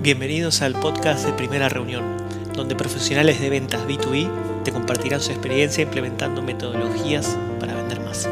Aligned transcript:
Bienvenidos 0.00 0.62
al 0.62 0.74
podcast 0.74 1.26
de 1.26 1.32
Primera 1.32 1.68
Reunión, 1.68 2.04
donde 2.54 2.76
profesionales 2.76 3.40
de 3.40 3.50
ventas 3.50 3.84
B2B 3.88 4.62
te 4.62 4.70
compartirán 4.70 5.20
su 5.20 5.32
experiencia 5.32 5.82
implementando 5.82 6.40
metodologías 6.40 7.36
para 7.58 7.74
vender 7.74 8.00
más. 8.02 8.28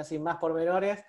Ya 0.00 0.04
sin 0.04 0.22
más 0.22 0.36
pormenores. 0.38 1.04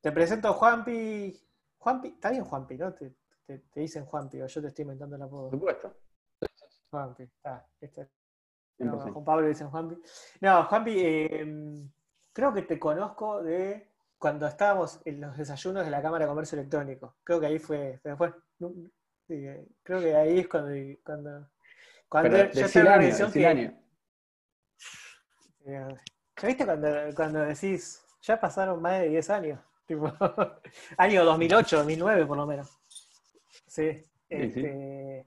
Te 0.00 0.12
presento 0.12 0.48
a 0.48 0.52
Juanpi. 0.52 1.38
Juanpi, 1.78 2.08
está 2.08 2.30
bien 2.30 2.44
Juanpi, 2.44 2.76
¿no? 2.76 2.92
Te, 2.92 3.14
te- 3.46 3.58
te 3.58 3.80
dicen 3.80 4.04
Juanpi, 4.04 4.40
o 4.42 4.46
yo 4.46 4.60
te 4.60 4.68
estoy 4.68 4.82
inventando 4.82 5.16
el 5.16 5.20
Por 5.22 5.28
apodo. 5.28 5.50
supuesto. 5.50 5.96
Juanpi, 6.90 7.22
está. 7.24 7.66
este- 7.80 8.08
no, 8.78 8.92
100%. 8.92 9.08
a 9.08 9.12
Juan 9.12 9.24
Pablo 9.24 9.48
dicen 9.48 9.70
Juanpi. 9.70 10.00
No, 10.40 10.64
Juanpi, 10.64 10.94
eh, 10.98 11.86
creo 12.32 12.52
que 12.52 12.62
te 12.62 12.78
conozco 12.78 13.42
de 13.42 13.88
cuando 14.18 14.46
estábamos 14.46 15.00
en 15.04 15.20
los 15.20 15.36
desayunos 15.36 15.84
de 15.84 15.90
la 15.90 16.02
Cámara 16.02 16.24
de 16.24 16.28
Comercio 16.30 16.58
Electrónico. 16.58 17.16
Creo 17.24 17.40
que 17.40 17.46
ahí 17.46 17.58
fue. 17.58 18.00
fue- 18.16 18.34
sí, 19.26 19.46
creo 19.82 20.00
que 20.00 20.14
ahí 20.16 20.40
es 20.40 20.48
cuando. 20.48 20.70
cuando, 21.04 21.48
cuando 22.08 22.30
Pero 22.30 22.52
yo 22.52 22.60
estaba 22.66 22.86
en 22.86 22.92
organización 22.92 23.32
que-. 23.32 23.40
Eh, 23.40 23.78
¿Ya 25.66 25.88
viste 26.46 26.64
cuando, 26.64 26.88
cuando 27.14 27.40
decís, 27.40 28.02
ya 28.22 28.40
pasaron 28.40 28.80
más 28.80 29.00
de 29.00 29.08
10 29.08 29.30
años? 29.30 29.60
Tipo, 29.86 30.12
año 30.98 31.24
2008, 31.24 31.78
2009 31.78 32.26
por 32.26 32.36
lo 32.36 32.46
menos. 32.46 32.78
Sí. 33.66 34.02
este, 34.28 35.26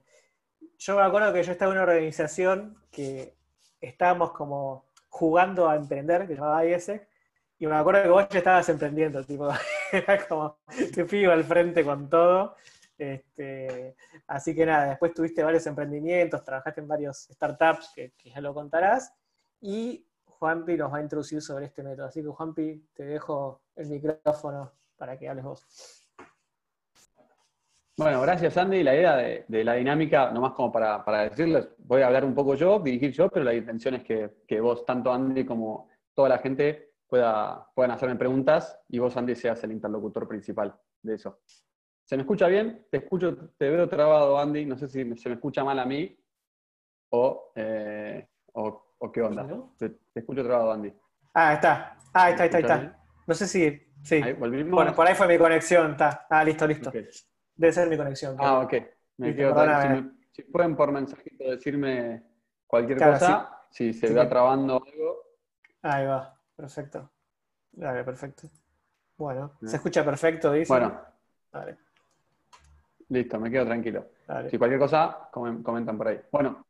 Yo 0.78 0.96
me 0.96 1.02
acuerdo 1.02 1.32
que 1.32 1.42
yo 1.42 1.52
estaba 1.52 1.72
en 1.72 1.78
una 1.78 1.92
organización 1.92 2.76
que 2.90 3.34
estábamos 3.80 4.32
como 4.32 4.86
jugando 5.08 5.68
a 5.68 5.76
emprender, 5.76 6.22
que 6.22 6.34
se 6.34 6.40
llamaba 6.40 6.64
IESEC, 6.64 7.08
y 7.58 7.66
me 7.66 7.76
acuerdo 7.76 8.02
que 8.02 8.08
vos 8.08 8.28
ya 8.28 8.38
estabas 8.38 8.68
emprendiendo, 8.68 9.24
tipo, 9.24 9.48
era 9.92 10.26
como 10.26 10.58
te 10.94 11.04
pido 11.04 11.32
al 11.32 11.44
frente 11.44 11.84
con 11.84 12.08
todo. 12.08 12.56
Este, 12.98 13.96
así 14.28 14.54
que 14.54 14.64
nada, 14.64 14.86
después 14.90 15.12
tuviste 15.12 15.42
varios 15.42 15.66
emprendimientos, 15.66 16.44
trabajaste 16.44 16.80
en 16.80 16.88
varios 16.88 17.28
startups 17.32 17.90
que, 17.94 18.12
que 18.16 18.30
ya 18.30 18.40
lo 18.40 18.54
contarás, 18.54 19.12
y 19.60 20.06
Juanpi 20.42 20.76
nos 20.76 20.92
va 20.92 20.98
a 20.98 21.02
introducir 21.02 21.40
sobre 21.40 21.66
este 21.66 21.84
método. 21.84 22.06
Así 22.06 22.20
que 22.20 22.26
Juanpi, 22.26 22.88
te 22.92 23.04
dejo 23.04 23.62
el 23.76 23.88
micrófono 23.88 24.72
para 24.96 25.16
que 25.16 25.28
hables 25.28 25.44
vos. 25.44 26.08
Bueno, 27.96 28.20
gracias 28.22 28.56
Andy. 28.56 28.82
La 28.82 28.92
idea 28.92 29.16
de, 29.16 29.64
la 29.64 29.74
dinámica, 29.74 30.32
nomás 30.32 30.54
como 30.54 30.72
para, 30.72 31.04
para 31.04 31.28
decirles, 31.28 31.68
voy 31.78 32.02
a 32.02 32.08
hablar 32.08 32.24
un 32.24 32.34
poco 32.34 32.56
yo, 32.56 32.80
dirigir 32.80 33.12
yo, 33.12 33.28
pero 33.28 33.44
la 33.44 33.54
intención 33.54 33.94
es 33.94 34.02
que, 34.02 34.42
que 34.44 34.60
vos, 34.60 34.84
tanto 34.84 35.12
Andy 35.12 35.44
como 35.44 35.88
toda 36.12 36.30
la 36.30 36.38
gente, 36.38 36.94
pueda, 37.06 37.70
puedan 37.72 37.92
hacerme 37.92 38.16
preguntas 38.16 38.80
y 38.88 38.98
vos, 38.98 39.16
Andy, 39.16 39.36
seas 39.36 39.62
el 39.62 39.70
interlocutor 39.70 40.26
principal 40.26 40.74
de 41.02 41.14
eso. 41.14 41.38
¿Se 42.02 42.16
me 42.16 42.22
escucha 42.22 42.48
bien? 42.48 42.88
Te 42.90 42.96
escucho, 42.96 43.50
te 43.56 43.70
veo 43.70 43.88
trabado, 43.88 44.36
Andy. 44.40 44.66
No 44.66 44.76
sé 44.76 44.88
si 44.88 45.04
se 45.14 45.28
me 45.28 45.36
escucha 45.36 45.62
mal 45.62 45.78
a 45.78 45.86
mí 45.86 46.18
o, 47.10 47.52
eh, 47.54 48.26
o, 48.54 48.91
o 49.02 49.10
qué 49.12 49.20
onda. 49.22 49.42
¿No? 49.42 49.74
Te, 49.78 49.90
te 49.90 50.20
escucho 50.20 50.44
trabado, 50.44 50.72
Andy. 50.72 50.92
Ah, 51.34 51.54
está. 51.54 51.96
Ah, 52.14 52.30
está, 52.30 52.44
está, 52.44 52.58
ahí 52.58 52.62
¿Me 52.62 52.68
escuchás 52.68 52.82
está. 52.82 52.98
No 53.26 53.34
sé 53.34 53.46
si. 53.46 53.82
Sí. 54.04 54.16
Ahí, 54.22 54.32
¿volvimos? 54.34 54.74
Bueno, 54.74 54.94
por 54.94 55.06
ahí 55.06 55.14
fue 55.14 55.28
mi 55.28 55.38
conexión. 55.38 55.92
Está. 55.92 56.26
Ah, 56.28 56.44
listo, 56.44 56.66
listo. 56.66 56.90
Debe 57.56 57.72
ser 57.72 57.88
mi 57.88 57.96
conexión. 57.96 58.36
Ah, 58.38 58.60
ok. 58.60 58.72
Me 59.18 59.26
Listo, 59.28 59.42
quedo 59.42 59.80
si, 59.80 59.88
me- 59.88 60.10
si 60.32 60.42
pueden 60.42 60.76
por 60.76 60.90
mensajito 60.92 61.44
decirme 61.44 62.22
cualquier 62.66 62.98
Claro, 62.98 63.12
cosa, 63.14 63.50
si 63.70 63.92
se 63.92 64.08
Sí 64.08 64.14
va 64.14 64.28
trabando 64.28 64.82
algo. 64.84 65.22
Ahí 65.82 66.06
va. 66.06 66.38
Perfecto. 66.56 67.10
Dale, 67.72 68.04
perfecto. 68.04 68.48
Bueno, 69.16 69.52
se 69.64 69.76
escucha 69.76 70.04
perfecto, 70.04 70.52
dice. 70.52 70.72
Bueno, 70.72 71.00
Dale, 71.52 71.76
listo, 73.08 73.38
me 73.38 73.50
quedo 73.50 73.64
tranquilo. 73.66 74.06
dale. 74.26 74.50
Si 74.50 74.58
cualquier 74.58 74.80
cosa, 74.80 75.28
comen- 75.32 75.62
comentan 75.62 75.96
por 75.98 76.08
ahí. 76.08 76.20
Bueno, 76.30 76.64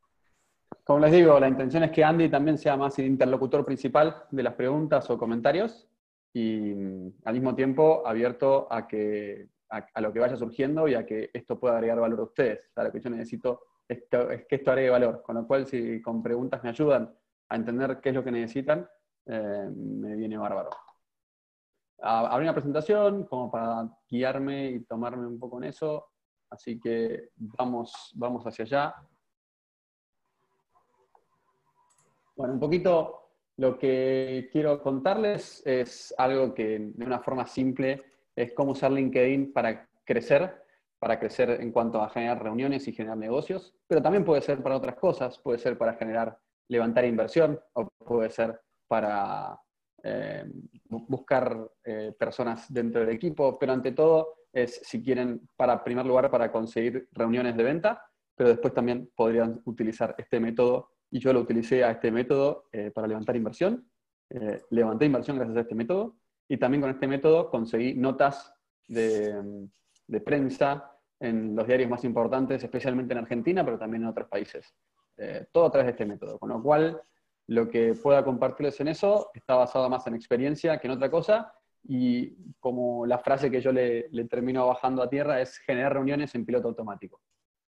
como 0.85 1.01
les 1.01 1.13
digo, 1.13 1.39
la 1.39 1.49
intención 1.49 1.85
es 1.85 1.91
que 1.91 2.05
Andy 2.05 2.29
también 2.29 2.59
sea 2.59 2.77
más 2.77 2.99
el 2.99 3.07
interlocutor 3.07 3.65
principal 3.65 4.25
de 4.31 4.43
las 4.43 4.55
preguntas 4.55 5.09
o 5.11 5.19
comentarios 5.19 5.89
y 6.33 6.75
mm, 6.75 7.13
al 7.25 7.35
mismo 7.35 7.55
tiempo 7.55 8.03
abierto 8.07 8.67
a, 8.71 8.87
que, 8.89 9.49
a, 9.71 9.87
a 9.95 10.01
lo 10.01 10.13
que 10.13 10.21
vaya 10.21 10.37
surgiendo 10.37 10.89
y 10.89 10.95
a 10.95 11.07
que 11.07 11.31
esto 11.33 11.59
pueda 11.59 11.75
agregar 11.75 12.01
valor 12.01 12.21
a 12.21 12.25
ustedes. 12.25 12.69
O 12.71 12.73
sea, 12.75 12.85
lo 12.85 12.93
que 12.93 13.01
yo 13.01 13.11
necesito 13.11 13.61
es 13.89 14.05
que, 14.11 14.35
es 14.35 14.47
que 14.47 14.57
esto 14.57 14.71
agregue 14.71 14.91
valor. 14.91 15.23
Con 15.23 15.37
lo 15.37 15.47
cual, 15.47 15.67
si 15.67 16.01
con 16.01 16.23
preguntas 16.23 16.63
me 16.63 16.71
ayudan 16.71 17.15
a 17.49 17.57
entender 17.57 18.01
qué 18.01 18.09
es 18.11 18.15
lo 18.15 18.25
que 18.25 18.33
necesitan, 18.33 18.89
eh, 19.27 19.71
me 19.75 20.17
viene 20.17 20.37
bárbaro. 20.39 20.71
Ah, 22.01 22.21
Habrá 22.21 22.45
una 22.45 22.55
presentación 22.55 23.25
como 23.27 23.51
para 23.51 23.89
guiarme 24.09 24.71
y 24.71 24.85
tomarme 24.85 25.27
un 25.27 25.39
poco 25.39 25.59
en 25.59 25.65
eso, 25.69 26.09
así 26.51 26.81
que 26.81 27.31
vamos, 27.37 28.13
vamos 28.15 28.45
hacia 28.45 28.65
allá. 28.65 28.95
Bueno, 32.37 32.55
un 32.55 32.61
poquito 32.61 33.31
lo 33.57 33.79
que 33.79 34.49
quiero 34.51 34.81
contarles 34.83 35.63
es 35.67 36.15
algo 36.17 36.55
que 36.55 36.79
de 36.79 37.05
una 37.05 37.21
forma 37.21 37.47
simple 37.47 38.03
es 38.35 38.53
cómo 38.55 38.73
usar 38.73 38.91
LinkedIn 38.93 39.53
para 39.53 39.89
crecer, 40.05 40.63
para 40.99 41.19
crecer 41.19 41.51
en 41.61 41.71
cuanto 41.73 42.01
a 42.03 42.09
generar 42.09 42.43
reuniones 42.43 42.89
y 42.89 42.93
generar 42.93 43.19
negocios, 43.19 43.75
pero 43.87 44.01
también 44.01 44.25
puede 44.25 44.41
ser 44.41 44.63
para 44.63 44.77
otras 44.77 44.97
cosas, 44.97 45.39
puede 45.39 45.59
ser 45.59 45.77
para 45.77 45.95
generar, 45.95 46.39
levantar 46.69 47.05
inversión 47.05 47.61
o 47.75 47.89
puede 47.99 48.31
ser 48.31 48.59
para 48.89 49.59
eh, 50.03 50.45
bu- 50.89 51.05
buscar 51.09 51.71
eh, 51.85 52.13
personas 52.19 52.73
dentro 52.73 53.01
del 53.03 53.11
equipo, 53.15 53.59
pero 53.59 53.73
ante 53.73 53.93
todo 53.93 54.35
es, 54.53 54.81
si 54.85 55.03
quieren, 55.03 55.49
para 55.57 55.85
primer 55.85 56.07
lugar, 56.07 56.31
para 56.31 56.51
conseguir 56.51 57.09
reuniones 57.13 57.57
de 57.57 57.63
venta, 57.65 58.07
pero 58.35 58.49
después 58.51 58.73
también 58.75 59.11
podrían 59.15 59.61
utilizar 59.65 60.15
este 60.19 60.41
método, 60.41 60.92
y 61.13 61.21
yo 61.21 61.33
lo 61.33 61.41
utilicé 61.41 61.85
a 61.85 61.93
este 61.93 62.11
método 62.11 62.65
eh, 62.73 62.91
para 62.91 63.07
levantar 63.07 63.37
inversión. 63.37 63.87
Eh, 64.31 64.63
levanté 64.71 65.05
inversión 65.05 65.37
gracias 65.37 65.59
a 65.59 65.61
este 65.61 65.75
método, 65.75 66.17
y 66.49 66.57
también 66.57 66.81
con 66.81 66.91
este 66.91 67.07
método 67.07 67.51
conseguí 67.51 67.95
notas 67.95 68.53
de, 68.89 69.69
de 70.07 70.21
prensa 70.23 70.91
en 71.21 71.55
los 71.55 71.67
diarios 71.67 71.91
más 71.91 72.03
importantes, 72.05 72.65
especialmente 72.65 73.13
en 73.13 73.19
Argentina, 73.19 73.63
pero 73.65 73.79
también 73.79 74.03
en 74.03 74.09
otros 74.09 74.27
países. 74.29 74.75
Eh, 75.19 75.47
todo 75.53 75.67
a 75.67 75.71
través 75.71 75.87
de 75.87 75.91
este 75.93 76.07
método, 76.07 76.39
con 76.39 76.49
lo 76.49 76.63
cual 76.63 77.01
lo 77.47 77.69
que 77.69 77.93
pueda 77.95 78.25
compartirles 78.25 78.81
en 78.81 78.89
eso 78.89 79.31
está 79.35 79.55
basado 79.55 79.91
más 79.91 80.07
en 80.07 80.15
experiencia 80.15 80.79
que 80.79 80.87
en 80.87 80.95
otra 80.95 81.11
cosa. 81.11 81.53
Y 81.85 82.37
como 82.59 83.05
la 83.05 83.19
frase 83.19 83.51
que 83.51 83.61
yo 83.61 83.71
le, 83.71 84.09
le 84.11 84.25
termino 84.25 84.67
bajando 84.67 85.03
a 85.03 85.11
tierra 85.11 85.41
es 85.41 85.59
generar 85.59 85.93
reuniones 85.93 86.35
en 86.35 86.47
piloto 86.47 86.69
automático. 86.69 87.21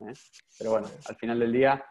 ¿eh? 0.00 0.12
Pero 0.58 0.72
bueno, 0.72 0.88
al 1.08 1.16
final 1.16 1.38
del 1.38 1.52
día, 1.52 1.84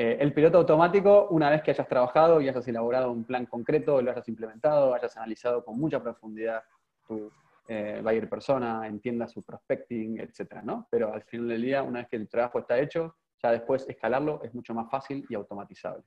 eh, 0.00 0.16
el 0.20 0.32
piloto 0.32 0.58
automático, 0.58 1.26
una 1.30 1.50
vez 1.50 1.60
que 1.60 1.72
hayas 1.72 1.88
trabajado 1.88 2.40
y 2.40 2.48
hayas 2.48 2.68
elaborado 2.68 3.10
un 3.10 3.24
plan 3.24 3.46
concreto, 3.46 4.00
lo 4.00 4.12
hayas 4.12 4.28
implementado, 4.28 4.94
hayas 4.94 5.16
analizado 5.16 5.64
con 5.64 5.76
mucha 5.76 6.00
profundidad 6.00 6.62
tu 7.04 7.32
eh, 7.66 8.00
buyer 8.00 8.28
persona, 8.28 8.86
entiendas 8.86 9.32
su 9.32 9.42
prospecting, 9.42 10.20
etcétera, 10.20 10.62
¿no? 10.62 10.86
Pero 10.88 11.12
al 11.12 11.24
final 11.24 11.48
del 11.48 11.62
día, 11.62 11.82
una 11.82 11.98
vez 11.98 12.08
que 12.10 12.14
el 12.14 12.28
trabajo 12.28 12.60
está 12.60 12.78
hecho, 12.78 13.16
ya 13.42 13.50
después 13.50 13.88
escalarlo 13.88 14.40
es 14.44 14.54
mucho 14.54 14.72
más 14.72 14.88
fácil 14.88 15.26
y 15.28 15.34
automatizable. 15.34 16.04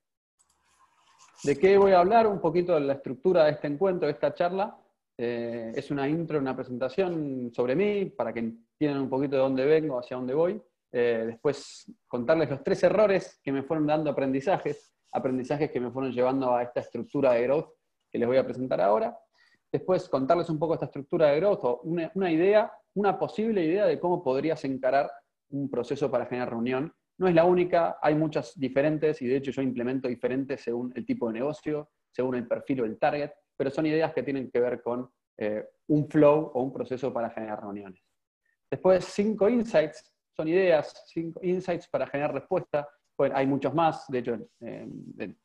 ¿De 1.43 1.59
qué 1.59 1.77
voy 1.77 1.91
a 1.91 1.99
hablar? 1.99 2.27
Un 2.27 2.39
poquito 2.39 2.75
de 2.75 2.79
la 2.79 2.93
estructura 2.93 3.43
de 3.43 3.51
este 3.51 3.67
encuentro, 3.67 4.07
de 4.07 4.13
esta 4.13 4.33
charla. 4.33 4.73
Eh, 5.17 5.73
es 5.75 5.91
una 5.91 6.07
intro, 6.07 6.39
una 6.39 6.55
presentación 6.55 7.51
sobre 7.53 7.75
mí, 7.75 8.05
para 8.05 8.31
que 8.31 8.39
entiendan 8.39 9.01
un 9.01 9.09
poquito 9.09 9.35
de 9.35 9.41
dónde 9.41 9.65
vengo, 9.65 9.99
hacia 9.99 10.15
dónde 10.15 10.33
voy. 10.33 10.63
Eh, 10.91 11.23
después 11.27 11.91
contarles 12.07 12.49
los 12.49 12.63
tres 12.63 12.83
errores 12.83 13.39
que 13.41 13.51
me 13.51 13.63
fueron 13.63 13.87
dando 13.87 14.09
aprendizajes, 14.09 14.93
aprendizajes 15.11 15.71
que 15.71 15.79
me 15.79 15.91
fueron 15.91 16.11
llevando 16.11 16.53
a 16.53 16.63
esta 16.63 16.81
estructura 16.81 17.33
de 17.33 17.43
growth 17.43 17.73
que 18.11 18.19
les 18.19 18.27
voy 18.27 18.37
a 18.37 18.43
presentar 18.45 18.81
ahora. 18.81 19.17
Después 19.71 20.09
contarles 20.09 20.49
un 20.49 20.59
poco 20.59 20.73
esta 20.73 20.87
estructura 20.87 21.27
de 21.27 21.39
growth 21.39 21.63
o 21.63 21.81
una, 21.81 22.31
idea, 22.31 22.71
una 22.95 23.17
posible 23.17 23.63
idea 23.63 23.85
de 23.85 23.99
cómo 23.99 24.21
podrías 24.21 24.63
encarar 24.65 25.09
un 25.49 25.69
proceso 25.69 26.11
para 26.11 26.25
generar 26.25 26.49
reunión. 26.49 26.93
No 27.17 27.27
es 27.27 27.35
la 27.35 27.45
única, 27.45 27.97
hay 28.01 28.15
muchas 28.15 28.59
diferentes 28.59 29.21
y 29.21 29.27
de 29.27 29.37
hecho 29.37 29.51
yo 29.51 29.61
implemento 29.61 30.09
diferentes 30.09 30.61
según 30.61 30.91
el 30.95 31.05
tipo 31.05 31.27
de 31.27 31.33
negocio, 31.33 31.91
según 32.09 32.35
el 32.35 32.47
perfil 32.47 32.81
o 32.81 32.85
el 32.85 32.99
target, 32.99 33.31
pero 33.55 33.69
son 33.69 33.85
ideas 33.85 34.13
que 34.13 34.23
tienen 34.23 34.49
que 34.51 34.59
ver 34.59 34.81
con 34.81 35.09
eh, 35.37 35.63
un 35.87 36.09
flow 36.09 36.51
o 36.53 36.63
un 36.63 36.73
proceso 36.73 37.13
para 37.13 37.29
generar 37.29 37.61
reuniones. 37.61 38.01
Después, 38.69 39.05
cinco 39.05 39.49
insights, 39.49 40.10
son 40.35 40.47
ideas, 40.47 41.05
insights 41.41 41.87
para 41.87 42.07
generar 42.07 42.33
respuesta. 42.33 42.87
Hay 43.33 43.45
muchos 43.45 43.73
más, 43.73 44.05
de 44.07 44.17
hecho, 44.19 44.35
eh, 44.61 44.85
de- 44.89 45.35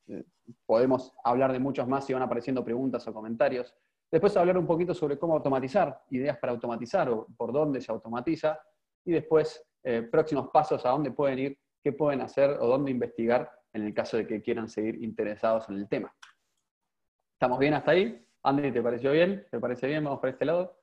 podemos 0.64 1.12
hablar 1.22 1.52
de 1.52 1.58
muchos 1.58 1.86
más 1.86 2.06
si 2.06 2.14
van 2.14 2.22
apareciendo 2.22 2.64
preguntas 2.64 3.06
o 3.06 3.12
comentarios. 3.12 3.74
Después 4.10 4.34
hablar 4.36 4.56
un 4.56 4.66
poquito 4.66 4.94
sobre 4.94 5.18
cómo 5.18 5.34
automatizar, 5.34 6.00
ideas 6.10 6.38
para 6.38 6.52
automatizar 6.52 7.10
o 7.10 7.26
por 7.36 7.52
dónde 7.52 7.80
se 7.82 7.92
automatiza. 7.92 8.58
Y 9.04 9.12
después 9.12 9.62
eh, 9.84 10.02
próximos 10.02 10.48
pasos 10.52 10.86
a 10.86 10.90
dónde 10.90 11.10
pueden 11.10 11.38
ir, 11.38 11.58
qué 11.82 11.92
pueden 11.92 12.20
hacer 12.22 12.50
o 12.60 12.66
dónde 12.66 12.90
investigar 12.90 13.50
en 13.72 13.82
el 13.84 13.92
caso 13.92 14.16
de 14.16 14.26
que 14.26 14.40
quieran 14.40 14.68
seguir 14.68 15.02
interesados 15.02 15.68
en 15.68 15.76
el 15.76 15.88
tema. 15.88 16.14
¿Estamos 17.34 17.58
bien 17.58 17.74
hasta 17.74 17.90
ahí? 17.90 18.26
Andy, 18.42 18.72
¿te 18.72 18.80
pareció 18.82 19.12
bien? 19.12 19.46
¿Te 19.50 19.60
parece 19.60 19.86
bien? 19.86 20.02
Vamos 20.02 20.20
por 20.20 20.30
este 20.30 20.44
lado. 20.46 20.78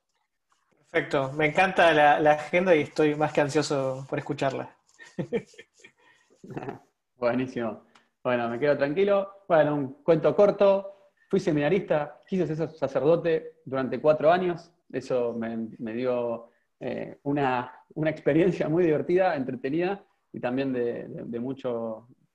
Perfecto, 0.94 1.32
me 1.32 1.46
encanta 1.46 1.92
la, 1.92 2.30
agenda 2.30 2.72
y 2.72 2.82
estoy 2.82 3.16
más 3.16 3.32
que 3.32 3.40
ansioso 3.40 4.06
por 4.08 4.16
escucharla. 4.16 4.76
Buenísimo. 7.16 7.82
Bueno, 8.22 8.48
me 8.48 8.60
quedo 8.60 8.78
tranquilo. 8.78 9.42
Bueno, 9.48 9.74
un 9.74 9.94
cuento 10.04 10.36
corto. 10.36 11.10
Fui 11.28 11.40
seminarista, 11.40 12.20
quise 12.28 12.46
ser 12.46 12.70
sacerdote 12.70 13.54
durante 13.64 14.00
cuatro 14.00 14.30
años. 14.30 14.70
Eso 14.88 15.34
me, 15.34 15.92
dio 15.94 16.50
eh, 16.78 17.18
una, 17.24 17.72
experiencia 18.06 18.68
muy 18.68 18.84
divertida, 18.84 19.34
entretenida 19.34 20.00
y 20.32 20.38
también 20.38 20.72
de, 20.72 21.08
de, 21.08 21.40
mucha 21.40 21.70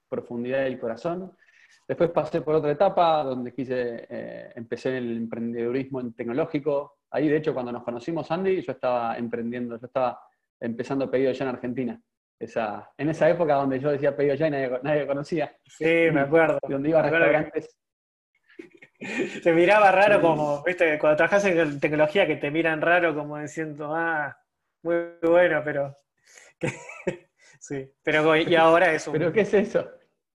profundidad 0.10 0.66
del 0.66 0.78
corazón. 0.82 1.32
Después 1.88 2.10
pasé 2.10 2.42
por 2.42 2.56
otra 2.56 2.72
etapa 2.72 3.24
donde 3.24 3.54
quise, 3.54 4.06
eh, 4.10 4.52
empecé 4.54 4.90
en 4.90 4.96
el 4.96 5.18
emprendedurismo 5.18 6.12
tecnológico. 6.12 6.99
Ahí, 7.12 7.28
de 7.28 7.38
hecho, 7.38 7.54
cuando 7.54 7.72
nos 7.72 7.84
conocimos, 7.84 8.30
Andy, 8.32 8.62
yo 8.62 8.72
estaba 8.72 9.18
emprendiendo, 9.18 9.80
yo 9.80 9.88
estaba 9.88 10.22
empezando 10.60 11.10
pedido 11.10 11.32
ya 11.32 11.46
en 11.46 11.50
Argentina 11.50 12.02
esa, 12.40 12.90
en 12.98 13.10
esa 13.10 13.30
época 13.30 13.56
donde 13.56 13.80
yo 13.80 13.92
decía 13.92 14.16
pedido 14.16 14.36
ya 14.36 14.48
y 14.48 14.52
nadie, 14.52 14.80
nadie 14.82 15.08
conocía. 15.08 15.56
Sí, 15.66 16.08
me 16.12 16.22
acuerdo. 16.22 16.58
Donde 16.68 16.90
iba 16.90 17.00
a 17.00 17.04
restaurantes. 17.04 17.78
Te 19.44 19.54
miraba 19.54 19.92
raro 19.92 20.22
como, 20.22 20.64
viste, 20.64 20.98
cuando 21.00 21.18
trabajas 21.18 21.46
en 21.46 21.80
tecnología 21.80 22.28
que 22.28 22.36
te 22.36 22.52
miran 22.52 22.82
raro 22.82 23.16
como 23.16 23.38
diciendo, 23.38 23.96
ah, 23.96 24.38
muy 24.84 24.96
bueno, 25.22 25.62
pero... 25.64 25.98
sí, 27.60 27.90
pero 28.04 28.36
y 28.36 28.56
ahora 28.56 28.92
es 28.92 29.08
un... 29.08 29.14
¿Pero 29.14 29.32
qué 29.32 29.42
es 29.42 29.54
eso? 29.54 29.90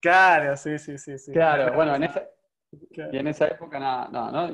Claro, 0.02 0.58
sí, 0.58 0.78
sí, 0.78 0.98
sí. 0.98 1.18
sí. 1.18 1.32
Claro, 1.32 1.74
bueno, 1.74 1.96
en 1.96 2.04
esa, 2.04 2.28
y 2.72 3.18
en 3.18 3.28
esa 3.28 3.48
época 3.48 3.80
nada, 3.80 4.10
no, 4.12 4.30
no, 4.30 4.54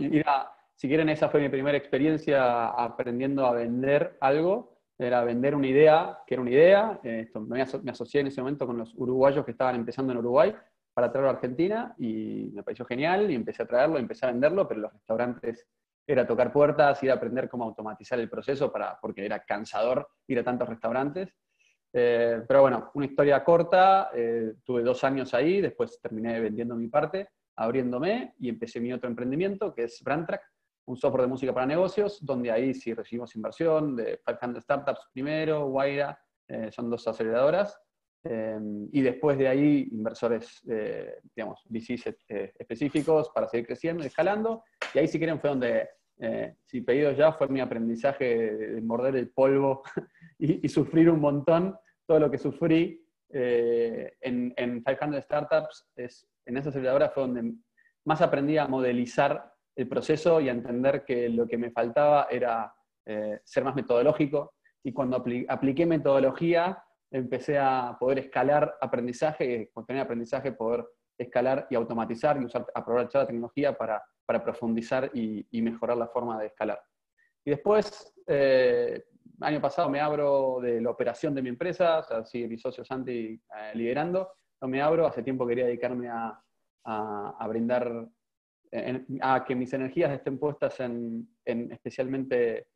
si 0.75 0.87
quieren, 0.87 1.09
esa 1.09 1.29
fue 1.29 1.41
mi 1.41 1.49
primera 1.49 1.77
experiencia 1.77 2.67
aprendiendo 2.67 3.45
a 3.45 3.53
vender 3.53 4.17
algo 4.19 4.75
era 4.97 5.23
vender 5.23 5.55
una 5.55 5.67
idea, 5.67 6.19
que 6.25 6.35
era 6.35 6.41
una 6.41 6.51
idea. 6.51 6.99
Eh, 7.03 7.29
me, 7.47 7.61
asocié 7.91 8.21
en 8.21 8.27
ese 8.27 8.41
momento 8.41 8.65
con 8.65 8.77
los 8.77 8.93
uruguayos 8.95 9.43
que 9.43 9.51
estaban 9.51 9.75
empezando 9.75 10.13
en 10.13 10.19
Uruguay 10.19 10.55
para 10.93 11.11
traerlo 11.11 11.29
a 11.29 11.33
Argentina 11.33 11.93
y 11.97 12.51
me 12.53 12.63
pareció 12.63 12.85
genial 12.85 13.29
y 13.29 13.35
empecé 13.35 13.63
a 13.63 13.67
traerlo, 13.67 13.97
empecé 13.97 14.25
a 14.25 14.31
venderlo, 14.31 14.67
pero 14.67 14.81
los 14.81 14.93
restaurantes 14.93 15.67
era 16.07 16.25
tocar 16.25 16.53
puertas, 16.53 17.01
ir 17.03 17.11
a 17.11 17.15
aprender 17.15 17.49
cómo 17.49 17.65
automatizar 17.65 18.19
el 18.19 18.29
proceso 18.29 18.71
para, 18.71 18.97
porque 19.01 19.25
era 19.25 19.43
cansador 19.43 20.07
ir 20.27 20.39
a 20.39 20.43
tantos 20.43 20.69
restaurantes. 20.69 21.33
Eh, 21.91 22.41
pero 22.47 22.61
bueno, 22.61 22.91
una 22.93 23.05
historia 23.05 23.43
corta, 23.43 24.11
eh, 24.13 24.53
tuve 24.63 24.83
dos 24.83 25.03
años 25.03 25.33
ahí, 25.33 25.61
después 25.61 25.99
terminé 26.01 26.39
vendiendo 26.39 26.75
mi 26.75 26.87
parte, 26.87 27.29
abriéndome 27.57 28.35
y 28.39 28.49
empecé 28.49 28.79
mi 28.79 28.93
otro 28.93 29.09
emprendimiento 29.09 29.73
que 29.73 29.85
es 29.85 30.01
Brandtrack, 30.03 30.41
un 30.85 30.97
software 30.97 31.23
de 31.23 31.27
música 31.27 31.53
para 31.53 31.65
negocios, 31.65 32.23
donde 32.23 32.51
ahí 32.51 32.73
sí 32.73 32.93
recibimos 32.93 33.35
inversión 33.35 33.95
de 33.95 34.21
500 34.25 34.63
Startups 34.63 35.09
primero, 35.13 35.67
Guaira, 35.67 36.19
eh, 36.47 36.69
son 36.71 36.89
dos 36.89 37.07
aceleradoras, 37.07 37.79
eh, 38.23 38.59
y 38.91 39.01
después 39.01 39.37
de 39.37 39.47
ahí 39.47 39.87
inversores, 39.91 40.61
eh, 40.69 41.19
digamos, 41.35 41.63
VCs 41.69 42.15
específicos 42.59 43.29
para 43.29 43.47
seguir 43.47 43.67
creciendo 43.67 44.03
y 44.03 44.07
escalando, 44.07 44.63
y 44.93 44.99
ahí 44.99 45.07
si 45.07 45.17
quieren 45.17 45.39
fue 45.39 45.49
donde, 45.51 45.89
si 46.63 46.81
pedido 46.81 47.11
ya, 47.11 47.33
fue 47.33 47.47
mi 47.49 47.59
aprendizaje 47.59 48.55
de, 48.55 48.81
morder 48.81 49.15
el 49.17 49.29
polvo 49.31 49.83
y, 50.39 50.67
sufrir 50.69 51.09
un 51.09 51.19
montón, 51.19 51.77
todo 52.05 52.19
lo 52.19 52.31
que 52.31 52.37
sufrí 52.37 53.03
en, 53.29 54.53
en 54.55 54.83
500 54.83 55.23
Startups, 55.23 55.89
es, 55.95 56.27
en 56.45 56.57
esa 56.57 56.69
aceleradora 56.69 57.09
fue 57.09 57.23
donde 57.23 57.53
más 58.05 58.21
aprendí 58.21 58.57
a 58.57 58.67
modelizar 58.67 59.54
el 59.75 59.87
proceso 59.87 60.39
y 60.39 60.49
a 60.49 60.53
entender 60.53 61.03
que 61.03 61.29
lo 61.29 61.47
que 61.47 61.57
me 61.57 61.71
faltaba 61.71 62.27
era 62.31 62.73
eh, 63.05 63.39
ser 63.43 63.63
más 63.63 63.75
metodológico. 63.75 64.53
Y 64.83 64.93
cuando 64.93 65.23
apliqué 65.49 65.85
metodología, 65.85 66.83
empecé 67.11 67.57
a 67.57 67.97
poder 67.99 68.19
escalar 68.19 68.77
aprendizaje, 68.79 69.69
con 69.73 69.85
tener 69.85 70.03
aprendizaje 70.03 70.51
poder 70.51 70.85
escalar 71.17 71.67
y 71.69 71.75
automatizar 71.75 72.41
y 72.41 72.45
usar, 72.45 72.65
aprovechar 72.73 73.21
la 73.21 73.27
tecnología 73.27 73.77
para, 73.77 74.03
para 74.25 74.43
profundizar 74.43 75.11
y, 75.13 75.45
mejorar 75.61 75.97
la 75.97 76.07
forma 76.07 76.39
de 76.39 76.47
escalar. 76.47 76.81
Y 77.43 77.51
después, 77.51 78.13
eh, 78.27 79.05
año 79.41 79.61
pasado 79.61 79.89
me 79.89 79.99
abro 79.99 80.59
de 80.61 80.81
la 80.81 80.89
operación 80.89 81.33
de 81.33 81.41
mi 81.41 81.49
empresa, 81.49 81.99
o 81.99 82.03
sea, 82.03 82.25
sigue 82.25 82.47
mi 82.47 82.57
socio 82.57 82.83
Santi 82.83 83.33
eh, 83.33 83.71
liderando, 83.75 84.31
me 84.61 84.81
abro, 84.81 85.05
hace 85.05 85.21
tiempo 85.21 85.45
quería 85.45 85.65
dedicarme 85.65 86.09
a, 86.09 86.41
a 86.83 87.47
brindar 87.47 88.07
a 89.21 89.43
que 89.45 89.55
mis 89.55 89.73
energías 89.73 90.11
estén 90.11 90.37
puestas 90.37 90.79
en, 90.79 91.27
especialmente 91.45 92.67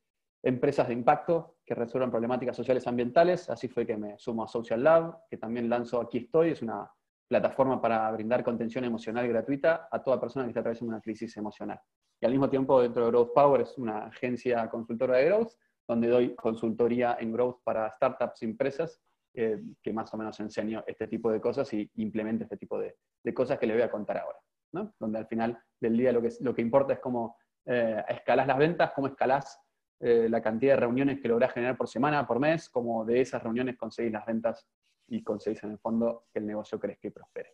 empresas 0.42 0.88
de 0.88 0.94
impacto 0.94 1.58
que 1.66 1.76
resuelvan 1.76 2.12
problemáticas 2.12 2.56
sociales 2.56 2.88
ambientales. 2.88 3.50
Así 3.50 3.68
fue 3.68 3.86
que 3.86 3.98
me 3.98 4.18
sumo 4.18 4.44
a 4.44 4.48
Social 4.48 4.84
Lab, 4.84 5.28
que 5.30 5.38
también 5.38 5.70
lanzo 5.70 6.00
Aquí 6.00 6.20
Estoy, 6.20 6.52
es 6.52 6.62
una 6.62 6.90
plataforma 7.28 7.82
para 7.82 8.10
brindar 8.12 8.44
contención 8.44 8.86
emocional 8.86 9.28
gratuita 9.28 9.88
a 9.92 10.02
toda 10.02 10.20
persona 10.20 10.46
que 10.46 10.50
está 10.50 10.62
atravesando 10.62 10.94
una 10.94 11.02
crisis 11.02 11.36
emocional. 11.38 11.80
Y 12.22 12.26
al 12.26 12.32
mismo 12.32 12.50
tiempo, 12.50 12.82
dentro 12.82 13.06
de 13.06 13.12
Growth 13.12 13.34
Power, 13.34 13.62
es 13.62 13.78
una 13.78 14.06
agencia 14.06 14.68
consultora 14.70 15.18
de 15.18 15.26
growth, 15.26 15.52
donde 15.88 16.08
doy 16.08 16.36
consultoría 16.36 17.18
en 17.20 17.32
growth 17.32 17.62
para 17.64 17.92
startups 17.92 18.42
y 18.42 18.46
empresas, 18.46 19.02
eh, 19.34 19.62
que 19.82 19.94
más 19.94 20.12
o 20.14 20.18
menos 20.18 20.40
enseño 20.40 20.84
este 20.88 21.08
tipo 21.08 21.32
de 21.32 21.40
cosas 21.40 21.72
y 21.74 21.90
implemento 21.96 22.44
este 22.44 22.58
tipo 22.58 22.80
de, 22.80 22.96
cosas 23.34 23.60
que 23.60 23.68
les 23.68 23.76
voy 23.76 23.84
a 23.84 23.92
contar 23.92 24.18
ahora 24.18 24.40
donde 24.72 25.20
al 25.20 25.28
final 25.28 25.62
del 25.80 25.98
día 25.98 26.12
lo 26.12 26.22
que, 26.22 26.30
lo 26.42 26.54
que 26.54 26.62
importa 26.62 26.94
es 26.94 27.00
cómo 27.00 27.38
eh, 27.66 28.04
escalás 28.08 28.48
las 28.48 28.58
ventas, 28.58 28.92
cómo 28.96 29.08
escalás 29.08 29.60
eh, 30.00 30.28
la 30.30 30.42
cantidad 30.42 30.74
de 30.74 30.80
reuniones 30.80 31.20
que 31.20 31.28
lográs 31.28 31.54
generar 31.54 31.78
por 31.78 31.88
semana, 31.88 32.26
por 32.26 32.40
mes, 32.40 32.70
cómo 32.70 33.04
de 33.04 33.22
esas 33.22 33.44
reuniones 33.44 33.78
conseguís 33.78 34.12
las 34.12 34.26
ventas 34.26 34.66
y 35.08 35.24
conseguís 35.24 35.64
en 35.64 35.72
el 35.72 35.78
fondo 35.80 36.26
que 36.32 36.40
el 36.40 36.48
negocio 36.48 36.80
crezca 36.80 37.08
y 37.08 37.12
prospere. 37.12 37.54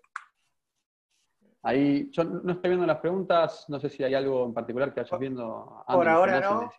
Ahí, 1.63 2.11
yo 2.11 2.23
no 2.23 2.53
estoy 2.53 2.69
viendo 2.69 2.85
las 2.85 2.99
preguntas, 2.99 3.65
no 3.69 3.79
sé 3.79 3.89
si 3.89 4.03
hay 4.03 4.13
algo 4.13 4.45
en 4.45 4.53
particular 4.53 4.93
que 4.93 5.01
vayas 5.01 5.19
viendo. 5.19 5.83
Por 5.87 6.07
ahora 6.07 6.39
no, 6.39 6.69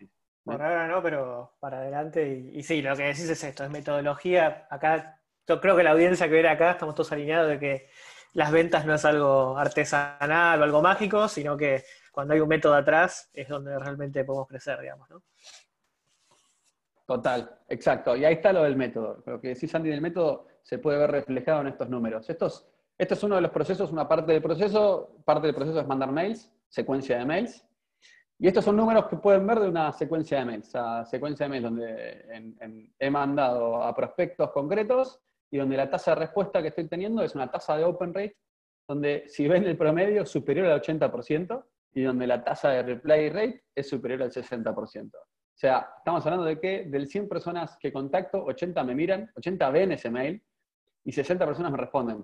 por 0.45 0.61
ahora 0.61 0.87
no, 0.87 1.03
pero 1.03 1.57
para 1.59 1.79
adelante. 1.79 2.25
Y, 2.25 2.59
y, 2.59 2.63
sí, 2.63 2.81
lo 2.81 2.95
que 2.95 3.03
decís 3.03 3.29
es 3.29 3.43
esto, 3.43 3.65
es 3.65 3.69
metodología. 3.69 4.65
Acá, 4.69 5.19
yo 5.45 5.59
creo 5.59 5.75
que 5.75 5.83
la 5.83 5.91
audiencia 5.91 6.27
que 6.27 6.33
viene 6.33 6.47
acá 6.47 6.71
estamos 6.71 6.95
todos 6.95 7.11
alineados 7.11 7.49
de 7.49 7.59
que 7.59 7.89
las 8.33 8.51
ventas 8.51 8.85
no 8.85 8.93
es 8.93 9.05
algo 9.05 9.57
artesanal 9.57 10.61
o 10.61 10.63
algo 10.63 10.81
mágico, 10.81 11.27
sino 11.27 11.57
que 11.57 11.83
cuando 12.11 12.33
hay 12.33 12.39
un 12.39 12.47
método 12.47 12.73
atrás 12.73 13.29
es 13.33 13.47
donde 13.47 13.77
realmente 13.77 14.23
podemos 14.23 14.47
crecer, 14.47 14.79
digamos, 14.81 15.09
¿no? 15.09 15.23
Total, 17.05 17.57
exacto. 17.69 18.15
Y 18.17 18.25
ahí 18.25 18.33
está 18.33 18.51
lo 18.51 18.63
del 18.63 18.75
método. 18.75 19.23
Lo 19.25 19.39
que 19.39 19.49
decís, 19.49 19.73
Andy, 19.73 19.89
del 19.89 20.01
método 20.01 20.47
se 20.61 20.77
puede 20.77 20.97
ver 20.97 21.11
reflejado 21.11 21.61
en 21.61 21.67
estos 21.67 21.87
números. 21.89 22.29
Estos, 22.29 22.67
esto 22.97 23.13
es 23.13 23.23
uno 23.23 23.35
de 23.35 23.41
los 23.41 23.51
procesos, 23.51 23.91
una 23.91 24.07
parte 24.07 24.33
del 24.33 24.41
proceso. 24.41 25.15
Parte 25.23 25.47
del 25.47 25.55
proceso 25.55 25.79
es 25.79 25.87
mandar 25.87 26.11
mails, 26.11 26.51
secuencia 26.67 27.17
de 27.17 27.25
mails. 27.25 27.63
Y 28.39 28.47
estos 28.47 28.65
son 28.65 28.75
números 28.75 29.07
que 29.07 29.15
pueden 29.15 29.47
ver 29.47 29.61
de 29.61 29.69
una 29.69 29.93
secuencia 29.93 30.39
de 30.39 30.45
mails. 30.45 30.75
O 30.75 31.05
secuencia 31.05 31.45
de 31.45 31.49
mails 31.49 31.63
donde 31.63 32.91
he 32.99 33.09
mandado 33.09 33.81
a 33.81 33.95
prospectos 33.95 34.51
concretos 34.51 35.21
y 35.51 35.57
donde 35.57 35.77
la 35.77 35.89
tasa 35.89 36.11
de 36.11 36.21
respuesta 36.21 36.61
que 36.61 36.69
estoy 36.69 36.87
teniendo 36.87 37.23
es 37.23 37.35
una 37.35 37.49
tasa 37.49 37.77
de 37.77 37.83
open 37.83 38.13
rate, 38.13 38.37
donde 38.87 39.25
si 39.27 39.47
ven 39.47 39.65
el 39.65 39.77
promedio 39.77 40.25
superior 40.25 40.67
al 40.67 40.81
80% 40.81 41.63
y 41.93 42.03
donde 42.03 42.27
la 42.27 42.43
tasa 42.43 42.69
de 42.69 42.83
reply 42.83 43.29
rate 43.29 43.63
es 43.75 43.89
superior 43.89 44.23
al 44.23 44.31
60%. 44.31 45.11
O 45.15 45.59
sea, 45.59 45.89
estamos 45.97 46.23
hablando 46.25 46.45
de 46.45 46.59
que 46.59 46.85
del 46.85 47.07
100 47.07 47.27
personas 47.27 47.77
que 47.79 47.91
contacto, 47.91 48.43
80 48.43 48.83
me 48.83 48.93
miran, 48.93 49.31
80 49.35 49.69
ven 49.71 49.91
ese 49.93 50.09
mail 50.09 50.43
y 51.03 51.11
60 51.11 51.45
personas 51.45 51.71
me 51.71 51.77
responden, 51.77 52.23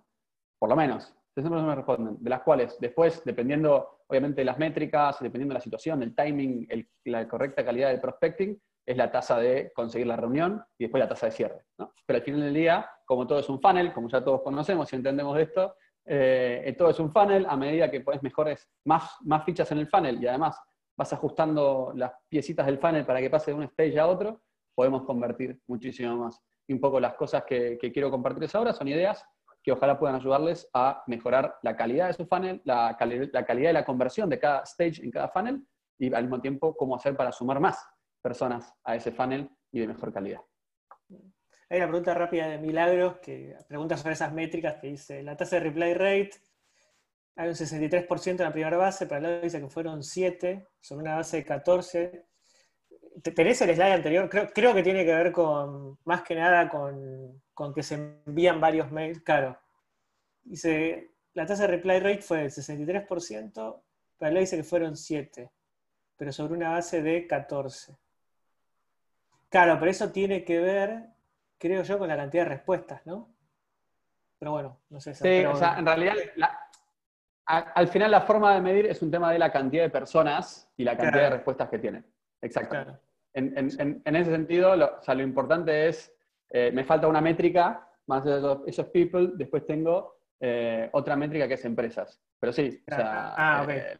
por 0.60 0.70
lo 0.70 0.76
menos. 0.76 1.16
60 1.34 1.50
personas 1.50 1.70
me 1.70 1.76
responden, 1.76 2.18
de 2.20 2.30
las 2.30 2.42
cuales 2.42 2.78
después, 2.80 3.24
dependiendo 3.26 4.02
obviamente 4.08 4.42
de 4.42 4.46
las 4.46 4.60
métricas, 4.60 5.18
dependiendo 5.20 5.54
de 5.54 5.58
la 5.58 5.64
situación, 5.64 6.04
el 6.04 6.14
timing, 6.14 6.68
la 7.06 7.28
correcta 7.28 7.66
calidad 7.66 7.90
del 7.90 8.00
prospecting, 8.00 8.62
es 8.86 8.98
la 8.98 9.12
tasa 9.12 9.40
de 9.40 9.72
conseguir 9.74 10.08
la 10.08 10.16
reunión 10.16 10.64
y 10.78 10.84
después 10.84 11.02
la 11.02 11.10
tasa 11.10 11.28
de 11.28 11.32
cierre. 11.32 11.66
Pero 12.06 12.18
al 12.18 12.24
final 12.24 12.42
del 12.42 12.54
día, 12.54 12.88
como 13.06 13.28
todo 13.28 13.40
es 13.40 13.50
un 13.50 13.62
funnel, 13.62 13.94
como 13.94 14.10
ya 14.10 14.24
todos 14.24 14.42
conocemos 14.42 14.92
y 14.92 14.96
entendemos 14.96 15.36
de 15.36 15.44
esto, 15.44 15.76
eh, 16.06 16.76
todo 16.78 16.90
es 16.90 17.00
un 17.00 17.12
funnel, 17.12 17.46
a 17.48 17.56
medida 17.56 17.90
que 17.90 18.02
pones 18.02 18.22
mejores, 18.24 18.70
más, 18.86 19.16
más 19.22 19.44
fichas 19.46 19.72
en 19.72 19.80
el 19.80 19.88
funnel 19.88 20.22
y 20.22 20.28
además 20.28 20.60
vas 20.98 21.14
ajustando 21.14 21.92
las 21.96 22.12
piecitas 22.30 22.66
del 22.66 22.78
funnel 22.78 23.06
para 23.06 23.20
que 23.20 23.30
pase 23.30 23.52
de 23.52 23.58
un 23.58 23.64
stage 23.64 24.00
a 24.00 24.08
otro, 24.08 24.42
podemos 24.76 25.04
convertir 25.04 25.60
muchísimo 25.68 26.16
más. 26.18 26.42
Y 26.68 26.74
un 26.74 26.80
poco 26.80 27.00
las 27.00 27.16
cosas 27.16 27.44
que, 27.46 27.78
quiero 27.78 28.12
compartirles 28.12 28.54
ahora 28.56 28.74
son 28.74 28.88
ideas 28.88 29.26
que 29.62 29.72
ojalá 29.72 29.98
puedan 29.98 30.16
ayudarles 30.18 30.70
a 30.74 31.04
mejorar 31.08 31.58
la 31.62 31.76
calidad 31.76 32.08
de 32.08 32.14
su 32.14 32.26
funnel, 32.26 32.62
la, 32.66 32.98
la 33.32 33.46
calidad 33.46 33.70
de 33.70 33.74
la 33.74 33.86
conversión 33.86 34.30
de 34.30 34.40
cada 34.40 34.64
stage 34.64 35.02
en 35.02 35.10
cada 35.10 35.30
funnel 35.30 35.66
y 35.98 36.14
al 36.14 36.24
mismo 36.24 36.42
tiempo 36.42 36.76
cómo 36.76 36.96
hacer 36.96 37.16
para 37.16 37.32
sumar 37.32 37.60
más 37.60 37.82
personas 38.22 38.74
a 38.84 38.96
ese 38.96 39.12
funnel 39.12 39.50
y 39.72 39.80
de 39.80 39.88
mejor 39.88 40.12
calidad. 40.12 40.42
Hay 41.70 41.78
una 41.78 41.88
pregunta 41.88 42.14
rápida 42.14 42.48
de 42.48 42.58
Milagros 42.58 43.18
que 43.18 43.56
pregunta 43.68 43.98
sobre 43.98 44.14
esas 44.14 44.34
métricas 44.34 44.76
que 44.80 44.88
dice, 44.88 45.24
la 45.24 45.36
tasa 45.36 45.56
de 45.58 45.64
reply 45.64 45.94
rate, 45.94 46.32
hay 47.36 47.50
un 47.50 47.56
63% 47.56 48.28
en 48.28 48.38
la 48.38 48.52
primera 48.52 48.78
base, 48.78 49.08
pero 49.08 49.22
luego 49.22 49.42
dice 49.42 49.60
que 49.60 49.70
fueron 49.70 50.04
7, 50.04 50.68
sobre 50.80 51.04
una 51.04 51.16
base 51.16 51.38
de 51.38 51.46
14. 51.46 52.26
¿Tenés 53.36 53.62
el 53.62 53.76
slide 53.76 53.92
anterior? 53.92 54.30
Creo, 54.30 54.74
que 54.74 54.84
tiene 54.84 55.04
que 55.04 55.14
ver 55.14 55.32
con, 55.32 55.98
más 56.06 56.22
que 56.22 56.36
nada 56.36 56.70
con, 56.70 57.74
que 57.74 57.84
se 57.84 57.96
envían 58.26 58.60
varios 58.62 58.92
mails. 58.92 59.22
Claro. 59.22 59.58
Dice, 60.44 61.12
la 61.34 61.46
tasa 61.46 61.64
de 61.64 61.70
reply 61.70 62.00
rate 62.00 62.22
fue 62.22 62.40
del 62.40 62.52
63%, 62.52 63.52
pero 63.54 64.32
luego 64.32 64.40
dice 64.40 64.58
que 64.58 64.64
fueron 64.64 64.96
7, 64.96 65.50
pero 66.18 66.32
sobre 66.32 66.54
una 66.54 66.72
base 66.72 67.02
de 67.02 67.26
14. 67.26 67.96
Claro, 69.50 69.78
pero 69.80 69.90
eso 69.90 70.12
tiene 70.12 70.44
que 70.44 70.60
ver 70.60 71.13
creo 71.64 71.82
yo, 71.84 71.98
con 71.98 72.10
la 72.10 72.18
cantidad 72.18 72.44
de 72.44 72.50
respuestas, 72.50 73.06
¿no? 73.06 73.34
Pero 74.38 74.52
bueno, 74.52 74.82
no 74.90 75.00
sé. 75.00 75.14
Sí, 75.14 75.46
o 75.46 75.56
sea, 75.56 75.80
en 75.80 75.86
realidad, 75.86 76.16
al 77.46 77.88
final 77.88 78.12
la 78.12 78.22
forma 78.22 78.54
de 78.54 78.60
medir 78.60 78.88
es 78.88 79.02
un 79.02 79.10
tema 79.10 79.32
de 79.32 79.40
la 79.40 79.50
cantidad 79.50 79.84
de 79.84 79.90
personas 79.90 80.70
y 80.76 80.84
la 80.84 80.98
cantidad 80.98 81.24
de 81.24 81.30
respuestas 81.30 81.70
que 81.70 81.80
tienen. 81.80 82.06
Exacto. 82.42 83.00
En, 83.34 84.02
ese 84.04 84.32
sentido, 84.32 84.76
lo, 84.76 84.98
o 84.98 85.02
sea, 85.02 85.16
lo 85.16 85.24
importante 85.24 85.88
es, 85.88 86.14
eh, 86.50 86.72
me 86.74 86.84
falta 86.84 87.08
una 87.08 87.22
métrica, 87.22 87.88
más 88.08 88.26
de 88.26 88.60
esos 88.68 88.88
people, 88.88 89.32
después 89.36 89.66
tengo 89.66 90.18
eh, 90.42 90.90
otra 90.92 91.16
métrica 91.16 91.48
que 91.48 91.54
es 91.54 91.64
empresas. 91.64 92.22
Pero 92.38 92.52
sí, 92.52 92.84
o 92.92 92.94
sea, 92.94 93.34
ah, 93.38 93.66
eh, 93.70 93.98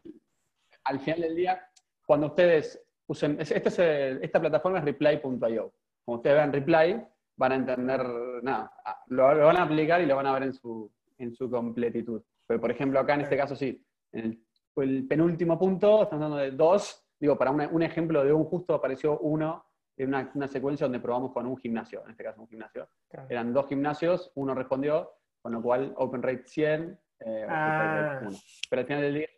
al 0.84 1.00
final 1.00 1.22
del 1.22 1.34
día, 1.34 1.66
cuando 2.04 2.26
ustedes 2.26 2.84
usen, 3.06 3.38
este 3.40 4.22
esta 4.22 4.40
plataforma 4.40 4.80
es 4.80 4.84
reply.io. 4.84 5.72
Como 6.04 6.16
ustedes 6.18 6.36
vean 6.36 6.52
reply, 6.52 7.06
van 7.36 7.52
a 7.52 7.56
entender, 7.56 8.06
nada, 8.42 8.72
lo, 9.08 9.24
van 9.24 9.56
a 9.56 9.62
aplicar 9.62 10.00
y 10.00 10.06
lo 10.06 10.16
van 10.16 10.26
a 10.26 10.32
ver 10.32 10.44
en 10.44 10.52
su, 10.52 10.90
en 11.18 11.34
su 11.34 11.50
completitud. 11.50 12.22
Pero, 12.46 12.60
por 12.60 12.70
ejemplo, 12.70 13.00
acá 13.00 13.14
en 13.14 13.22
este 13.22 13.36
caso 13.36 13.56
sí, 13.56 13.84
en 14.12 14.40
el, 14.76 15.06
penúltimo 15.06 15.58
punto, 15.58 16.02
estamos 16.02 16.24
hablando 16.24 16.36
de 16.36 16.50
dos, 16.50 17.06
digo, 17.18 17.38
para 17.38 17.50
un 17.50 17.82
ejemplo 17.82 18.24
de 18.24 18.32
un 18.32 18.44
justo 18.44 18.74
apareció 18.74 19.18
uno 19.20 19.64
en 19.96 20.08
una, 20.08 20.48
secuencia 20.48 20.86
donde 20.86 21.00
probamos 21.00 21.32
con 21.32 21.46
un 21.46 21.56
gimnasio, 21.56 22.02
en 22.04 22.10
este 22.10 22.24
caso 22.24 22.40
un 22.40 22.48
gimnasio. 22.48 22.88
Eran 23.28 23.52
dos 23.52 23.68
gimnasios, 23.68 24.32
uno 24.34 24.54
respondió, 24.54 25.12
con 25.40 25.52
lo 25.52 25.62
cual 25.62 25.94
open 25.96 26.22
rate 26.22 26.44
100, 26.44 26.98
eh, 27.20 27.46
ah. 27.48 28.28
Pero 28.68 28.80
al 28.80 28.86
final 28.86 29.02
del 29.02 29.14
día 29.14 29.28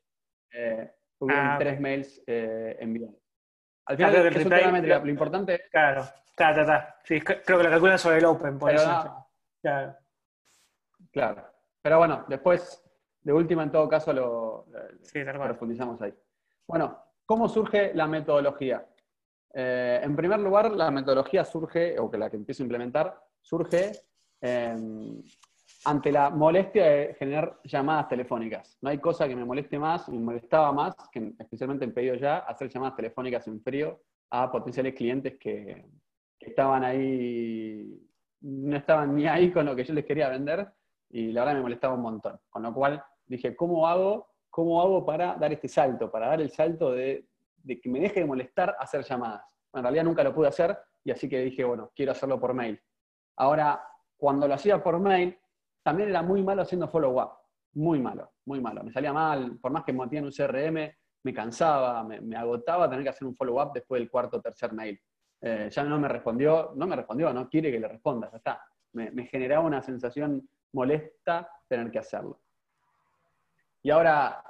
eh, 0.53 0.91
ah, 1.29 1.57
tres 1.59 1.81
mails 1.81 2.23
eh, 2.27 2.77
enviados. 2.81 3.26
Al 3.87 3.97
final, 3.97 4.13
del 4.13 5.05
lo 5.05 5.11
importante 5.11 5.55
es... 5.55 5.63
Claro 5.71 6.05
Sí, 7.05 7.21
creo 7.21 7.43
que 7.43 7.65
lo 7.65 7.71
calculan 7.71 7.99
sobre 7.99 8.19
el 8.19 8.27
Open, 8.27 8.59
por 8.59 8.73
eso. 8.73 9.27
claro. 9.63 9.97
claro. 11.11 11.45
Pero 11.81 11.99
bueno, 11.99 12.25
después, 12.29 12.83
de 13.23 13.33
última, 13.33 13.63
en 13.63 13.73
todo 13.73 13.89
caso, 13.89 14.13
lo, 14.13 14.67
profundizamos 15.13 16.01
ahí. 16.03 16.13
Bueno, 16.67 17.03
¿cómo 17.25 17.49
surge 17.49 17.95
la 17.95 18.07
metodología? 18.07 18.87
Eh, 19.55 20.01
en 20.03 20.15
primer 20.15 20.41
lugar, 20.41 20.73
la 20.73 20.91
metodología 20.91 21.45
surge, 21.45 21.99
o 21.99 22.11
que 22.11 22.19
la 22.19 22.29
que 22.29 22.37
empiezo 22.37 22.63
a 22.63 22.67
implementar, 22.67 23.19
surge 23.41 23.93
ante 25.87 26.11
la 26.11 26.31
molestia 26.31 26.85
de 26.85 27.15
generar 27.15 27.61
llamadas 27.63 28.09
telefónicas. 28.09 28.77
No 28.81 28.91
hay 28.91 28.99
cosa 28.99 29.29
que 29.29 29.37
me 29.37 29.45
moleste 29.45 29.79
más, 29.79 30.09
me 30.09 30.19
molestaba 30.19 30.73
más, 30.73 30.97
que 31.13 31.33
especialmente 31.39 31.85
en 31.85 31.95
pedido 31.95 32.17
ya, 32.17 32.39
hacer 32.39 32.69
llamadas 32.69 32.97
telefónicas 32.97 33.47
en 33.47 33.63
frío 33.63 34.01
a 34.31 34.51
potenciales 34.51 34.95
clientes 34.95 35.39
que, 35.39 35.87
que 36.41 36.51
estaban 36.51 36.83
ahí, 36.83 38.05
no 38.41 38.77
estaban 38.77 39.15
ni 39.15 39.29
ahí 39.29 39.53
con 39.53 39.65
lo 39.65 39.77
que 39.77 39.85
yo 39.85 39.95
les 39.95 40.05
quería 40.05 40.29
vender 40.29 40.69
y 41.09 41.31
la 41.31 41.43
verdad 41.43 41.55
me 41.55 41.63
molestaba 41.63 41.95
un 41.95 42.03
montón. 42.03 42.37
Con 42.51 42.65
lo 42.65 42.75
cual 42.75 43.01
dije, 43.25 43.55
¿cómo 43.55 43.87
hago, 43.87 44.35
cómo 44.51 44.83
hago 44.83 45.07
para 45.07 45.37
dar 45.37 45.53
este 45.53 45.69
salto? 45.69 46.11
Para 46.11 46.27
dar 46.27 46.41
el 46.41 46.51
salto 46.51 46.91
de, 46.91 47.29
que 47.65 47.89
me 47.89 48.01
deje 48.01 48.21
de 48.21 48.27
molestar 48.27 48.75
hacer 48.81 49.05
llamadas. 49.05 49.45
en 49.73 49.83
realidad 49.83 50.03
nunca 50.03 50.25
lo 50.25 50.35
pude 50.35 50.49
hacer 50.49 50.77
y 51.05 51.13
así 51.13 51.29
que 51.29 51.43
dije, 51.43 51.63
bueno, 51.63 51.93
quiero 51.95 52.11
hacerlo 52.11 52.41
por 52.41 52.55
mail. 52.55 52.81
Ahora, 53.37 53.81
cuando 54.17 54.49
lo 54.49 54.55
hacía 54.55 54.83
por 54.83 54.99
mail, 54.99 55.39
también 55.87 56.09
era 56.09 56.21
muy 56.21 56.43
malo 56.43 56.63
haciendo 56.63 56.89
follow-up. 56.89 57.31
Muy 57.75 58.01
malo, 58.01 58.33
muy 58.45 58.61
malo. 58.61 58.83
Me 58.83 58.91
salía 58.91 59.13
mal, 59.13 59.57
por 59.61 59.71
más 59.71 59.85
que 59.85 59.93
me 59.93 60.03
un 60.03 60.33
CRM, 60.33 60.93
me 61.23 61.33
cansaba, 61.33 62.03
me, 62.03 62.21
me 62.21 62.37
agotaba 62.37 62.91
tener 62.91 63.05
que 63.05 63.11
hacer 63.11 63.29
un 63.29 63.37
follow-up 63.37 63.71
después 63.73 64.01
del 64.01 64.11
cuarto 64.11 64.39
o 64.39 64.41
tercer 64.41 64.73
mail. 64.73 65.01
Eh, 65.41 65.69
ya 65.71 65.85
no 65.85 65.97
me 66.01 66.09
respondió, 66.09 66.73
no 66.75 66.89
me 66.89 66.97
respondió, 66.97 67.33
no 67.33 67.49
quiere 67.49 67.71
que 67.71 67.79
le 67.79 67.87
responda, 67.87 68.29
ya 68.33 68.37
está. 68.39 68.65
Me, 68.95 69.27
generaba 69.27 69.65
una 69.65 69.81
sensación 69.81 70.49
molesta 70.73 71.49
tener 71.69 71.89
que 71.93 72.01
hacerlo. 72.01 72.41
Y 73.81 73.91
ahora, 73.91 74.43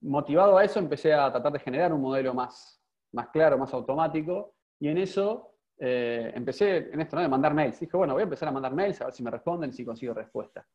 motivado 0.00 0.56
a 0.56 0.64
eso, 0.64 0.78
empecé 0.78 1.12
a 1.12 1.30
tratar 1.30 1.52
de 1.52 1.58
generar 1.58 1.92
un 1.92 2.00
modelo 2.00 2.32
más, 2.32 2.82
más 3.12 3.28
claro, 3.28 3.58
más 3.58 3.74
automático, 3.74 4.54
y 4.78 4.88
en 4.88 4.96
eso 4.96 5.56
eh, 5.82 6.30
empecé, 6.34 6.90
en 6.92 7.00
esto, 7.00 7.16
¿no? 7.16 7.22
de 7.22 7.28
mandar 7.28 7.54
mails. 7.54 7.80
Dije, 7.80 7.96
bueno, 7.96 8.12
voy 8.12 8.20
a 8.20 8.24
empezar 8.24 8.48
a 8.48 8.52
mandar 8.52 8.74
mails, 8.74 9.00
a 9.00 9.06
ver 9.06 9.14
si 9.14 9.22
me 9.22 9.30
responden, 9.30 9.72
si 9.72 9.82
consigo 9.82 10.12
respuesta. 10.12 10.66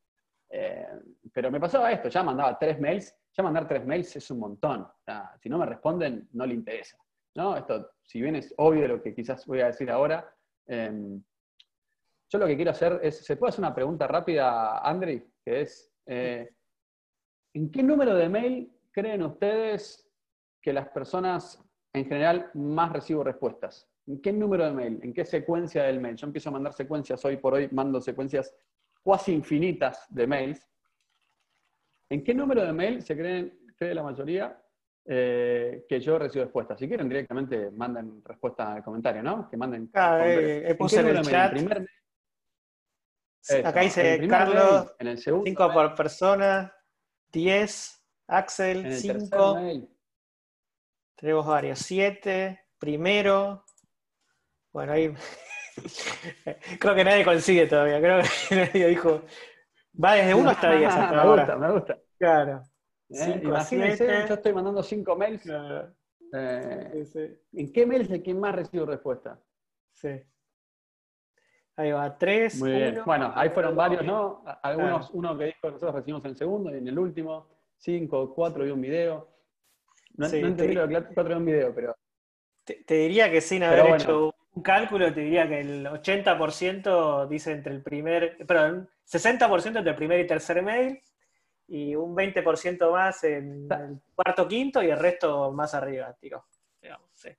Eh, 0.50 0.88
pero 1.32 1.52
me 1.52 1.60
pasaba 1.60 1.92
esto, 1.92 2.10
ya 2.10 2.24
mandaba 2.24 2.58
tres 2.58 2.80
mails, 2.80 3.16
ya 3.32 3.44
mandar 3.44 3.68
tres 3.68 3.86
mails 3.86 4.16
es 4.16 4.32
un 4.32 4.40
montón. 4.40 4.88
si 5.40 5.48
no 5.48 5.60
me 5.60 5.68
responden, 5.68 6.28
no 6.34 6.46
le 6.48 6.56
interesa. 6.56 6.98
¿no? 7.36 7.56
Esto, 7.56 7.92
si 8.02 8.20
bien 8.20 8.36
es 8.36 8.52
obvio 8.58 8.88
lo 8.88 9.04
que 9.04 9.14
quizás 9.14 9.46
voy 9.46 9.62
a 9.62 9.68
decir 9.68 9.92
ahora, 9.92 10.34
em, 10.66 11.22
yo 12.28 12.40
lo 12.40 12.48
que 12.48 12.56
quiero 12.56 12.72
hacer 12.72 13.00
es, 13.04 13.24
¿se 13.24 13.38
puede 13.38 13.50
hacer 13.50 13.64
una 13.64 13.76
pregunta 13.76 14.08
rápida, 14.08 14.80
Andri? 14.80 15.24
Que 15.44 15.62
es, 15.62 15.94
eh, 16.08 16.50
¿en 17.54 17.72
qué 17.72 17.84
número 17.84 18.16
de 18.16 18.28
mail 18.28 18.74
creen 18.92 19.22
ustedes 19.22 20.10
que 20.62 20.74
las 20.74 20.90
personas 20.90 21.64
en 21.94 22.06
general 22.06 22.50
más 22.56 22.92
recibo 22.92 23.24
respuestas? 23.24 23.88
¿En 24.08 24.22
qué 24.22 24.32
número 24.32 24.66
de 24.66 24.72
mail? 24.72 25.00
¿En 25.02 25.14
qué 25.14 25.26
secuencia 25.26 25.84
del 25.84 26.00
mail? 26.00 26.16
Yo 26.16 26.28
empiezo 26.28 26.50
a 26.50 26.54
mandar 26.54 26.74
secuencias, 26.74 27.24
hoy 27.26 27.38
por 27.38 27.56
hoy 27.56 27.70
mando 27.72 28.00
secuencias 28.02 28.56
cuasi 29.02 29.34
infinitas 29.34 30.06
de 30.10 30.28
mails. 30.28 30.68
¿En 32.10 32.24
qué 32.24 32.34
número 32.34 32.64
de 32.64 32.72
mail 32.72 33.02
se 33.02 33.18
creen, 33.18 33.74
cree 33.76 33.96
la 33.96 34.04
mayoría 34.04 34.62
eh, 35.08 35.86
que 35.88 36.00
yo 36.00 36.18
recibo 36.18 36.46
respuesta. 36.46 36.76
Si 36.76 36.88
quieren, 36.88 37.08
directamente 37.08 37.70
manden 37.70 38.24
respuesta 38.24 38.74
al 38.74 38.84
comentario, 38.84 39.22
¿no? 39.22 39.48
Que 39.48 39.56
manden. 39.56 39.92
Ah, 39.94 40.22
eh, 40.26 40.76
puse 40.78 41.00
en 41.00 41.08
el 41.08 41.22
chat. 41.22 41.52
Primer... 41.52 41.88
Acá 43.64 43.82
dice 43.82 44.28
Carlos, 44.28 44.96
en 44.98 45.08
el 45.08 45.18
5 45.20 45.72
por 45.72 45.94
persona, 45.94 46.74
10, 47.32 48.04
Axel, 48.28 48.92
5. 48.92 49.60
Tenemos 51.16 51.46
varios, 51.46 51.80
7, 51.80 52.60
primero. 52.80 53.65
Bueno, 54.76 54.92
ahí. 54.92 55.14
Creo 56.82 56.96
que 56.96 57.06
nadie 57.06 57.24
consigue 57.24 57.66
todavía. 57.66 58.02
Creo 58.02 58.20
que 58.22 58.56
nadie 58.58 58.88
dijo. 58.88 59.22
Va 60.04 60.16
desde 60.16 60.34
1 60.34 60.50
hasta 60.50 60.72
10 60.76 60.90
hasta 60.94 61.24
me 61.24 61.30
gusta, 61.30 61.58
me 61.58 61.72
gusta. 61.72 62.00
Claro. 62.20 62.64
¿Eh? 63.10 63.40
Imagínense, 63.42 64.06
yo 64.28 64.34
estoy 64.34 64.54
mandando 64.54 64.84
cinco 64.84 65.16
mails. 65.16 65.50
Eh, 66.34 67.40
¿En 67.54 67.72
qué 67.72 67.86
mail 67.86 68.02
es 68.02 68.12
el 68.12 68.22
que 68.22 68.34
más 68.34 68.54
recibo 68.54 68.86
respuesta? 68.86 69.40
Sí. 69.94 70.10
Ahí 71.78 71.92
va, 71.94 72.18
tres. 72.18 72.60
Muy 72.60 72.72
bien. 72.72 73.02
bueno, 73.06 73.32
ahí 73.34 73.52
fueron 73.52 73.78
varios, 73.78 74.04
¿no? 74.04 74.44
Algunos, 74.62 75.10
uno 75.12 75.38
que 75.38 75.46
dijo 75.46 75.60
que 75.62 75.72
nosotros 75.72 75.96
recibimos 75.96 76.26
en 76.26 76.32
el 76.32 76.38
segundo 76.38 76.76
y 76.76 76.80
en 76.80 76.88
el 76.90 77.00
último, 77.00 77.48
cinco, 77.78 78.34
cuatro 78.36 78.68
y 78.68 78.72
un 78.72 78.82
video. 78.82 79.30
No, 80.18 80.28
entendí 80.28 80.74
lo 80.74 80.86
que 80.86 81.02
cuatro 81.14 81.34
y 81.34 81.38
un 81.38 81.46
video, 81.46 81.74
pero. 81.74 81.96
Te, 82.66 82.94
diría 82.94 83.32
que 83.32 83.40
sin 83.40 83.64
haber 83.64 83.96
hecho 83.96 84.35
un 84.56 84.64
cálculo, 84.64 85.14
te 85.14 85.20
diría 85.20 85.48
que 85.48 85.60
el 85.60 85.86
80% 85.86 87.28
dice 87.28 87.52
entre 87.52 87.74
el 87.74 87.84
primer, 87.84 88.38
perdón, 88.48 88.90
60% 89.06 89.78
entre 89.78 89.90
el 89.90 89.96
primer 89.96 90.20
y 90.22 90.28
tercer 90.28 90.64
mail, 90.64 91.02
y 91.68 91.96
un 91.96 92.16
20% 92.16 92.92
más 92.92 93.24
en 93.26 93.68
el 93.70 94.02
cuarto, 94.14 94.48
quinto 94.48 94.82
y 94.82 94.90
el 94.90 95.00
resto 95.00 95.52
más 95.52 95.74
arriba, 95.74 96.16
tiro. 96.20 96.46
Digamos, 96.82 97.10
sí. 97.14 97.30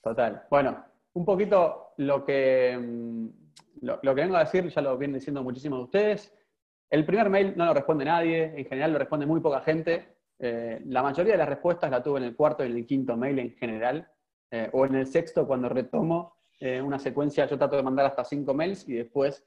Total. 0.00 0.46
Bueno, 0.48 0.84
un 1.12 1.24
poquito 1.24 1.92
lo 1.98 2.24
que, 2.24 2.78
mm, 2.80 3.28
lo, 3.82 4.00
que 4.00 4.22
vengo 4.22 4.36
a 4.36 4.44
decir, 4.44 4.68
ya 4.68 4.80
lo 4.80 4.96
vienen 4.96 5.18
diciendo 5.18 5.42
muchísimos 5.42 5.80
de 5.80 5.84
ustedes. 5.84 6.34
El 6.88 7.04
primer 7.04 7.28
mail 7.28 7.52
no 7.56 7.66
lo 7.66 7.74
responde 7.74 8.06
nadie, 8.06 8.54
en 8.56 8.64
general 8.64 8.92
lo 8.92 8.98
responde 8.98 9.26
muy 9.26 9.40
poca 9.40 9.60
gente. 9.60 10.16
Eh, 10.38 10.80
la 10.86 11.02
mayoría 11.02 11.32
de 11.32 11.38
las 11.38 11.48
respuestas 11.48 11.90
la 11.90 12.02
tuve 12.02 12.20
en 12.20 12.24
el 12.24 12.36
cuarto 12.36 12.64
y 12.64 12.70
en 12.70 12.76
el 12.76 12.86
quinto 12.86 13.16
mail 13.16 13.38
en 13.38 13.50
general, 13.56 14.08
eh, 14.50 14.68
o 14.72 14.86
en 14.86 14.96
el 14.96 15.06
sexto 15.06 15.46
cuando 15.46 15.68
retomo 15.68 16.34
eh, 16.58 16.80
una 16.80 16.98
secuencia, 16.98 17.46
yo 17.46 17.56
trato 17.56 17.76
de 17.76 17.82
mandar 17.82 18.06
hasta 18.06 18.24
cinco 18.24 18.54
mails 18.54 18.88
y 18.88 18.94
después 18.94 19.44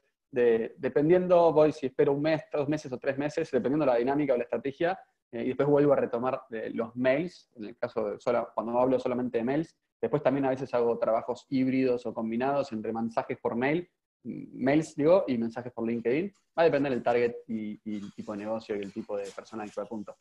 dependiendo, 0.76 1.52
voy 1.52 1.72
si 1.72 1.86
espero 1.86 2.12
un 2.12 2.22
mes, 2.22 2.42
dos 2.52 2.68
meses 2.68 2.92
o 2.92 2.98
tres 2.98 3.16
meses, 3.16 3.50
dependiendo 3.52 3.84
de 3.84 3.92
la 3.92 3.98
dinámica 3.98 4.34
o 4.34 4.36
la 4.36 4.42
estrategia, 4.42 4.98
eh, 5.34 5.42
y 5.42 5.48
después 5.48 5.68
vuelvo 5.68 5.92
a 5.92 5.96
retomar 5.96 6.42
eh, 6.50 6.70
los 6.72 6.94
mails, 6.96 7.50
en 7.56 7.64
el 7.64 7.76
caso 7.76 8.10
de 8.10 8.20
solo, 8.20 8.48
cuando 8.54 8.78
hablo 8.78 8.98
solamente 8.98 9.38
de 9.38 9.44
mails, 9.44 9.76
después 10.00 10.22
también 10.22 10.44
a 10.44 10.50
veces 10.50 10.72
hago 10.74 10.98
trabajos 10.98 11.46
híbridos 11.48 12.06
o 12.06 12.14
combinados 12.14 12.72
entre 12.72 12.92
mensajes 12.92 13.38
por 13.38 13.56
mail, 13.56 13.88
mm, 14.22 14.62
mails 14.64 14.94
digo, 14.94 15.24
y 15.26 15.38
mensajes 15.38 15.72
por 15.72 15.86
LinkedIn, 15.86 16.32
va 16.56 16.62
a 16.62 16.64
depender 16.64 16.92
del 16.92 17.02
target 17.02 17.34
y, 17.48 17.80
el 17.84 18.12
tipo 18.14 18.32
de 18.32 18.38
negocio 18.38 18.76
y 18.76 18.80
el 18.80 18.92
tipo 18.92 19.16
de 19.16 19.28
persona 19.30 19.64
que 19.66 19.80
apunto. 19.80 20.16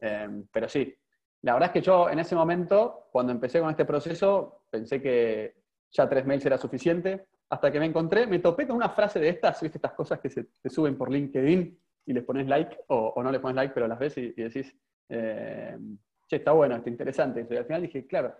Em, 0.00 0.46
pero 0.52 0.68
sí, 0.68 0.94
la 1.42 1.54
verdad 1.54 1.68
es 1.68 1.72
que 1.72 1.86
yo 1.86 2.10
en 2.10 2.18
ese 2.18 2.34
momento, 2.34 3.08
cuando 3.12 3.32
empecé 3.32 3.60
con 3.60 3.70
este 3.70 3.84
proceso, 3.84 4.62
pensé 4.70 5.00
que 5.00 5.54
ya 5.90 6.08
tres 6.08 6.26
mails 6.26 6.44
era 6.44 6.58
suficiente, 6.58 7.26
hasta 7.50 7.70
que 7.70 7.80
me 7.80 7.86
encontré, 7.86 8.26
me 8.26 8.40
topé 8.40 8.66
con 8.66 8.76
una 8.76 8.90
frase 8.90 9.20
de 9.20 9.30
estas, 9.30 9.60
viste 9.62 9.78
estas 9.78 9.92
cosas 9.92 10.20
que 10.20 10.28
se 10.28 10.44
te 10.60 10.68
suben 10.68 10.96
por 10.98 11.10
LinkedIn, 11.10 11.78
y 12.08 12.12
les 12.14 12.24
pones 12.24 12.46
like, 12.48 12.76
o, 12.88 13.22
no 13.22 13.30
le 13.30 13.38
pones 13.38 13.56
like, 13.56 13.74
pero 13.74 13.86
las 13.86 13.98
ves 13.98 14.16
y, 14.16 14.32
decís, 14.32 14.74
eh, 15.10 15.78
che, 16.26 16.36
está 16.36 16.52
bueno, 16.52 16.76
está 16.76 16.88
interesante. 16.88 17.46
Y 17.48 17.56
al 17.56 17.66
final 17.66 17.82
dije, 17.82 18.06
claro, 18.06 18.34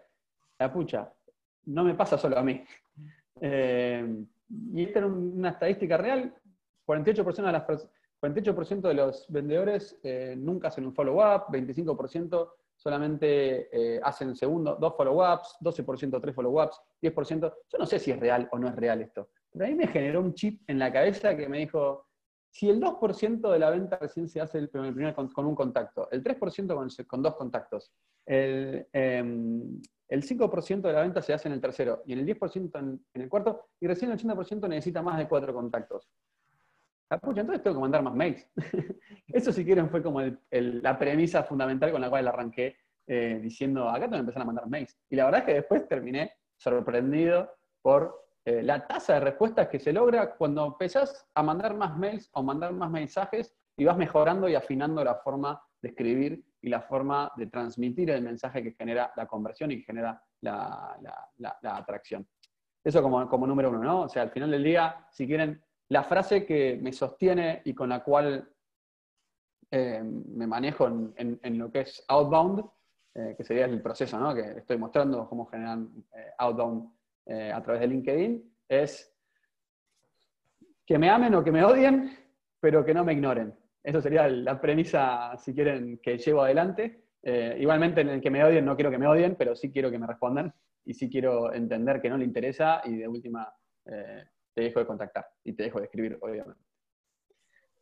la 0.59 0.73
pucha, 0.73 1.13
no 1.67 1.85
me 1.85 1.95
pasa 1.95 2.17
solo 2.19 2.39
a 2.39 2.43
mí. 2.43 2.65
Eh, 3.41 4.05
y 4.75 4.83
esta 4.83 4.99
era 4.99 5.07
una 5.07 5.51
estadística 5.51 5.97
real, 5.97 6.35
48% 6.85 7.37
de, 7.37 7.53
las, 7.53 7.89
48 8.19 8.81
de 8.89 8.95
los 8.95 9.27
vendedores 9.29 9.97
eh, 10.03 10.35
nunca 10.37 10.67
hacen 10.67 10.87
un 10.87 10.93
follow-up, 10.93 11.45
25% 11.53 12.51
solamente 12.79 14.01
hacen 14.03 14.35
segundo, 14.35 14.77
dos 14.77 14.95
follow-ups, 14.97 15.57
12% 15.61 16.21
tres 16.21 16.35
follow-ups, 16.35 16.81
10%. 17.03 17.41
Yo 17.41 17.79
no 17.79 17.87
sé 17.87 17.99
si 17.99 18.13
es 18.13 18.19
real 18.19 18.49
o 18.53 18.59
no 18.59 18.69
es 18.69 18.77
real 18.77 19.03
esto, 19.03 19.31
pero 19.53 19.65
a 19.65 19.69
mí 19.69 19.75
me 19.75 19.89
generó 19.89 20.21
un 20.21 20.35
chip 20.35 20.63
en 20.69 20.79
la 20.79 20.93
cabeza 20.93 21.37
que 21.37 21.49
me 21.49 21.59
dijo, 21.59 22.07
si 22.51 22.69
el 22.69 22.81
2% 22.81 23.51
de 23.51 23.59
la 23.59 23.71
venta 23.71 23.99
recién 23.99 24.29
se 24.29 24.41
hace 24.41 24.59
el 24.59 24.69
primer, 24.69 25.15
con, 25.15 25.47
un 25.47 25.55
contacto, 25.55 26.09
el 26.11 26.23
3% 26.23 27.07
con, 27.07 27.23
dos 27.23 27.37
contactos, 27.37 27.93
el, 28.27 28.87
5% 28.93 30.71
em, 30.71 30.83
de 30.83 30.93
la 30.93 31.03
venta 31.03 31.23
se 31.23 31.33
hace 31.33 31.49
en 31.49 31.55
el 31.55 31.61
tercero 31.61 32.03
y 32.07 32.15
el 32.15 32.27
10% 32.27 32.79
en, 32.79 33.23
el 33.23 33.29
cuarto, 33.29 33.69
y 33.81 33.87
recién 33.87 34.11
el 34.11 34.19
80% 34.19 34.69
necesita 34.69 35.03
más 35.03 35.19
de 35.19 35.29
cuatro 35.29 35.53
contactos. 35.53 36.09
Ah, 37.11 37.19
entonces 37.23 37.63
tengo 37.63 37.77
que 37.77 37.81
mandar 37.81 38.03
más 38.03 38.15
mails. 38.15 38.47
Eso, 39.29 39.53
si 39.53 39.65
quieren, 39.65 39.89
fue 39.89 40.03
como 40.03 40.21
la 40.51 40.99
premisa 40.99 41.43
fundamental 41.43 41.91
con 41.91 42.01
la 42.01 42.11
cual 42.11 42.29
arranqué 42.29 42.77
eh, 43.07 43.39
diciendo, 43.43 43.89
acá 43.89 44.01
tengo 44.01 44.17
que 44.17 44.21
empezar 44.21 44.43
a 44.43 44.47
mandar 44.47 44.69
mails. 44.69 44.97
Y 45.09 45.17
la 45.17 45.25
verdad 45.25 45.41
es 45.41 45.47
que 45.47 45.55
después 45.55 45.89
terminé 45.89 46.33
sorprendido 46.59 47.51
por 47.81 48.29
eh, 48.45 48.63
la 48.63 48.87
tasa 48.87 49.15
de 49.15 49.21
respuestas 49.21 49.69
que 49.69 49.79
se 49.79 49.93
logra 49.93 50.35
cuando 50.35 50.67
empezás 50.67 51.27
a 51.35 51.43
mandar 51.43 51.75
más 51.75 51.97
mails 51.97 52.29
o 52.33 52.43
mandar 52.43 52.73
más 52.73 52.91
mensajes 52.91 53.55
y 53.77 53.85
vas 53.85 53.97
mejorando 53.97 54.49
y 54.49 54.55
afinando 54.55 55.03
la 55.03 55.15
forma 55.15 55.63
de 55.81 55.89
escribir 55.91 56.45
y 56.61 56.69
la 56.69 56.83
forma 56.83 57.31
de 57.37 57.47
transmitir 57.47 58.11
el 58.11 58.23
mensaje 58.23 58.63
que 58.63 58.73
genera 58.73 59.13
la 59.17 59.27
conversión 59.27 59.71
y 59.71 59.79
que 59.79 59.85
genera 59.85 60.23
la, 60.41 60.99
atracción. 61.63 62.27
Eso 62.85 63.03
como, 63.03 63.29
como, 63.29 63.47
número 63.47 63.71
uno, 63.71 63.83
¿no? 63.83 64.01
O 64.03 64.09
sea, 64.09 64.23
al 64.23 64.31
final 64.31 64.51
del 64.51 64.65
día, 64.65 65.07
si 65.11 65.27
quieren, 65.27 65.63
la 65.91 66.05
frase 66.05 66.45
que 66.45 66.79
me 66.81 66.93
sostiene 66.93 67.63
y 67.65 67.75
con 67.75 67.89
la 67.89 68.03
cual 68.03 68.49
eh, 69.71 70.03
me 70.03 70.47
manejo 70.47 70.87
en, 70.87 71.59
lo 71.59 71.71
que 71.71 71.81
es 71.81 72.05
outbound, 72.09 72.65
eh, 73.15 73.35
que 73.37 73.45
sería 73.45 73.65
el 73.67 73.81
proceso. 73.81 74.35
Que 74.35 74.59
estoy 74.59 74.79
mostrando 74.79 75.29
cómo 75.29 75.47
generan 75.47 75.89
outbound 76.39 76.91
eh, 77.27 77.53
a 77.53 77.63
través 77.63 77.81
de 77.81 77.89
LinkedIn 77.89 78.55
es 78.69 79.15
que 80.87 80.99
me 80.99 81.11
amen 81.11 81.35
o 81.35 81.45
que 81.45 81.53
me 81.53 81.65
odien, 81.65 82.17
pero 82.61 82.85
que 82.85 82.95
no 82.95 83.05
me 83.05 83.13
ignoren. 83.13 83.55
Eso 83.83 84.01
sería 84.01 84.29
la 84.29 84.61
premisa, 84.61 85.37
si 85.39 85.55
quieren, 85.55 85.99
que 86.03 86.19
llevo 86.19 86.43
adelante. 86.43 87.05
Igualmente, 87.23 88.01
en 88.01 88.09
el 88.09 88.21
que 88.23 88.31
me 88.31 88.43
odien, 88.43 88.65
no 88.65 88.75
quiero 88.75 88.91
que 88.91 88.99
me 88.99 89.07
odien, 89.07 89.37
pero 89.37 89.55
sí 89.55 89.71
quiero 89.71 89.91
que 89.91 89.99
me 89.99 90.07
respondan 90.07 90.53
y 90.85 90.95
sí 90.95 91.11
quiero 91.11 91.53
entender 91.53 92.01
que 92.01 92.09
no 92.09 92.17
le 92.17 92.25
interesa 92.25 92.81
y 92.85 92.97
de 92.97 93.09
última 93.09 93.53
te 94.59 94.65
dejo 94.65 94.81
de 94.81 94.87
contactar 94.87 95.25
y 95.45 95.53
te 95.53 95.63
dejo 95.63 95.79
de 95.79 95.85
escribir, 95.85 96.19
obviamente. 96.21 96.61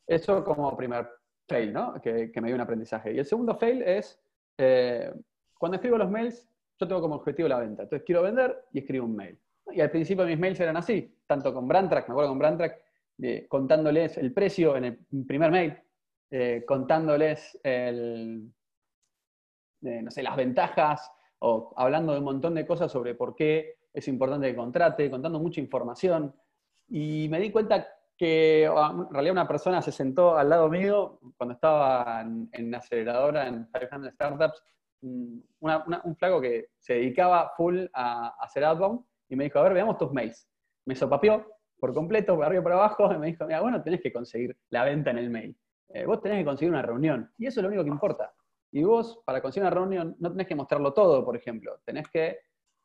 Eso 0.07 0.45
como 0.45 0.77
primer 0.77 1.09
fail, 1.49 1.73
¿no? 1.73 1.99
Que, 2.03 2.31
me 2.35 2.49
dio 2.49 2.55
un 2.55 2.61
aprendizaje. 2.61 3.15
Y 3.15 3.19
el 3.19 3.25
segundo 3.25 3.57
fail 3.57 3.81
es, 3.81 4.21
cuando 5.57 5.77
escribo 5.77 5.97
los 5.97 6.11
mails, 6.11 6.47
yo 6.79 6.87
tengo 6.87 7.01
como 7.01 7.15
objetivo 7.15 7.49
la 7.49 7.61
venta. 7.61 7.85
Entonces 7.85 8.05
quiero 8.05 8.21
vender 8.21 8.67
y 8.73 8.81
escribo 8.81 9.07
un 9.07 9.17
mail. 9.17 9.39
Y 9.73 9.81
al 9.81 9.91
principio 9.91 10.27
mis 10.27 10.39
mails 10.39 10.61
eran 10.61 10.77
así, 10.77 11.17
tanto 11.27 11.55
con 11.55 11.67
Brandtrack, 11.67 12.09
me 12.09 12.13
acuerdo 12.13 12.29
con 12.29 12.39
Brandtrack, 12.41 12.79
contándoles 13.49 14.19
el 14.19 14.35
precio 14.35 14.77
en 14.77 14.85
el 14.85 14.99
primer 15.27 15.51
mail, 15.51 15.79
eh, 16.31 16.63
contándoles 16.67 17.59
el, 17.63 18.53
no 19.81 20.11
sé, 20.11 20.23
las 20.23 20.37
ventajas 20.37 21.11
o 21.39 21.73
hablando 21.75 22.13
de 22.13 22.19
un 22.19 22.25
montón 22.25 22.55
de 22.55 22.67
cosas 22.67 22.93
sobre 22.93 23.15
por 23.15 23.35
qué 23.35 23.77
es 23.95 24.09
importante 24.09 24.51
que 24.51 24.55
contrate, 24.55 25.11
contando 25.11 25.41
mucha 25.41 25.59
información. 25.59 26.35
Y 26.89 27.29
me 27.29 27.41
di 27.41 27.51
cuenta 27.51 27.87
que 28.17 28.69
ah, 28.71 28.93
en 28.95 29.13
realidad 29.13 29.33
una 29.33 29.49
persona 29.49 29.83
se 29.83 29.93
sentó 29.93 30.37
al 30.37 30.49
lado 30.49 30.69
mío 30.69 31.21
cuando 31.37 31.55
estaba 31.55 32.23
en, 32.23 32.49
en 32.53 32.75
aceleradora 32.75 33.47
en 33.47 33.69
500 33.73 34.13
Startups 34.15 34.63
un 35.03 36.17
flaco 36.19 36.41
que 36.41 36.69
se 36.79 36.95
dedicaba 36.95 37.53
full 37.57 37.85
a, 37.93 38.35
hacer 38.41 38.65
outbound 38.65 39.01
y 39.29 39.37
me 39.37 39.45
dijo, 39.45 39.59
a 39.59 39.63
ver, 39.63 39.75
veamos 39.75 39.99
tus 39.99 40.13
mails. 40.13 40.49
Me 40.85 40.95
sopapió 40.95 41.47
por 41.79 41.93
completo, 41.93 42.35
por 42.37 42.45
arriba 42.45 42.63
por 42.63 42.73
abajo, 42.73 43.13
y 43.13 43.19
me 43.19 43.27
dijo, 43.27 43.45
mira, 43.47 43.61
vos 43.61 43.71
no 43.71 43.83
tenés 43.83 44.01
que 44.01 44.13
conseguir 44.13 44.57
la 44.71 44.85
venta 44.85 45.11
en 45.11 45.19
el 45.19 45.31
mail. 45.31 45.57
Eh, 45.89 46.07
vos 46.07 46.21
tenés 46.23 46.39
que 46.39 46.45
conseguir 46.45 46.71
una 46.71 46.83
reunión. 46.83 47.31
Y 47.39 47.47
eso 47.47 47.61
es 47.61 47.63
lo 47.63 47.69
único 47.69 47.85
que 47.85 47.91
importa. 47.91 48.33
Y 48.73 48.83
vos, 48.85 49.21
para 49.25 49.41
conseguir 49.41 49.67
una 49.67 49.75
reunión, 49.75 50.17
no 50.19 50.31
tenés 50.31 50.47
que 50.47 50.55
mostrarlo 50.55 50.93
todo, 50.93 51.25
por 51.25 51.37
ejemplo. 51.37 51.81
Tenés 51.85 52.09
que 52.09 52.39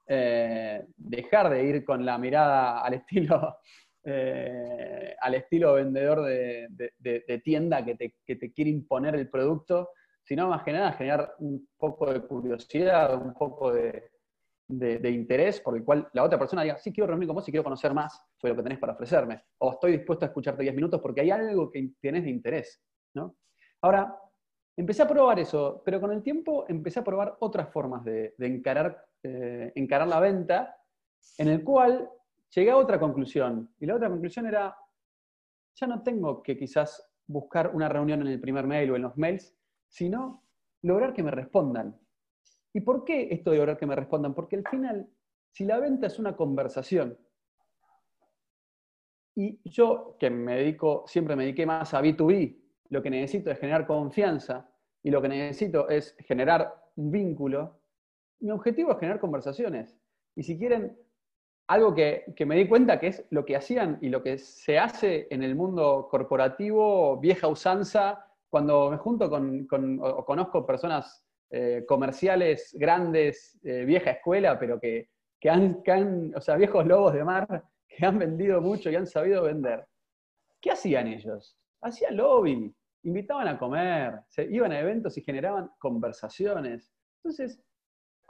eh, 0.07 0.85
dejar 0.97 1.49
de 1.49 1.63
ir 1.63 1.85
con 1.85 2.05
la 2.05 2.17
mirada 2.17 2.81
al 2.81 2.93
estilo, 2.95 3.57
eh, 4.03 5.15
al 5.19 5.35
estilo 5.35 5.73
vendedor 5.73 6.23
de, 6.23 7.41
tienda 7.43 7.85
que 7.85 7.95
te, 7.95 8.51
quiere 8.51 8.71
imponer 8.71 9.15
el 9.15 9.29
producto 9.29 9.89
sino 10.23 10.47
más 10.47 10.63
que 10.63 10.71
nada 10.71 10.93
generar 10.93 11.35
un 11.39 11.67
poco 11.77 12.11
de 12.11 12.21
curiosidad, 12.21 13.21
un 13.21 13.33
poco 13.33 13.73
de, 13.73 14.09
interés 15.09 15.59
por 15.59 15.75
el 15.75 15.83
cual 15.83 16.07
la 16.13 16.23
otra 16.23 16.39
persona 16.39 16.63
diga, 16.63 16.77
sí, 16.77 16.93
quiero 16.93 17.07
reunirme 17.07 17.27
con 17.27 17.35
vos 17.35 17.47
y 17.49 17.51
quiero 17.51 17.63
conocer 17.63 17.93
más 17.93 18.13
sobre 18.37 18.53
lo 18.53 18.57
que 18.57 18.63
tenés 18.63 18.79
para 18.79 18.93
ofrecerme, 18.93 19.43
o 19.57 19.71
estoy 19.71 19.93
dispuesto 19.93 20.25
a 20.25 20.29
escucharte 20.29 20.63
10 20.63 20.75
minutos 20.75 21.01
porque 21.01 21.21
hay 21.21 21.31
algo 21.31 21.69
que 21.69 21.91
tienes 21.99 22.23
de 22.23 22.29
interés. 22.29 22.81
¿no? 23.13 23.35
Ahora, 23.81 24.17
empecé 24.77 25.01
a 25.01 25.07
probar 25.07 25.39
eso, 25.39 25.81
pero 25.83 25.99
con 25.99 26.11
el 26.11 26.23
tiempo 26.23 26.65
empecé 26.67 26.99
a 26.99 27.03
probar 27.03 27.35
otras 27.39 27.69
formas 27.71 28.03
de, 28.05 28.33
eh, 28.37 29.71
encarar 29.75 30.07
la 30.07 30.19
venta, 30.19 30.77
en 31.37 31.49
el 31.49 31.63
cual 31.63 32.09
llegué 32.53 32.71
a 32.71 32.77
otra 32.77 32.99
conclusión. 32.99 33.73
Y 33.79 33.85
la 33.85 33.95
otra 33.95 34.09
conclusión 34.09 34.45
era, 34.45 34.75
ya 35.75 35.87
no 35.87 36.03
tengo 36.03 36.41
que 36.43 36.57
quizás 36.57 37.09
buscar 37.27 37.73
una 37.73 37.89
reunión 37.89 38.21
en 38.21 38.27
el 38.27 38.39
primer 38.39 38.67
mail 38.67 38.91
o 38.91 38.95
en 38.95 39.01
los 39.03 39.17
mails, 39.17 39.55
sino 39.87 40.43
lograr 40.81 41.13
que 41.13 41.23
me 41.23 41.31
respondan. 41.31 41.99
¿Y 42.73 42.81
por 42.81 43.03
qué 43.03 43.27
esto 43.31 43.51
de 43.51 43.57
lograr 43.57 43.77
que 43.77 43.85
me 43.85 43.95
respondan? 43.95 44.33
Porque 44.33 44.55
al 44.55 44.67
final, 44.67 45.09
si 45.51 45.65
la 45.65 45.79
venta 45.79 46.07
es 46.07 46.19
una 46.19 46.35
conversación, 46.35 47.17
y 49.35 49.59
yo 49.69 50.17
que 50.19 50.29
me 50.29 50.57
dedico, 50.57 51.05
siempre 51.07 51.35
me 51.35 51.43
dediqué 51.43 51.65
más 51.65 51.93
a 51.93 52.01
B2B, 52.01 52.57
lo 52.89 53.01
que 53.01 53.09
necesito 53.09 53.49
es 53.49 53.59
generar 53.59 53.87
confianza 53.87 54.69
y 55.01 55.09
lo 55.09 55.21
que 55.21 55.29
necesito 55.29 55.87
es 55.89 56.15
generar 56.19 56.73
un 56.97 57.11
vínculo, 57.11 57.79
mi 58.41 58.51
objetivo 58.51 58.91
es 58.91 58.99
generar 58.99 59.19
conversaciones. 59.19 59.97
Y 60.35 60.43
si 60.43 60.57
quieren, 60.57 60.97
algo 61.71 61.95
que, 61.95 62.25
que, 62.35 62.45
me 62.45 62.57
di 62.57 62.67
cuenta 62.67 62.99
que 62.99 63.07
es 63.07 63.25
lo 63.29 63.45
que 63.45 63.55
hacían 63.55 63.97
y 64.01 64.09
lo 64.09 64.21
que 64.21 64.37
se 64.37 64.77
hace 64.77 65.27
en 65.29 65.41
el 65.41 65.55
mundo 65.55 66.07
corporativo, 66.11 67.17
vieja 67.17 67.47
usanza, 67.47 68.25
cuando 68.49 68.91
me 68.91 68.97
junto 68.97 69.29
con, 69.29 69.65
o 70.01 70.25
conozco 70.25 70.65
personas 70.65 71.23
eh, 71.49 71.85
comerciales 71.87 72.75
grandes, 72.77 73.57
eh, 73.63 73.85
vieja 73.85 74.11
escuela, 74.11 74.59
pero 74.59 74.81
que, 74.81 75.07
han, 75.49 76.33
o 76.35 76.41
sea, 76.41 76.57
viejos 76.57 76.85
lobos 76.85 77.13
de 77.13 77.23
mar, 77.23 77.63
que 77.87 78.05
han 78.05 78.19
vendido 78.19 78.59
mucho 78.59 78.89
y 78.89 78.97
han 78.97 79.07
sabido 79.07 79.43
vender, 79.43 79.87
¿qué 80.59 80.71
hacían 80.71 81.07
ellos? 81.07 81.57
Hacían 81.81 82.17
lobby, 82.17 82.75
invitaban 83.03 83.47
a 83.47 83.57
comer, 83.57 84.19
se 84.27 84.43
iban 84.43 84.73
a 84.73 84.79
eventos 84.81 85.17
y 85.17 85.21
generaban 85.21 85.71
conversaciones. 85.79 86.91
Entonces, 87.23 87.63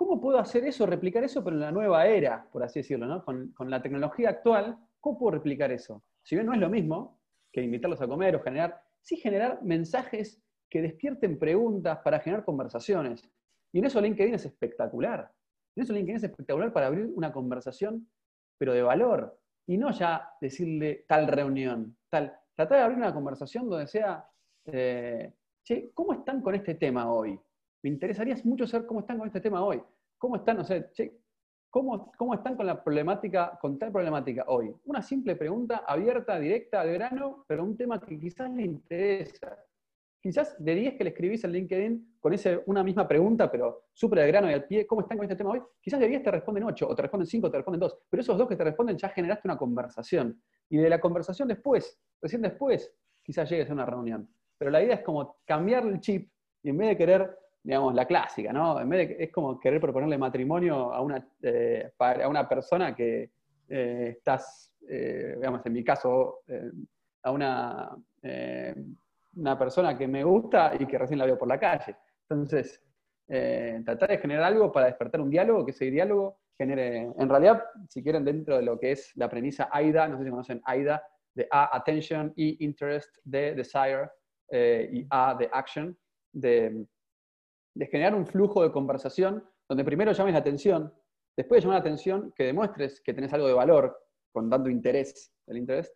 ¿cómo 0.05 0.21
puedo 0.21 0.39
hacer 0.39 0.65
eso, 0.65 0.85
replicar 0.85 1.23
eso, 1.23 1.43
pero 1.43 1.55
en 1.55 1.61
la 1.61 1.71
nueva 1.71 2.07
era, 2.07 2.47
por 2.51 2.63
así 2.63 2.79
decirlo, 2.79 3.23
con 3.23 3.69
la 3.69 3.81
tecnología 3.81 4.29
actual? 4.29 4.77
¿Cómo 4.99 5.19
puedo 5.19 5.31
replicar 5.31 5.71
eso? 5.71 6.03
Si 6.23 6.35
bien 6.35 6.47
no 6.47 6.53
es 6.53 6.59
lo 6.59 6.69
mismo 6.69 7.19
que 7.51 7.61
invitarlos 7.61 8.01
a 8.01 8.07
comer 8.07 8.35
o 8.35 8.41
generar 8.41 8.81
sí 9.01 9.17
generar 9.17 9.61
mensajes 9.63 10.41
que 10.69 10.81
despierten 10.81 11.37
preguntas 11.37 11.99
para 12.03 12.19
generar 12.19 12.45
conversaciones. 12.45 13.29
Y 13.73 13.79
en 13.79 13.85
eso 13.85 13.99
LinkedIn 13.99 14.35
es 14.35 14.45
espectacular. 14.45 15.31
En 15.75 15.83
eso 15.83 15.93
LinkedIn 15.93 16.17
es 16.17 16.23
espectacular 16.23 16.71
para 16.71 16.87
abrir 16.87 17.11
una 17.13 17.31
conversación, 17.31 18.09
pero 18.57 18.73
de 18.73 18.81
valor. 18.81 19.37
y 19.67 19.77
no 19.77 19.91
ya 19.91 20.27
decirle 20.41 21.05
tal 21.07 21.27
reunión, 21.27 21.95
tal. 22.09 22.35
Tratar 22.55 22.79
de 22.79 22.83
abrir 22.83 22.97
una 22.97 23.13
conversación 23.13 23.69
donde 23.69 23.87
sea, 23.87 24.27
eh, 24.65 25.33
che, 25.63 25.91
¿cómo 25.93 26.13
están 26.13 26.41
con 26.41 26.55
este 26.55 26.75
tema 26.75 27.11
hoy? 27.11 27.39
Me 27.84 27.89
interesaría 27.89 28.36
mucho 28.44 28.67
saber 28.67 28.88
cómo 28.88 29.02
están 29.02 29.17
con 29.17 29.28
este 29.28 29.41
tema 29.41 29.63
hoy. 29.63 29.82
¿Cómo 30.17 30.36
están, 30.36 30.58
no 30.58 30.63
sé, 30.63 30.91
¿cómo, 31.70 32.12
cómo 32.17 32.34
están 32.34 32.56
con 32.56 32.65
la 32.65 32.84
problemática, 32.84 33.58
con 33.60 33.80
tal 33.80 33.91
problemática 33.91 34.46
hoy? 34.48 34.74
Una 34.86 35.02
simple 35.02 35.36
pregunta 35.36 35.84
abierta, 35.88 36.39
directa, 36.39 36.82
al 36.82 36.94
grano, 36.94 37.44
pero 37.48 37.63
un 37.63 37.76
tema 37.76 38.00
que 38.00 38.20
quizás 38.20 38.52
le 38.52 38.63
interesa 38.63 39.58
quizás 40.22 40.56
de 40.63 40.76
10 40.76 40.96
que 40.96 41.04
le 41.04 41.10
escribís 41.10 41.44
en 41.44 41.52
LinkedIn 41.52 42.17
con 42.20 42.32
ese, 42.34 42.62
una 42.67 42.84
misma 42.84 43.08
pregunta, 43.08 43.52
pero 43.52 43.86
súper 43.91 44.20
de 44.20 44.28
grano 44.28 44.50
y 44.50 44.54
al 44.54 44.65
pie, 44.65 44.86
¿cómo 44.86 45.02
están 45.02 45.17
con 45.17 45.26
este 45.26 45.36
tema 45.36 45.50
hoy? 45.50 45.62
Quizás 45.82 46.00
de 46.00 46.08
10 46.08 46.24
te 46.24 46.32
responden 46.32 46.63
8, 46.63 46.88
o 46.88 46.96
te 46.96 47.02
responden 47.02 47.28
5, 47.28 47.48
o 47.48 47.52
te 47.52 47.58
responden 47.58 47.80
2, 47.80 47.98
pero 48.08 48.22
esos 48.22 48.38
dos 48.38 48.48
que 48.48 48.56
te 48.56 48.63
responden 48.63 48.98
ya 48.98 49.10
generaste 49.10 49.48
una 49.48 49.58
conversación. 49.58 50.39
Y 50.70 50.78
de 50.78 50.89
la 50.89 51.02
conversación 51.02 51.48
después, 51.48 52.00
recién 52.22 52.44
después, 52.44 52.94
quizás 53.24 53.50
llegues 53.50 53.70
a 53.72 53.74
una 53.74 53.86
reunión. 53.86 54.30
Pero 54.58 54.70
la 54.70 54.84
idea 54.84 54.96
es 54.96 55.02
como 55.02 55.38
cambiar 55.44 55.86
el 55.88 56.00
chip 56.00 56.32
y 56.62 56.70
en 56.70 56.78
vez 56.78 56.89
de 56.89 56.98
querer, 56.98 57.38
digamos, 57.63 57.93
la 57.93 58.06
clásica, 58.06 58.52
¿no? 58.52 58.80
En 58.80 58.89
vez 58.89 59.10
de, 59.10 59.24
es 59.24 59.32
como 59.32 59.60
querer 59.60 59.80
proponerle 59.80 60.17
matrimonio 60.17 60.93
a 60.93 61.02
una, 61.02 61.28
eh, 61.41 61.91
una 62.28 62.47
persona 62.47 62.95
que 62.95 63.32
eh, 63.69 64.15
estás, 64.17 64.74
eh, 64.89 65.34
digamos, 65.38 65.65
en 65.65 65.74
mi 65.74 65.84
caso, 65.84 66.39
a 67.24 67.32
una 67.32 67.95
una 69.36 69.58
persona 69.58 69.97
que 69.97 70.08
me 70.08 70.24
gusta 70.24 70.74
y 70.78 70.86
que 70.86 70.97
recién 70.97 71.19
la 71.19 71.26
veo 71.26 71.38
por 71.38 71.47
la 71.47 71.60
calle. 71.60 71.95
Entonces, 72.30 72.82
eh, 73.28 73.82
tratar 73.86 74.10
de 74.10 74.17
generar 74.17 74.43
algo 74.43 74.71
para 74.71 74.88
despertar 74.88 75.21
un 75.21 75.30
diálogo, 75.30 75.65
que 75.65 75.71
ese 75.71 75.86
diálogo 75.86 76.39
genere, 76.58 77.10
en 77.17 77.30
realidad, 77.30 77.63
si 77.89 78.04
quieren, 78.04 78.26
dentro 78.26 78.58
de 78.58 78.63
lo 78.63 78.80
que 78.80 78.91
es 78.91 79.12
la 79.15 79.30
premisa 79.30 79.69
AIDA, 79.71 80.08
no 80.08 80.17
sé 80.17 80.26
si 80.26 80.30
conocen 80.30 80.62
AIDA, 80.65 81.04
de 81.34 81.47
A, 81.50 81.76
attention, 81.78 82.34
E, 82.36 82.58
interest, 82.60 83.15
D, 83.24 83.56
desire, 83.56 84.10
eh, 84.50 84.89
y 84.91 85.08
A, 85.10 85.36
de 85.36 85.50
action, 85.52 85.97
de, 86.34 86.86
de 87.73 87.88
generar 87.88 88.15
un 88.15 88.25
flujo 88.25 88.63
de 88.63 88.71
conversación 88.71 89.43
donde 89.67 89.84
primero 89.84 90.12
llames 90.12 90.34
la 90.34 90.39
atención, 90.39 90.93
después 91.36 91.60
de 91.60 91.62
llamar 91.62 91.77
la 91.77 91.81
atención, 91.81 92.34
que 92.36 92.43
demuestres 92.43 93.01
que 93.01 93.13
tenés 93.13 93.31
algo 93.34 93.47
de 93.47 93.53
valor 93.53 93.97
con 94.31 94.49
tanto 94.49 94.69
interés, 94.69 95.34
el 95.47 95.57
interés, 95.57 95.93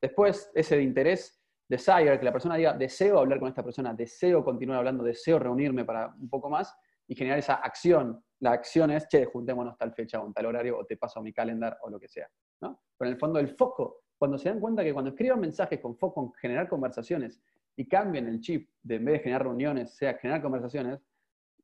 después 0.00 0.50
ese 0.54 0.76
de 0.76 0.82
interés 0.82 1.40
desire, 1.68 2.18
que 2.18 2.24
la 2.24 2.32
persona 2.32 2.56
diga, 2.56 2.72
deseo 2.74 3.18
hablar 3.18 3.38
con 3.38 3.48
esta 3.48 3.62
persona, 3.62 3.92
deseo 3.94 4.44
continuar 4.44 4.78
hablando, 4.78 5.02
deseo 5.02 5.38
reunirme 5.38 5.84
para 5.84 6.14
un 6.18 6.28
poco 6.28 6.48
más 6.48 6.76
y 7.08 7.14
generar 7.14 7.38
esa 7.38 7.54
acción. 7.54 8.22
La 8.40 8.52
acción 8.52 8.90
es, 8.90 9.08
che, 9.08 9.24
juntémonos 9.24 9.76
tal 9.76 9.92
fecha 9.92 10.22
o 10.22 10.32
tal 10.32 10.46
horario 10.46 10.78
o 10.78 10.84
te 10.84 10.96
paso 10.96 11.22
mi 11.22 11.32
calendar 11.32 11.78
o 11.82 11.90
lo 11.90 11.98
que 11.98 12.08
sea. 12.08 12.28
¿no? 12.60 12.82
Pero 12.96 13.08
en 13.08 13.14
el 13.14 13.20
fondo 13.20 13.38
el 13.38 13.48
foco, 13.48 14.04
cuando 14.18 14.38
se 14.38 14.48
dan 14.48 14.60
cuenta 14.60 14.84
que 14.84 14.92
cuando 14.92 15.10
escriban 15.10 15.40
mensajes 15.40 15.80
con 15.80 15.96
foco 15.96 16.22
en 16.22 16.32
generar 16.34 16.68
conversaciones 16.68 17.40
y 17.76 17.86
cambien 17.86 18.28
el 18.28 18.40
chip 18.40 18.70
de 18.82 18.96
en 18.96 19.04
vez 19.04 19.12
de 19.14 19.18
generar 19.20 19.42
reuniones, 19.44 19.94
sea 19.94 20.14
generar 20.14 20.42
conversaciones, 20.42 21.00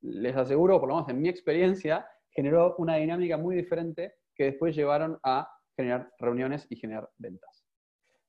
les 0.03 0.35
aseguro, 0.35 0.79
por 0.79 0.89
lo 0.89 0.95
menos 0.95 1.09
en 1.09 1.21
mi 1.21 1.29
experiencia, 1.29 2.05
generó 2.29 2.75
una 2.77 2.95
dinámica 2.95 3.37
muy 3.37 3.55
diferente 3.55 4.15
que 4.35 4.45
después 4.45 4.75
llevaron 4.75 5.19
a 5.23 5.49
generar 5.75 6.11
reuniones 6.19 6.67
y 6.69 6.75
generar 6.75 7.09
ventas. 7.17 7.65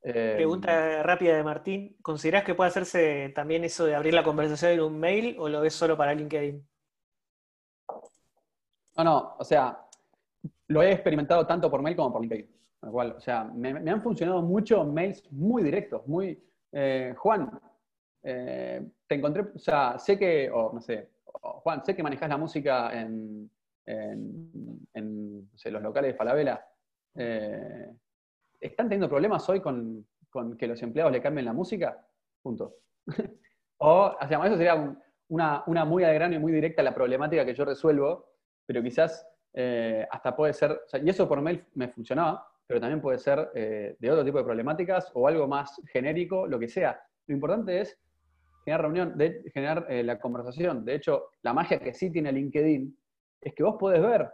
Pregunta 0.00 0.98
em, 0.98 1.02
rápida 1.02 1.36
de 1.36 1.42
Martín. 1.42 1.96
¿Considerás 2.02 2.44
que 2.44 2.54
puede 2.54 2.68
hacerse 2.68 3.32
también 3.34 3.64
eso 3.64 3.86
de 3.86 3.94
abrir 3.94 4.12
la 4.12 4.22
conversación 4.22 4.72
en 4.72 4.80
un 4.80 4.98
mail 4.98 5.36
o 5.38 5.48
lo 5.48 5.62
ves 5.62 5.74
solo 5.74 5.96
para 5.96 6.14
LinkedIn? 6.14 6.66
No, 8.96 9.04
no, 9.04 9.36
o 9.38 9.44
sea, 9.44 9.80
lo 10.68 10.82
he 10.82 10.92
experimentado 10.92 11.46
tanto 11.46 11.70
por 11.70 11.82
mail 11.82 11.96
como 11.96 12.12
por 12.12 12.20
LinkedIn. 12.20 12.48
o 12.82 13.20
sea, 13.20 13.44
me, 13.44 13.70
han 13.70 14.02
funcionado 14.02 14.42
mucho 14.42 14.84
mails 14.84 15.22
muy 15.32 15.62
directos, 15.62 16.06
muy, 16.06 16.38
eh, 16.70 17.14
Juan, 17.16 17.58
eh, 18.22 18.86
te 19.06 19.14
encontré, 19.14 19.42
o 19.54 19.58
sea, 19.58 19.98
sé 19.98 20.18
que, 20.18 20.50
o 20.50 20.70
no 20.72 20.82
sé, 20.82 21.13
Juan, 21.52 21.84
sé 21.84 21.94
que 21.94 22.02
manejas 22.02 22.28
la 22.28 22.36
música 22.36 22.90
en, 22.92 23.50
los 23.86 25.82
locales 25.82 26.12
de 26.12 26.18
Falabella. 26.18 26.66
Eh, 27.14 27.92
¿están 28.60 28.86
teniendo 28.88 29.08
problemas 29.08 29.48
hoy 29.48 29.60
con, 29.60 30.06
que 30.58 30.66
los 30.66 30.82
empleados 30.82 31.12
le 31.12 31.20
cambien 31.20 31.44
la 31.44 31.52
música? 31.52 32.06
Punto. 32.42 32.76
o, 33.78 34.16
o 34.20 34.28
sea, 34.28 34.46
eso 34.46 34.56
sería 34.56 34.96
una, 35.28 35.84
muy 35.84 36.04
al 36.04 36.14
grano 36.14 36.34
y 36.34 36.38
muy 36.38 36.52
directa 36.52 36.82
la 36.82 36.94
problemática 36.94 37.44
que 37.44 37.54
yo 37.54 37.64
resuelvo, 37.64 38.26
pero 38.66 38.82
quizás 38.82 39.26
eh, 39.52 40.06
hasta 40.10 40.34
puede 40.34 40.52
ser, 40.52 40.80
y 41.02 41.08
eso 41.08 41.28
por 41.28 41.40
mail 41.40 41.64
me 41.74 41.88
funcionaba, 41.88 42.46
pero 42.66 42.80
también 42.80 43.00
puede 43.00 43.18
ser 43.18 43.50
eh, 43.54 43.96
de 43.98 44.10
otro 44.10 44.24
tipo 44.24 44.38
de 44.38 44.44
problemáticas 44.44 45.10
o 45.14 45.28
algo 45.28 45.46
más 45.46 45.80
genérico, 45.92 46.46
lo 46.46 46.58
que 46.58 46.68
sea. 46.68 47.00
Lo 47.26 47.34
importante 47.34 47.80
es 47.80 47.98
generar 48.64 48.82
reunión, 48.82 49.16
generar 49.52 49.86
eh, 49.88 50.02
la 50.02 50.18
conversación. 50.18 50.84
De 50.84 50.94
hecho, 50.94 51.30
la 51.42 51.52
magia 51.52 51.78
que 51.78 51.94
sí 51.94 52.10
tiene 52.10 52.32
LinkedIn 52.32 52.98
es 53.40 53.54
que 53.54 53.62
vos 53.62 53.76
podés 53.78 54.02
ver 54.02 54.30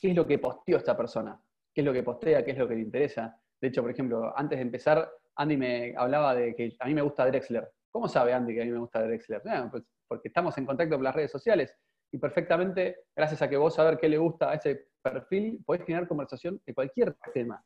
qué 0.00 0.10
es 0.10 0.16
lo 0.16 0.26
que 0.26 0.38
posteó 0.38 0.76
esta 0.76 0.96
persona 0.96 1.40
qué 1.76 1.82
es 1.82 1.84
lo 1.84 1.92
que 1.92 2.02
postea, 2.02 2.42
qué 2.42 2.52
es 2.52 2.58
lo 2.58 2.66
que 2.66 2.74
le 2.74 2.80
interesa. 2.80 3.38
De 3.60 3.68
hecho, 3.68 3.82
por 3.82 3.90
ejemplo, 3.90 4.32
antes 4.34 4.58
de 4.58 4.62
empezar, 4.62 5.10
Andy 5.34 5.58
me 5.58 5.94
hablaba 5.94 6.34
de 6.34 6.56
que 6.56 6.74
a 6.80 6.86
mí 6.86 6.94
me 6.94 7.02
gusta 7.02 7.26
Drexler. 7.26 7.70
¿Cómo 7.90 8.08
sabe 8.08 8.32
Andy 8.32 8.54
que 8.54 8.62
a 8.62 8.64
mí 8.64 8.70
me 8.70 8.78
gusta 8.78 9.02
Drexler? 9.02 9.42
pues 9.70 9.84
porque 10.08 10.28
estamos 10.28 10.56
en 10.56 10.64
contacto 10.64 10.94
con 10.94 11.04
las 11.04 11.14
redes 11.14 11.30
sociales 11.30 11.76
y 12.10 12.16
perfectamente, 12.16 13.00
gracias 13.14 13.42
a 13.42 13.50
que 13.50 13.58
vos 13.58 13.74
sabés 13.74 13.98
qué 14.00 14.08
le 14.08 14.16
gusta 14.16 14.50
a 14.50 14.54
ese 14.54 14.88
perfil, 15.02 15.62
podés 15.66 15.84
generar 15.84 16.08
conversación 16.08 16.62
de 16.64 16.72
cualquier 16.72 17.14
tema. 17.34 17.62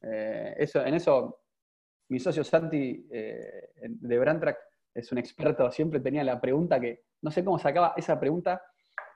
Eh, 0.00 0.54
eso, 0.56 0.82
en 0.82 0.94
eso, 0.94 1.42
mi 2.08 2.18
socio 2.20 2.44
Santi 2.44 3.06
eh, 3.12 3.68
de 3.82 4.18
Brandtrack 4.18 4.56
es 4.94 5.10
un 5.12 5.18
experto, 5.18 5.70
siempre 5.70 6.00
tenía 6.00 6.24
la 6.24 6.40
pregunta 6.40 6.80
que, 6.80 7.04
no 7.22 7.30
sé 7.30 7.44
cómo 7.44 7.58
sacaba 7.58 7.94
esa 7.96 8.18
pregunta, 8.18 8.62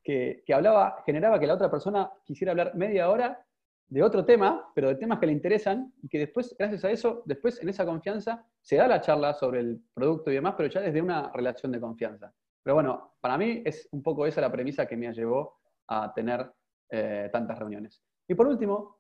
que, 0.03 0.43
que 0.47 0.55
hablaba, 0.55 1.03
generaba 1.05 1.39
que 1.39 1.47
la 1.47 1.55
otra 1.55 1.71
persona 1.71 2.11
quisiera 2.25 2.53
hablar 2.53 2.75
media 2.75 3.11
hora 3.11 3.45
de 3.89 4.03
otro 4.03 4.25
tema, 4.25 4.71
pero 4.75 4.89
de 4.89 4.97
temas 4.97 5.19
que 5.19 5.27
le 5.27 5.33
interesan 5.33 5.93
y 6.03 6.09
que 6.09 6.19
después, 6.19 6.55
gracias 6.59 6.85
a 6.85 6.91
eso, 6.91 7.23
después 7.25 7.61
en 7.63 7.69
esa 7.69 7.85
confianza 7.85 8.45
se 8.61 8.77
da 8.77 8.89
la 8.89 9.01
charla 9.01 9.33
sobre 9.35 9.61
el 9.61 9.81
producto 9.95 10.31
y 10.31 10.35
demás, 10.35 10.55
pero 10.57 10.69
ya 10.69 10.81
desde 10.81 11.01
una 11.01 11.31
relación 11.33 11.73
de 11.73 11.81
confianza. 11.81 12.33
Pero 12.63 12.75
bueno, 12.75 13.15
para 13.21 13.39
mí 13.39 13.63
es 13.65 13.89
un 13.93 14.03
poco 14.03 14.27
esa 14.27 14.41
la 14.41 14.51
premisa 14.51 14.87
que 14.87 14.97
me 14.97 15.13
llevó 15.13 15.61
a 15.87 16.13
tener 16.13 16.51
eh, 16.91 17.29
tantas 17.33 17.59
reuniones. 17.59 18.03
Y 18.27 18.35
por 18.35 18.49
último, 18.49 18.99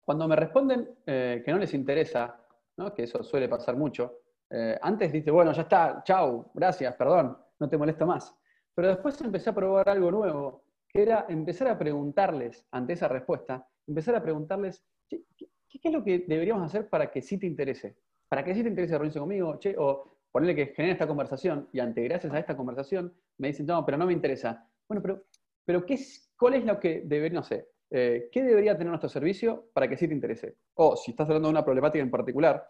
cuando 0.00 0.26
me 0.26 0.36
responden 0.36 0.88
eh, 1.06 1.42
que 1.44 1.52
no 1.52 1.58
les 1.58 1.74
interesa, 1.74 2.40
que 2.96 3.02
eso 3.02 3.22
suele 3.22 3.48
pasar 3.48 3.76
mucho, 3.76 4.20
eh, 4.56 4.78
antes 4.82 5.10
dice, 5.10 5.32
bueno, 5.32 5.52
ya 5.52 5.62
está, 5.62 6.00
chau, 6.04 6.52
gracias, 6.54 6.94
perdón, 6.94 7.36
no 7.58 7.68
te 7.68 7.76
molesto 7.76 8.06
más. 8.06 8.36
Pero 8.72 8.86
después 8.86 9.20
empecé 9.20 9.50
a 9.50 9.54
probar 9.54 9.88
algo 9.88 10.12
nuevo, 10.12 10.64
que 10.88 11.02
era 11.02 11.26
empezar 11.28 11.66
a 11.66 11.76
preguntarles 11.76 12.64
ante 12.70 12.92
esa 12.92 13.08
respuesta, 13.08 13.66
empezar 13.84 14.14
a 14.14 14.22
preguntarles, 14.22 14.84
¿qué, 15.08 15.24
es 15.82 15.92
lo 15.92 16.04
que 16.04 16.20
deberíamos 16.28 16.64
hacer 16.64 16.88
para 16.88 17.10
que 17.10 17.20
sí 17.20 17.36
te 17.36 17.48
interese? 17.48 17.96
¿Para 18.28 18.44
que 18.44 18.54
sí 18.54 18.62
te 18.62 18.68
interese 18.68 18.96
reunirse 18.96 19.18
conmigo? 19.18 19.58
O 19.78 20.18
ponerle 20.30 20.54
que 20.54 20.72
genere 20.72 20.92
esta 20.92 21.08
conversación 21.08 21.68
y 21.72 21.80
ante 21.80 22.04
gracias 22.04 22.32
a 22.32 22.38
esta 22.38 22.56
conversación 22.56 23.12
me 23.38 23.48
dicen, 23.48 23.66
no, 23.66 23.84
pero 23.84 23.98
no 23.98 24.06
me 24.06 24.12
interesa. 24.12 24.68
Bueno, 24.88 25.02
pero, 25.02 25.24
pero 25.64 25.84
¿qué 25.84 25.94
es, 25.94 26.32
¿cuál 26.38 26.54
es 26.54 26.64
lo 26.64 26.78
que 26.78 27.02
debería, 27.04 27.40
no 27.40 27.44
sé, 27.44 27.70
eh, 27.90 28.28
qué 28.30 28.44
debería 28.44 28.78
tener 28.78 28.90
nuestro 28.90 29.08
servicio 29.08 29.70
para 29.72 29.88
que 29.88 29.96
sí 29.96 30.06
te 30.06 30.14
interese? 30.14 30.58
O 30.74 30.94
si 30.94 31.10
estás 31.10 31.26
hablando 31.26 31.48
de 31.48 31.54
una 31.54 31.64
problemática 31.64 32.04
en 32.04 32.10
particular, 32.12 32.64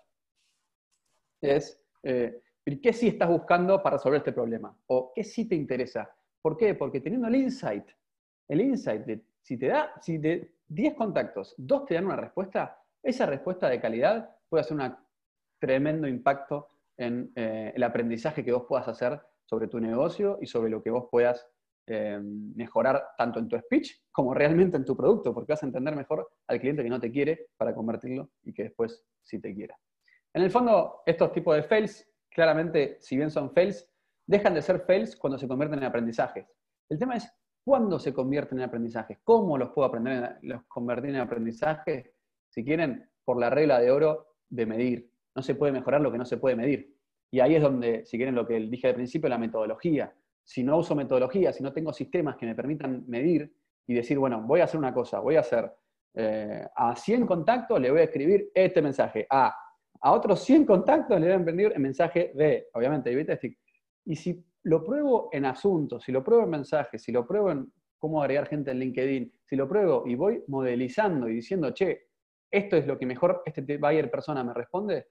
es, 1.44 1.80
eh, 2.02 2.40
¿qué 2.83 2.92
sí 2.92 3.09
estás 3.09 3.28
buscando 3.28 3.83
para 3.83 3.96
resolver 3.96 4.18
este 4.18 4.33
problema? 4.33 4.76
¿O 4.87 5.12
qué 5.14 5.24
sí 5.24 5.46
te 5.46 5.54
interesa? 5.54 6.11
¿Por 6.40 6.57
qué? 6.57 6.74
Porque 6.74 7.00
teniendo 7.00 7.28
el 7.28 7.37
insight, 7.37 7.87
el 8.48 8.61
insight 8.61 9.04
de 9.04 9.24
si 9.42 9.59
te 9.59 9.68
da, 9.68 9.92
si 10.00 10.18
de 10.18 10.54
10 10.68 10.94
contactos, 10.94 11.54
dos 11.59 11.85
te 11.85 11.94
dan 11.94 12.07
una 12.07 12.16
respuesta, 12.16 12.83
esa 13.02 13.26
respuesta 13.26 13.68
de 13.68 13.80
calidad 13.80 14.37
puede 14.48 14.62
hacer 14.62 14.76
un 14.76 14.96
tremendo 15.61 16.09
impacto 16.09 16.68
en 16.96 17.33
eh, 17.37 17.72
el 17.74 17.83
aprendizaje 17.83 18.44
que 18.44 18.52
vos 18.52 18.64
puedas 18.68 18.88
hacer 18.88 19.20
sobre 19.44 19.68
tu 19.68 19.80
negocio 19.80 20.38
y 20.40 20.46
sobre 20.46 20.70
lo 20.70 20.83
que 20.83 20.90
vos 20.90 21.09
puedas 21.11 21.46
eh, 21.87 22.18
mejorar 22.22 23.09
tanto 23.18 23.38
en 23.38 23.48
tu 23.48 23.59
speech 23.59 23.90
como 24.11 24.33
realmente 24.33 24.78
en 24.78 24.85
tu 24.87 24.96
producto, 24.96 25.35
porque 25.35 25.52
vas 25.52 25.62
a 25.62 25.66
entender 25.66 25.94
mejor 25.94 26.30
al 26.46 26.61
cliente 26.61 26.83
que 26.83 26.88
no 26.88 27.00
te 27.00 27.11
quiere 27.11 27.48
para 27.59 27.74
convertirlo 27.74 28.30
y 28.42 28.54
que 28.54 28.64
después 28.64 29.04
sí 29.22 29.38
te 29.38 29.54
quiera. 29.54 29.78
En 30.35 30.42
el 30.42 30.51
fondo, 30.51 31.03
estos 31.07 31.33
tipos 31.33 31.57
de 31.57 31.62
fails, 31.62 32.07
claramente, 32.29 32.99
si 33.01 33.16
bien 33.16 33.31
son 33.31 33.53
fails, 33.53 33.88
dejan 34.27 34.55
de 34.55 34.62
ser 34.62 34.81
fails 34.81 35.16
cuando 35.16 35.38
se 35.38 35.47
convierten 35.49 35.79
en 35.79 35.85
aprendizajes. 35.85 36.47
El 36.88 36.99
tema 36.99 37.16
es 37.16 37.33
¿Cuándo 37.64 37.99
se 37.99 38.12
convierten 38.12 38.59
en 38.59 38.64
aprendizajes? 38.64 39.18
¿Cómo 39.25 39.57
los 39.57 39.70
puedo 39.70 39.88
aprender, 39.88 40.37
los 40.42 40.64
convertir 40.64 41.11
en 41.11 41.16
aprendizaje? 41.16 42.12
Si 42.51 42.62
quieren, 42.62 43.09
por 43.25 43.40
la 43.40 43.49
regla 43.49 43.81
de 43.81 43.90
oro 43.90 44.37
de 44.51 44.66
medir. 44.66 45.11
No 45.35 45.42
se 45.42 45.55
puede 45.55 45.73
mejorar 45.73 46.03
lo 46.03 46.12
que 46.12 46.18
no 46.18 46.27
se 46.27 46.37
puede 46.37 46.57
medir. 46.57 46.94
Y 47.31 47.40
ahí 47.40 47.55
es 47.55 47.62
donde, 47.62 48.05
si 48.05 48.18
quieren, 48.18 48.35
lo 48.35 48.47
que 48.47 48.61
dije 48.61 48.88
al 48.88 48.94
principio, 48.94 49.31
la 49.31 49.38
metodología. 49.38 50.14
Si 50.44 50.62
no 50.62 50.77
uso 50.77 50.94
metodología, 50.94 51.55
si 51.55 51.62
no 51.62 51.73
tengo 51.73 51.94
sistemas 51.94 52.37
que 52.37 52.44
me 52.44 52.55
permitan 52.55 53.05
medir 53.09 53.51
y 53.87 53.94
decir, 53.94 54.18
bueno, 54.18 54.42
voy 54.42 54.61
a 54.61 54.64
hacer 54.64 54.79
una 54.79 54.92
cosa, 54.92 55.20
voy 55.20 55.37
a 55.37 55.40
hacer 55.40 55.73
Eh, 56.16 56.64
a 56.77 56.94
100 56.94 57.27
contactos 57.27 57.81
le 57.81 57.90
voy 57.90 58.01
a 58.01 58.05
escribir 58.05 58.53
este 58.55 58.81
mensaje 58.81 59.27
A. 59.29 59.53
A 60.00 60.12
otros 60.12 60.40
100 60.40 60.66
contactos 60.66 61.20
le 61.20 61.33
a 61.33 61.37
enviar 61.37 61.72
el 61.72 61.80
mensaje 61.80 62.33
B. 62.35 62.68
Obviamente, 62.74 63.57
Y 64.04 64.16
si 64.16 64.44
lo 64.64 64.85
pruebo 64.85 65.28
en 65.33 65.44
asuntos, 65.44 66.04
si 66.04 66.12
lo 66.12 66.22
pruebo 66.22 66.44
en 66.44 66.50
mensajes, 66.50 67.02
si 67.02 67.12
lo 67.12 67.26
pruebo 67.26 67.50
en 67.50 67.72
cómo 67.98 68.20
agregar 68.20 68.46
gente 68.46 68.70
en 68.70 68.80
LinkedIn, 68.80 69.33
si 69.44 69.57
lo 69.57 69.68
pruebo 69.68 70.04
y 70.07 70.14
voy 70.14 70.42
modelizando 70.48 71.28
y 71.28 71.37
diciendo, 71.37 71.70
che, 71.72 72.09
esto 72.50 72.76
es 72.76 72.87
lo 72.87 72.98
que 72.98 73.07
mejor 73.07 73.42
este 73.46 73.78
buyer 73.78 74.11
persona 74.11 74.44
me 74.44 74.52
responde, 74.52 75.09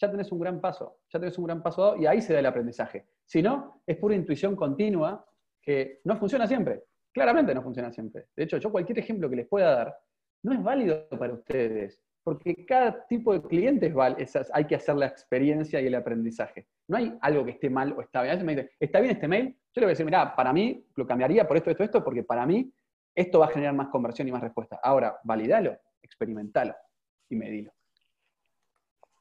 ya 0.00 0.10
tenés 0.10 0.32
un 0.32 0.40
gran 0.40 0.60
paso, 0.60 1.00
ya 1.12 1.20
tenés 1.20 1.36
un 1.38 1.46
gran 1.46 1.62
paso 1.62 1.96
y 1.96 2.06
ahí 2.06 2.22
se 2.22 2.32
da 2.32 2.38
el 2.38 2.46
aprendizaje. 2.46 3.08
Si 3.24 3.42
no, 3.42 3.82
es 3.86 3.96
pura 3.96 4.14
intuición 4.14 4.56
continua 4.56 5.26
que 5.60 6.00
no 6.04 6.16
funciona 6.16 6.46
siempre. 6.46 6.84
Claramente 7.12 7.54
no 7.54 7.62
funciona 7.62 7.92
siempre. 7.92 8.28
De 8.34 8.44
hecho, 8.44 8.56
yo 8.58 8.70
cualquier 8.70 8.98
ejemplo 8.98 9.28
que 9.28 9.36
les 9.36 9.48
pueda 9.48 9.74
dar 9.74 9.98
no 10.42 10.54
es 10.54 10.62
válido 10.62 11.08
para 11.10 11.34
ustedes, 11.34 12.02
porque 12.22 12.66
cada 12.66 13.06
tipo 13.06 13.32
de 13.32 13.42
cliente 13.42 13.92
es, 14.18 14.36
hay 14.52 14.64
que 14.66 14.74
hacer 14.74 14.96
la 14.96 15.06
experiencia 15.06 15.80
y 15.80 15.86
el 15.86 15.94
aprendizaje. 15.94 16.66
No 16.88 16.96
hay 16.98 17.16
algo 17.22 17.44
que 17.44 17.52
esté 17.52 17.70
mal 17.70 17.92
o 17.92 18.02
está 18.02 18.22
bien. 18.22 18.70
¿está 18.78 19.00
bien 19.00 19.12
este 19.12 19.28
mail? 19.28 19.56
Yo 19.72 19.80
le 19.80 19.86
voy 19.86 19.90
a 19.90 19.94
decir, 19.94 20.04
mira, 20.04 20.34
para 20.36 20.52
mí 20.52 20.86
lo 20.96 21.06
cambiaría 21.06 21.46
por 21.48 21.56
esto, 21.56 21.70
esto, 21.70 21.84
esto, 21.84 22.04
porque 22.04 22.22
para 22.22 22.44
mí 22.46 22.72
esto 23.14 23.40
va 23.40 23.46
a 23.46 23.50
generar 23.50 23.74
más 23.74 23.88
conversión 23.88 24.28
y 24.28 24.32
más 24.32 24.42
respuesta. 24.42 24.80
Ahora, 24.82 25.18
validalo, 25.24 25.76
experimentalo 26.02 26.74
y 27.28 27.36
medilo. 27.36 27.72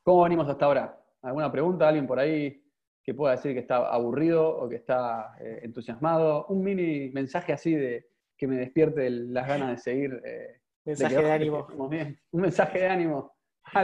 ¿Cómo 0.04 0.24
venimos 0.24 0.48
hasta 0.50 0.66
ahora? 0.66 1.00
¿Alguna 1.22 1.52
pregunta? 1.52 1.88
¿Alguien 1.88 2.08
por 2.08 2.20
ahí 2.20 2.64
que 3.04 3.14
pueda 3.14 3.36
decir 3.36 3.54
que 3.54 3.60
está 3.60 3.78
aburrido 3.88 4.58
o 4.58 4.68
que 4.68 4.76
está 4.76 5.36
eh, 5.40 5.62
entusiasmado? 5.64 6.48
Un 6.48 6.64
mini 6.64 7.10
mensaje 7.10 7.54
así 7.54 7.76
de 7.76 8.08
que 8.36 8.48
me 8.48 8.58
despierte 8.58 9.10
las 9.10 9.48
ganas 9.48 9.70
de 9.70 9.78
seguir. 9.78 10.22
Eh, 10.26 10.62
mensaje 10.90 11.16
de, 11.16 11.32
ánimo. 11.32 11.68
Un 12.32 12.42
mensaje 12.42 12.80
de 12.80 12.88
ánimo. 12.88 13.34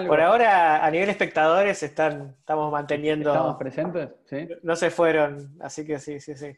Por 0.07 0.19
ahora, 0.19 0.85
a 0.85 0.91
nivel 0.91 1.09
espectadores, 1.09 1.81
están, 1.83 2.35
estamos 2.39 2.71
manteniendo. 2.71 3.29
Estamos 3.29 3.57
presentes, 3.57 4.09
¿sí? 4.25 4.47
No 4.63 4.75
se 4.75 4.89
fueron, 4.89 5.55
así 5.59 5.85
que 5.85 5.99
sí, 5.99 6.19
sí, 6.19 6.35
sí. 6.35 6.55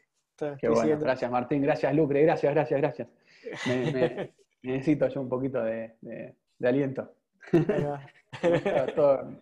Qué 0.58 0.68
bueno. 0.68 0.98
Gracias, 0.98 1.30
Martín. 1.30 1.62
Gracias, 1.62 1.94
Lucre. 1.94 2.22
Gracias, 2.22 2.54
gracias, 2.54 2.80
gracias. 2.80 3.08
necesito 4.62 5.08
yo 5.08 5.20
un 5.20 5.28
poquito 5.28 5.62
de, 5.62 5.96
aliento. 6.62 7.12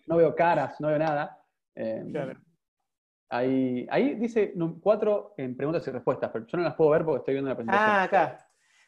no 0.07 0.16
veo 0.16 0.35
caras, 0.35 0.81
no 0.81 0.88
veo 0.88 0.99
nada. 0.99 1.38
Eh, 1.75 2.35
ahí, 3.29 3.87
ahí 3.90 4.14
dice 4.14 4.55
cuatro 4.81 5.35
en 5.37 5.57
preguntas 5.57 5.87
y 5.87 5.90
respuestas, 5.90 6.31
pero 6.33 6.47
yo 6.47 6.59
no 6.59 6.64
las 6.64 6.75
puedo 6.75 6.90
ver 6.90 7.05
porque 7.05 7.19
estoy 7.19 7.35
viendo 7.35 7.51
la 7.51 7.57
presentación. 7.57 7.90
Ah, 7.90 8.03
acá. 8.03 8.45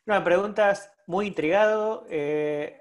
No, 0.09 0.25
preguntas 0.25 0.91
muy 1.07 1.27
intrigado. 1.27 2.07
Eh, 2.09 2.81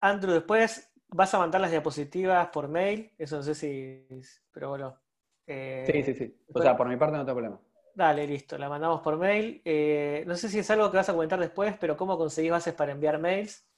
Andrew, 0.00 0.32
después 0.32 0.88
vas 1.08 1.34
a 1.34 1.38
mandar 1.40 1.60
las 1.60 1.72
diapositivas 1.72 2.46
por 2.50 2.68
mail. 2.68 3.12
Eso 3.18 3.38
no 3.38 3.42
sé 3.42 3.56
si. 3.56 4.06
Pero 4.52 4.68
bueno. 4.68 4.96
Eh, 5.48 5.84
sí, 5.90 6.04
sí, 6.04 6.14
sí. 6.14 6.36
O 6.54 6.62
sea, 6.62 6.76
por 6.76 6.88
mi 6.88 6.96
parte 6.96 7.16
no 7.16 7.24
tengo 7.24 7.38
problema. 7.38 7.60
Dale, 7.92 8.24
listo, 8.24 8.56
la 8.56 8.68
mandamos 8.68 9.00
por 9.00 9.16
mail. 9.16 9.60
Eh, 9.64 10.22
no 10.28 10.36
sé 10.36 10.48
si 10.48 10.60
es 10.60 10.70
algo 10.70 10.88
que 10.92 10.98
vas 10.98 11.08
a 11.08 11.12
comentar 11.12 11.40
después, 11.40 11.74
pero 11.80 11.96
¿cómo 11.96 12.16
conseguís 12.16 12.52
bases 12.52 12.72
para 12.72 12.92
enviar 12.92 13.18
mails? 13.18 13.68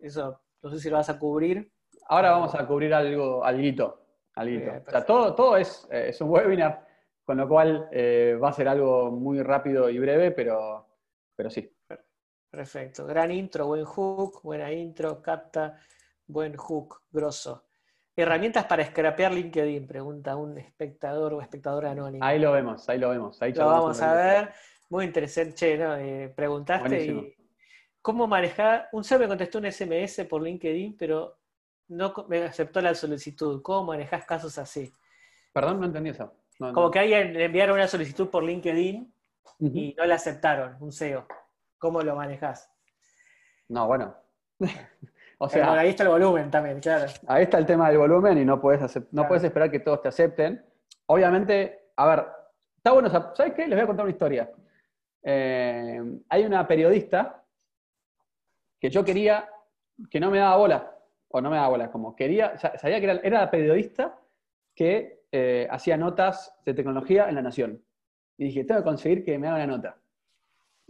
Eso, 0.00 0.40
no 0.62 0.70
sé 0.70 0.78
si 0.78 0.90
lo 0.90 0.96
vas 0.96 1.10
a 1.10 1.18
cubrir. 1.18 1.72
Ahora 2.06 2.30
vamos 2.30 2.54
a 2.54 2.64
cubrir 2.68 2.94
algo, 2.94 3.44
alguito. 3.44 4.00
alguito. 4.36 4.70
o 4.86 4.90
sea, 4.92 5.04
todo, 5.04 5.34
todo 5.34 5.56
es, 5.56 5.88
es, 5.90 6.20
un 6.20 6.30
webinar, 6.30 6.86
con 7.24 7.36
lo 7.36 7.48
cual 7.48 7.90
va 8.40 8.48
a 8.48 8.52
ser 8.52 8.68
algo 8.68 9.10
muy 9.10 9.42
rápido 9.42 9.90
y 9.90 9.98
breve, 9.98 10.30
pero, 10.30 10.86
pero 11.34 11.50
sí. 11.50 11.68
Perfecto. 12.50 13.06
Gran 13.06 13.30
intro, 13.30 13.66
buen 13.66 13.84
hook, 13.84 14.42
buena 14.42 14.72
intro, 14.72 15.22
capta, 15.22 15.78
buen 16.26 16.56
hook, 16.56 17.02
grosso. 17.10 17.64
Herramientas 18.16 18.64
para 18.64 18.84
scrapear 18.84 19.32
LinkedIn, 19.32 19.86
pregunta 19.86 20.34
un 20.36 20.58
espectador 20.58 21.34
o 21.34 21.40
espectadora 21.40 21.92
anónimo. 21.92 22.24
Ahí 22.24 22.40
lo 22.40 22.52
vemos, 22.52 22.88
ahí 22.88 22.98
lo 22.98 23.10
vemos. 23.10 23.40
Ahí 23.40 23.52
lo 23.52 23.66
vamos 23.66 24.02
a 24.02 24.14
ver. 24.14 24.52
Muy 24.88 25.04
interesante. 25.04 25.54
Che, 25.54 25.78
¿no? 25.78 25.96
Eh, 25.96 26.32
preguntaste 26.34 27.04
y 27.04 27.34
cómo 28.02 28.26
manejar. 28.26 28.88
Un 28.92 29.04
ser 29.04 29.20
me 29.20 29.28
contestó 29.28 29.58
un 29.58 29.70
SMS 29.70 30.24
por 30.24 30.42
LinkedIn, 30.42 30.96
pero 30.96 31.38
no 31.88 32.12
me 32.28 32.42
aceptó 32.42 32.80
la 32.80 32.94
solicitud. 32.94 33.62
¿Cómo 33.62 33.84
manejas 33.84 34.24
casos 34.24 34.58
así? 34.58 34.92
Perdón, 35.52 35.80
no 35.80 35.86
entendí 35.86 36.10
eso. 36.10 36.32
Como 36.58 36.90
que 36.90 36.98
alguien 36.98 37.32
le 37.32 37.44
enviaron 37.44 37.76
una 37.76 37.88
solicitud 37.88 38.28
por 38.28 38.42
LinkedIn 38.42 39.14
y 39.60 39.94
no 39.96 40.04
la 40.04 40.16
aceptaron, 40.16 40.76
un 40.80 40.92
SEO. 40.92 41.26
¿Cómo 41.80 42.02
lo 42.02 42.14
manejas? 42.14 42.70
No, 43.68 43.86
bueno. 43.86 44.14
o 45.38 45.48
sea, 45.48 45.72
ahí 45.72 45.88
está 45.88 46.02
el 46.02 46.10
volumen 46.10 46.50
también, 46.50 46.78
claro. 46.78 47.10
Ahí 47.26 47.44
está 47.44 47.58
el 47.58 47.64
tema 47.64 47.88
del 47.88 47.98
volumen 47.98 48.36
y 48.36 48.44
no 48.44 48.60
puedes, 48.60 49.00
no 49.10 49.26
puedes 49.26 49.42
esperar 49.42 49.70
que 49.70 49.80
todos 49.80 50.02
te 50.02 50.08
acepten. 50.08 50.62
Obviamente, 51.06 51.90
a 51.96 52.06
ver, 52.06 52.26
está 52.76 52.92
bueno, 52.92 53.08
¿sabes 53.08 53.54
qué? 53.54 53.66
Les 53.66 53.76
voy 53.76 53.80
a 53.80 53.86
contar 53.86 54.04
una 54.04 54.12
historia. 54.12 54.50
Eh, 55.22 56.02
hay 56.28 56.44
una 56.44 56.68
periodista 56.68 57.42
que 58.78 58.90
yo 58.90 59.02
quería 59.02 59.48
que 60.10 60.20
no 60.20 60.30
me 60.30 60.38
daba 60.38 60.56
bola, 60.56 60.98
o 61.28 61.40
no 61.40 61.48
me 61.48 61.56
daba 61.56 61.68
bola, 61.68 61.90
como 61.90 62.14
quería, 62.14 62.58
sabía 62.58 63.00
que 63.00 63.04
era, 63.04 63.20
era 63.22 63.40
la 63.40 63.50
periodista 63.50 64.18
que 64.74 65.24
eh, 65.32 65.66
hacía 65.70 65.96
notas 65.96 66.54
de 66.66 66.74
tecnología 66.74 67.28
en 67.28 67.36
La 67.36 67.42
Nación. 67.42 67.82
Y 68.36 68.44
dije, 68.44 68.64
tengo 68.64 68.80
que 68.80 68.84
conseguir 68.84 69.24
que 69.24 69.38
me 69.38 69.48
haga 69.48 69.56
una 69.56 69.66
nota. 69.66 70.00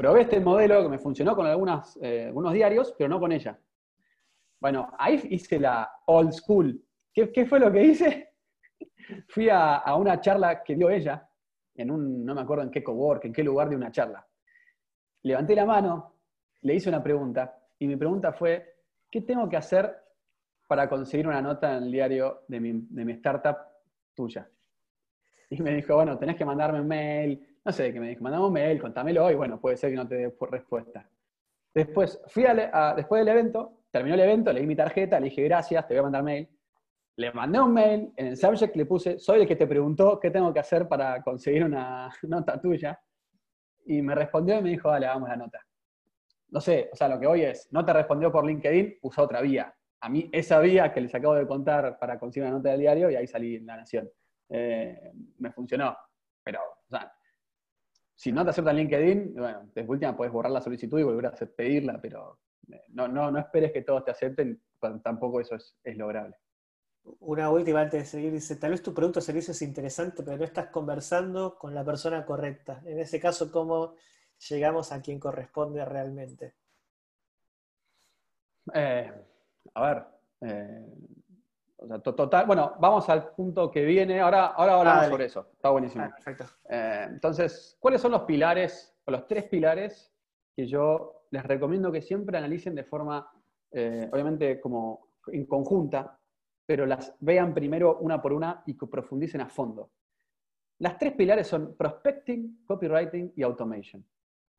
Probé 0.01 0.23
este 0.23 0.41
modelo 0.41 0.83
que 0.83 0.89
me 0.89 0.99
funcionó 0.99 1.37
con 1.37 1.47
eh, 1.47 2.25
algunos 2.25 2.55
diarios, 2.55 2.95
pero 2.97 3.11
no 3.11 3.21
con 3.21 3.33
ella. 3.33 3.61
Bueno, 4.59 4.95
ahí 4.99 5.21
hice 5.29 5.61
la 5.61 5.93
old 6.07 6.33
school. 6.33 6.83
¿Qué, 7.13 7.45
fue 7.45 7.61
lo 7.61 7.71
que 7.71 7.85
hice? 7.85 8.33
Fui 9.29 9.51
a, 9.51 9.95
una 9.97 10.19
charla 10.19 10.63
que 10.63 10.75
dio 10.75 10.89
ella, 10.89 11.29
en 11.75 11.91
un, 11.91 12.25
no 12.25 12.35
me 12.35 12.41
acuerdo 12.41 12.65
en 12.65 12.71
qué 12.71 12.83
cowork, 12.83 13.27
en 13.27 13.35
qué 13.35 13.45
lugar 13.45 13.69
de 13.69 13.77
una 13.77 13.93
charla. 13.93 14.27
Levanté 15.25 15.55
la 15.55 15.67
mano, 15.67 16.15
le 16.63 16.77
hice 16.77 16.89
una 16.89 17.03
pregunta, 17.03 17.59
y 17.79 17.87
mi 17.87 17.97
pregunta 17.97 18.33
fue, 18.33 18.77
¿qué 19.11 19.21
tengo 19.21 19.51
que 19.51 19.59
hacer 19.59 19.95
para 20.67 20.89
conseguir 20.89 21.29
una 21.29 21.43
nota 21.43 21.77
en 21.77 21.83
el 21.83 21.93
diario 21.93 22.45
de 22.49 22.59
mi, 22.59 22.73
de 22.73 23.05
mi 23.05 23.13
startup 23.13 23.59
tuya? 24.15 24.49
Y 25.51 25.61
me 25.61 25.75
dijo, 25.75 25.95
bueno, 25.95 26.17
tenés 26.17 26.37
que 26.37 26.47
mandarme 26.47 26.81
un 26.81 26.89
mail, 26.89 27.50
no 27.65 27.73
sé 27.73 27.93
qué 27.93 28.01
me 28.01 28.09
dijo, 28.09 28.23
mandame 28.23 28.47
un 28.47 28.53
mail, 28.53 28.81
contámelo 28.81 29.25
hoy, 29.25 29.35
bueno, 29.35 29.61
puede 29.61 29.77
ser 29.77 29.91
que 29.91 29.97
no 29.97 30.09
te 30.09 30.15
dé 30.17 30.35
respuesta. 30.51 31.09
Después, 31.75 32.21
fui 32.27 32.45
a, 32.47 32.95
después 32.97 33.21
del 33.21 33.29
evento, 33.29 33.83
terminó 33.91 34.15
el 34.15 34.21
evento, 34.21 34.53
le 34.53 34.61
di 34.61 34.67
mi 34.67 34.77
tarjeta, 34.77 35.21
le 35.21 35.27
dije 35.27 35.43
gracias, 35.43 35.87
te 35.87 35.95
voy 35.95 36.01
a 36.01 36.03
mandar 36.05 36.23
mail. 36.23 36.49
Le 37.17 37.33
mandé 37.33 37.61
un 37.61 37.73
mail, 37.73 38.13
en 38.17 38.27
el 38.29 38.37
subject 38.37 38.75
le 38.77 38.87
puse, 38.87 39.19
soy 39.19 39.43
el 39.43 39.47
que 39.47 39.57
te 39.57 39.67
preguntó 39.67 40.19
qué 40.19 40.31
tengo 40.31 40.53
que 40.53 40.61
hacer 40.61 40.89
para 40.89 41.23
conseguir 41.23 41.65
una 41.65 42.11
nota 42.23 42.61
tuya. 42.61 42.99
Y 43.85 44.03
me 44.03 44.15
respondió 44.15 44.59
y 44.59 44.63
me 44.63 44.71
dijo, 44.71 44.91
dale, 44.91 45.07
hagamos 45.07 45.29
la 45.29 45.37
nota. 45.37 45.61
No 46.49 46.61
sé, 46.61 46.89
o 46.93 46.97
sea, 46.97 47.09
lo 47.09 47.21
que 47.21 47.27
hoy 47.27 47.43
es, 47.43 47.69
no 47.73 47.85
te 47.85 47.93
respondió 47.93 48.33
por 48.33 48.45
LinkedIn, 48.45 48.99
usa 49.03 49.25
otra 49.25 49.41
vía. 49.41 49.73
A 50.01 50.09
mí 50.09 50.29
esa 50.33 50.59
vía 50.61 50.93
que 50.93 51.01
les 51.01 51.15
acabo 51.15 51.35
de 51.35 51.47
contar 51.47 51.99
para 51.99 52.19
conseguir 52.19 52.49
una 52.49 52.57
nota 52.57 52.71
del 52.71 52.81
diario 52.81 53.11
y 53.11 53.17
ahí 53.17 53.27
salí 53.27 53.57
en 53.57 53.67
La 53.67 53.77
Nación. 53.77 54.11
Eh, 54.49 55.13
me 55.39 55.53
funcionó. 55.53 55.97
Pero, 56.43 56.61
o 56.63 56.89
sea, 56.89 57.13
si 58.21 58.33
no 58.33 58.45
te 58.45 58.51
aceptan 58.51 58.77
LinkedIn, 58.77 59.33
bueno, 59.35 59.71
de 59.75 59.83
última 59.83 60.15
puedes 60.15 60.31
borrar 60.31 60.53
la 60.53 60.61
solicitud 60.61 61.01
y 61.01 61.05
volver 61.05 61.25
a 61.25 61.33
pedirla, 61.33 61.99
pero 62.03 62.39
eh, 62.71 62.85
no, 62.89 63.09
no, 63.09 63.31
no 63.31 63.39
esperes 63.39 63.73
que 63.73 63.81
todos 63.81 64.05
te 64.05 64.11
acepten, 64.11 64.61
tampoco 65.03 65.41
eso 65.41 65.55
es, 65.55 65.97
lograble. 65.97 66.37
Una 67.21 67.49
última 67.49 67.81
antes 67.81 68.03
de 68.03 68.07
seguir, 68.07 68.31
dice, 68.31 68.57
tal 68.57 68.73
vez 68.73 68.83
tu 68.83 68.93
producto 68.93 69.21
o 69.21 69.23
servicio 69.23 69.53
es 69.53 69.63
interesante, 69.63 70.23
pero 70.23 70.37
no 70.37 70.45
estás 70.45 70.67
conversando 70.67 71.57
con 71.57 71.75
la 71.75 71.83
persona 71.83 72.27
correcta. 72.27 72.83
En 72.85 72.99
ese 72.99 73.19
caso, 73.19 73.51
¿cómo 73.51 73.95
llegamos 74.51 74.93
a 74.93 75.01
quien 75.01 75.19
corresponde 75.19 75.83
realmente? 75.87 76.57
Eh, 78.75 79.11
a 79.73 79.87
ver, 79.87 80.05
eh, 80.43 80.87
total, 82.03 82.47
bueno, 82.47 82.75
vamos 82.79 83.09
al 83.09 83.31
punto 83.31 83.71
que 83.71 83.85
viene. 83.85 84.21
Ahora, 84.21 84.47
ahora 84.47 84.79
hablamos 84.79 85.07
sobre 85.07 85.27
eso. 85.27 85.49
Está 85.53 85.71
buenísimo. 85.71 86.05
Ah, 86.05 86.11
perfecto. 86.11 86.45
Eh, 86.69 87.07
entonces, 87.09 87.77
¿cuáles 87.81 88.01
son 88.01 88.13
los 88.13 88.23
pilares, 88.23 88.95
o 89.05 89.11
los 89.11 89.27
tres 89.27 89.45
pilares 89.45 90.13
que 90.55 90.67
yo 90.67 91.27
les 91.31 91.45
recomiendo 91.45 91.91
que 91.91 92.03
siempre 92.03 92.37
analicen 92.37 92.75
de 92.75 92.85
forma, 92.85 93.31
eh, 93.73 94.09
obviamente, 94.13 94.61
como 94.61 95.15
en 95.29 95.47
conjunta, 95.47 96.19
pero 96.67 96.87
las 96.87 97.17
vean 97.21 97.55
primero 97.55 97.99
una 97.99 98.21
por 98.21 98.33
una 98.33 98.63
y 98.67 98.77
que 98.77 98.87
profundicen 98.87 99.41
a 99.41 99.49
fondo? 99.49 99.91
Las 100.79 100.99
tres 100.99 101.13
pilares 101.13 101.47
son 101.47 101.77
prospecting, 101.77 102.65
copywriting 102.67 103.33
y 103.37 103.43
automation. 103.43 104.05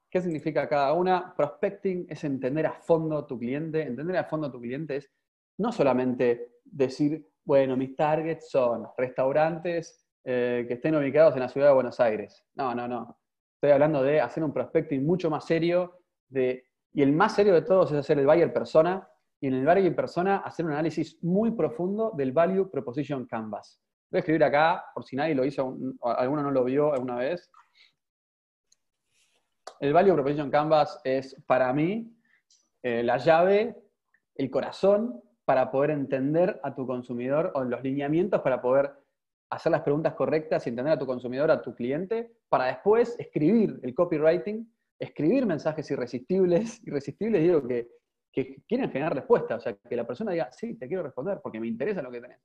¿Qué 0.10 0.21
significa 0.21 0.67
cada 0.67 0.93
una? 0.93 1.34
Prospecting 1.36 2.05
es 2.10 2.23
entender 2.25 2.65
a 2.65 2.73
fondo 2.73 3.25
tu 3.25 3.39
cliente. 3.39 3.81
Entender 3.81 4.17
a 4.17 4.25
fondo 4.25 4.51
tu 4.51 4.60
cliente 4.60 4.97
es 4.97 5.10
no 5.57 5.71
solamente 5.71 6.60
decir, 6.63 7.28
bueno, 7.43 7.76
mis 7.76 7.95
targets 7.95 8.50
son 8.50 8.88
restaurantes 8.97 10.06
eh, 10.24 10.65
que 10.67 10.76
estén 10.76 10.95
ubicados 10.95 11.34
en 11.34 11.41
la 11.41 11.50
ciudad 11.50 11.67
de 11.67 11.74
Buenos 11.74 12.00
Aires. 12.00 12.45
No, 12.54 12.76
no, 12.76 12.88
no. 12.88 13.17
Estoy 13.56 13.71
hablando 13.71 14.04
de 14.04 14.21
hacer 14.21 14.43
un 14.43 14.54
prospecting 14.54 15.06
mucho 15.06 15.30
más 15.30 15.45
serio, 15.45 16.00
de 16.30 16.63
Y 16.93 17.02
el 17.02 17.13
más 17.13 17.36
serio 17.36 17.54
de 17.54 17.62
todos 17.62 17.91
es 17.91 17.97
hacer 17.97 18.19
el 18.19 18.26
buyer 18.26 18.52
persona, 18.52 19.08
y 19.39 19.47
en 19.47 19.54
el 19.56 19.65
buyer 19.65 19.95
persona 19.95 20.38
hacer 20.38 20.65
un 20.65 20.71
análisis 20.71 21.24
muy 21.24 21.52
profundo 21.52 22.12
del 22.15 22.32
Value 22.32 22.69
Proposition 22.69 23.26
Canvas. 23.26 23.82
Voy 24.12 24.17
a 24.17 24.19
escribir 24.19 24.43
acá, 24.43 24.86
por 24.93 25.04
si 25.04 25.15
nadie 25.15 25.34
lo 25.34 25.45
hizo, 25.45 25.76
alguno 26.04 26.43
no 26.43 26.52
lo 26.52 26.63
vio 26.63 26.93
alguna 26.93 27.15
vez. 27.15 27.50
El 29.80 29.93
Value 29.93 30.13
Proposition 30.13 30.52
Canvas 30.52 31.00
es, 31.04 31.36
para 31.47 31.74
mí, 31.74 32.15
eh, 32.84 33.02
la 33.04 33.17
llave, 33.17 33.76
el 34.36 34.52
corazón 34.52 35.21
para 35.45 35.71
poder 35.71 35.91
entender 35.91 36.60
a 36.63 36.73
tu 36.75 36.86
consumidor 36.86 37.51
o 37.56 37.63
los 37.63 37.82
lineamientos 37.84 38.41
para 38.41 38.62
poder 38.62 38.91
hacer 39.49 39.71
las 39.71 39.82
preguntas 39.82 40.13
correctas 40.13 40.65
y 40.65 40.69
entender 40.69 40.93
a 40.93 40.99
tu 40.99 41.06
consumidor, 41.06 41.51
a 41.51 41.62
tu 41.62 41.75
cliente, 41.75 42.32
para 42.47 42.65
después 42.65 43.15
escribir 43.19 43.80
el 43.84 43.93
copywriting, 43.93 44.71
escribir 44.97 45.45
mensajes 45.45 45.89
irresistibles, 45.91 46.82
irresistibles 46.88 47.41
digo 47.41 47.67
que, 47.67 47.89
que 48.32 48.62
quieren 48.67 48.89
generar 48.91 49.13
respuesta, 49.13 49.56
o 49.56 49.60
sea, 49.60 49.75
que 49.75 49.95
la 49.95 50.08
persona 50.08 50.32
diga, 50.32 50.51
sí, 50.51 50.75
te 50.75 50.88
quiero 50.88 51.04
responder 51.04 51.39
porque 51.43 51.60
me 51.60 51.67
interesa 51.67 52.01
lo 52.01 52.12
que 52.12 52.21
tenés. 52.21 52.39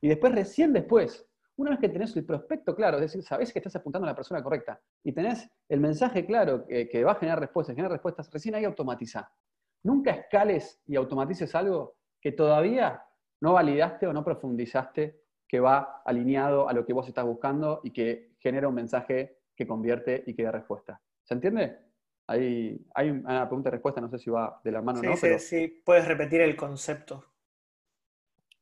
Y 0.00 0.08
después, 0.08 0.34
recién 0.34 0.72
después, 0.72 1.26
una 1.56 1.70
vez 1.70 1.78
que 1.78 1.88
tenés 1.88 2.16
el 2.16 2.24
prospecto 2.24 2.74
claro, 2.74 2.96
es 2.96 3.02
decir, 3.02 3.22
sabés 3.22 3.52
que 3.52 3.60
estás 3.60 3.76
apuntando 3.76 4.06
a 4.06 4.10
la 4.10 4.16
persona 4.16 4.42
correcta 4.42 4.80
y 5.04 5.12
tenés 5.12 5.48
el 5.68 5.80
mensaje 5.80 6.26
claro 6.26 6.66
que, 6.66 7.04
va 7.04 7.12
a 7.12 7.14
generar 7.14 7.38
respuestas, 7.38 7.76
generar 7.76 7.92
respuestas, 7.92 8.30
recién 8.30 8.54
ahí 8.54 8.64
automatiza. 8.64 9.30
Nunca 9.84 10.10
escales 10.10 10.80
y 10.86 10.96
automatices 10.96 11.54
algo 11.54 11.96
que 12.24 12.32
todavía 12.32 13.04
no 13.42 13.52
validaste 13.52 14.06
o 14.06 14.14
no 14.14 14.24
profundizaste 14.24 15.20
que 15.46 15.60
va 15.60 16.00
alineado 16.06 16.70
a 16.70 16.72
lo 16.72 16.86
que 16.86 16.94
vos 16.94 17.06
estás 17.06 17.26
buscando 17.26 17.82
y 17.84 17.90
que 17.90 18.30
genera 18.38 18.66
un 18.66 18.74
mensaje 18.74 19.40
que 19.54 19.66
convierte 19.66 20.24
y 20.26 20.34
que 20.34 20.42
da 20.42 20.50
respuesta. 20.50 21.02
¿Se 21.22 21.34
entiende? 21.34 21.78
Hay, 22.26 22.82
hay 22.94 23.10
una 23.10 23.46
pregunta 23.46 23.68
y 23.68 23.72
respuesta, 23.72 24.00
no 24.00 24.08
sé 24.08 24.18
si 24.18 24.30
va 24.30 24.58
de 24.64 24.72
la 24.72 24.80
mano 24.80 25.00
o 25.00 25.02
no. 25.02 25.16
Sí, 25.18 25.38
sí, 25.38 25.82
puedes 25.84 26.08
repetir 26.08 26.40
el 26.40 26.56
concepto. 26.56 27.26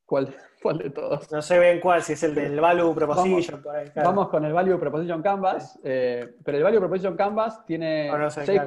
¿Cuál, 0.04 0.34
¿Cuál, 0.60 0.78
de 0.78 0.90
todos? 0.90 1.30
No 1.30 1.40
sé 1.40 1.60
bien 1.60 1.78
cuál, 1.78 2.02
si 2.02 2.14
es 2.14 2.22
el 2.24 2.34
del 2.34 2.60
Value 2.60 2.92
Proposition. 2.96 3.62
Vamos, 3.94 4.28
con 4.28 4.44
el 4.44 4.52
Value 4.52 4.76
Proposition 4.76 5.22
Canvas, 5.22 5.78
eh, 5.84 6.34
pero 6.44 6.58
el 6.58 6.64
Value 6.64 6.80
Proposition 6.80 7.16
Canvas 7.16 7.64
tiene, 7.64 8.10
seis, 8.28 8.60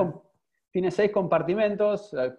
tiene 0.72 0.90
seis 0.90 1.12
compartimentos, 1.12 2.14
eh, 2.14 2.34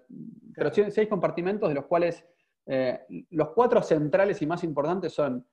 pero 0.54 0.72
tiene 0.72 0.90
seis 0.90 1.06
compartimentos 1.06 1.68
de 1.68 1.74
los 1.74 1.84
cuales 1.84 2.26
eh, 2.66 3.00
los 3.30 3.50
cuatro 3.50 3.82
centrales 3.82 4.42
y 4.42 4.46
más 4.46 4.64
importantes 4.64 5.12
son 5.12 5.46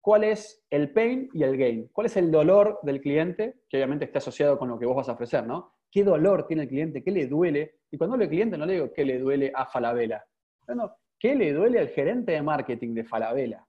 cuál 0.00 0.24
es 0.24 0.64
el 0.70 0.92
pain 0.92 1.28
y 1.32 1.42
el 1.42 1.56
gain, 1.56 1.88
cuál 1.92 2.06
es 2.06 2.16
el 2.16 2.30
dolor 2.30 2.78
del 2.82 3.00
cliente, 3.00 3.62
que 3.68 3.76
obviamente 3.76 4.04
está 4.04 4.18
asociado 4.18 4.58
con 4.58 4.68
lo 4.68 4.78
que 4.78 4.86
vos 4.86 4.96
vas 4.96 5.08
a 5.08 5.12
ofrecer, 5.12 5.46
¿no? 5.46 5.74
¿Qué 5.90 6.04
dolor 6.04 6.46
tiene 6.46 6.62
el 6.62 6.68
cliente? 6.68 7.02
¿Qué 7.02 7.10
le 7.10 7.26
duele? 7.26 7.80
Y 7.90 7.98
cuando 7.98 8.14
hablo 8.14 8.24
de 8.24 8.30
cliente 8.30 8.56
no 8.56 8.66
le 8.66 8.74
digo 8.74 8.92
qué 8.92 9.04
le 9.04 9.18
duele 9.18 9.52
a 9.54 9.66
Falabella. 9.66 10.24
No, 10.68 10.94
¿Qué 11.20 11.34
le 11.34 11.52
duele 11.52 11.78
al 11.78 11.88
gerente 11.88 12.32
de 12.32 12.42
marketing 12.42 12.94
de 12.94 13.04
Falabella? 13.04 13.66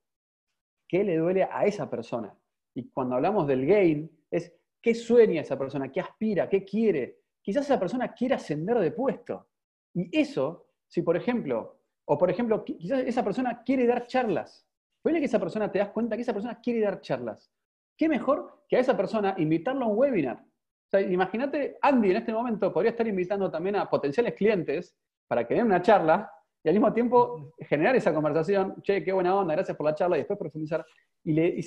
¿Qué 0.88 1.04
le 1.04 1.18
duele 1.18 1.44
a 1.44 1.66
esa 1.66 1.90
persona? 1.90 2.34
Y 2.74 2.90
cuando 2.90 3.16
hablamos 3.16 3.46
del 3.46 3.66
gain, 3.66 4.10
es 4.32 4.56
qué 4.82 4.96
sueña 4.96 5.42
esa 5.42 5.58
persona, 5.58 5.92
qué 5.92 6.00
aspira, 6.00 6.48
qué 6.48 6.64
quiere. 6.64 7.20
Quizás 7.42 7.66
esa 7.66 7.80
persona 7.80 8.14
quiera 8.14 8.38
ascender 8.38 8.80
de 8.80 8.92
puesto. 8.92 9.50
Y 9.94 10.18
eso, 10.18 10.68
si 10.88 11.02
por 11.02 11.18
ejemplo, 11.18 11.81
o 12.12 12.18
por 12.18 12.30
ejemplo, 12.30 12.66
quizás 12.66 13.04
esa 13.06 13.24
persona 13.24 13.64
quiere 13.64 13.88
dar 13.88 14.06
charlas. 14.06 14.68
Puede 15.02 15.20
que 15.20 15.28
esa 15.28 15.40
persona 15.40 15.72
te 15.72 15.80
das 15.80 15.92
cuenta 15.92 16.18
que 16.18 16.24
esa 16.24 16.34
persona 16.34 16.60
quiere 16.60 16.82
dar 16.82 17.00
charlas. 17.00 17.50
¿Qué 17.98 18.10
mejor 18.10 18.66
que 18.68 18.76
a 18.76 18.80
esa 18.80 18.98
persona 18.98 19.34
invitarlo 19.38 19.86
a 19.86 19.88
un 19.88 19.98
webinar? 19.98 20.36
O 20.36 20.90
sea, 20.90 21.00
imagínate, 21.00 21.78
Andy 21.82 22.12
en 22.12 22.18
este 22.18 22.34
momento 22.34 22.74
podría 22.74 22.92
estar 22.92 23.08
invitando 23.08 23.50
también 23.50 23.78
a 23.78 23.90
potenciales 23.90 24.34
clientes 24.34 24.94
para 25.26 25.48
que 25.48 25.54
den 25.54 25.68
una 25.68 25.82
charla 25.82 26.30
y 26.62 26.68
al 26.68 26.74
mismo 26.76 26.92
tiempo 26.92 27.54
generar 27.60 27.96
esa 27.96 28.14
conversación, 28.14 28.82
che, 28.84 29.02
qué 29.06 29.14
buena 29.14 29.34
onda, 29.34 29.54
gracias 29.54 29.78
por 29.78 29.86
la 29.86 29.96
charla, 29.96 30.18
y 30.18 30.20
después 30.20 30.38
profundizar. 30.38 30.86
Y, 31.24 31.62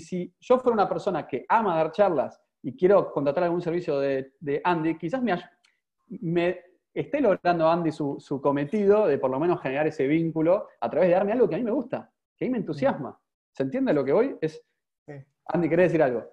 si, 0.00 0.34
yo 0.40 0.58
fuera 0.60 0.72
una 0.72 0.88
persona 0.88 1.26
que 1.26 1.44
ama 1.46 1.76
dar 1.76 1.92
charlas 1.92 2.40
y 2.62 2.74
quiero 2.74 3.12
contratar 3.12 3.44
algún 3.44 3.60
servicio 3.60 4.00
de, 4.00 4.62
Andy, 4.64 4.96
quizás 4.96 5.22
me, 5.22 5.38
me, 6.08 6.58
esté 6.94 7.20
logrando 7.20 7.68
Andy 7.68 7.92
su, 7.92 8.40
cometido 8.42 9.06
de 9.06 9.18
por 9.18 9.30
lo 9.30 9.38
menos 9.38 9.60
generar 9.60 9.86
ese 9.86 10.06
vínculo 10.06 10.68
a 10.80 10.90
través 10.90 11.08
de 11.08 11.14
darme 11.14 11.32
algo 11.32 11.48
que 11.48 11.54
a 11.54 11.58
mí 11.58 11.64
me 11.64 11.70
gusta, 11.70 12.10
que 12.36 12.44
a 12.44 12.46
mí 12.46 12.52
me 12.52 12.58
entusiasma. 12.58 13.18
¿Se 13.52 13.62
entiende 13.62 13.92
lo 13.92 14.04
que 14.04 14.12
voy? 14.12 14.36
Es, 14.40 14.62
Andy, 15.46 15.68
¿querés 15.68 15.90
decir 15.90 16.02
algo? 16.02 16.24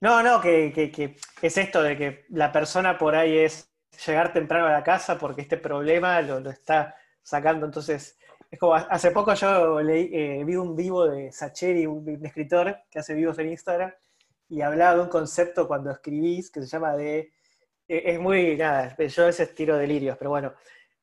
No, 0.00 0.22
no, 0.22 0.40
que, 0.40 0.72
que, 0.72 1.16
es 1.40 1.58
esto 1.58 1.82
de 1.82 1.96
que 1.96 2.24
la 2.30 2.52
persona 2.52 2.98
por 2.98 3.14
ahí 3.14 3.38
es 3.38 3.72
llegar 4.06 4.32
temprano 4.32 4.66
a 4.66 4.72
la 4.72 4.84
casa 4.84 5.18
porque 5.18 5.40
este 5.40 5.56
problema 5.56 6.20
lo, 6.20 6.40
lo 6.40 6.50
está 6.50 6.94
sacando. 7.22 7.64
Entonces, 7.64 8.18
es 8.50 8.58
como 8.58 8.74
hace 8.74 9.10
poco 9.10 9.34
yo 9.34 9.80
leí, 9.80 10.10
eh, 10.12 10.44
vi 10.44 10.56
un 10.56 10.76
vivo 10.76 11.06
de 11.06 11.32
Sacheri, 11.32 11.86
un, 11.86 12.24
escritor 12.24 12.76
que 12.90 13.00
hace 13.00 13.14
vivos 13.14 13.38
en 13.38 13.48
Instagram, 13.48 13.92
y 14.48 14.60
hablaba 14.60 14.96
de 14.96 15.02
un 15.02 15.08
concepto 15.08 15.66
cuando 15.66 15.90
escribís 15.90 16.50
que 16.50 16.60
se 16.60 16.68
llama 16.68 16.96
de. 16.96 17.32
Eh, 17.88 18.02
es 18.06 18.20
muy. 18.20 18.56
Nada, 18.56 18.96
yo 18.96 19.22
a 19.22 19.26
veces 19.26 19.54
tiro 19.54 19.76
delirios, 19.76 20.16
pero 20.18 20.30
bueno. 20.30 20.54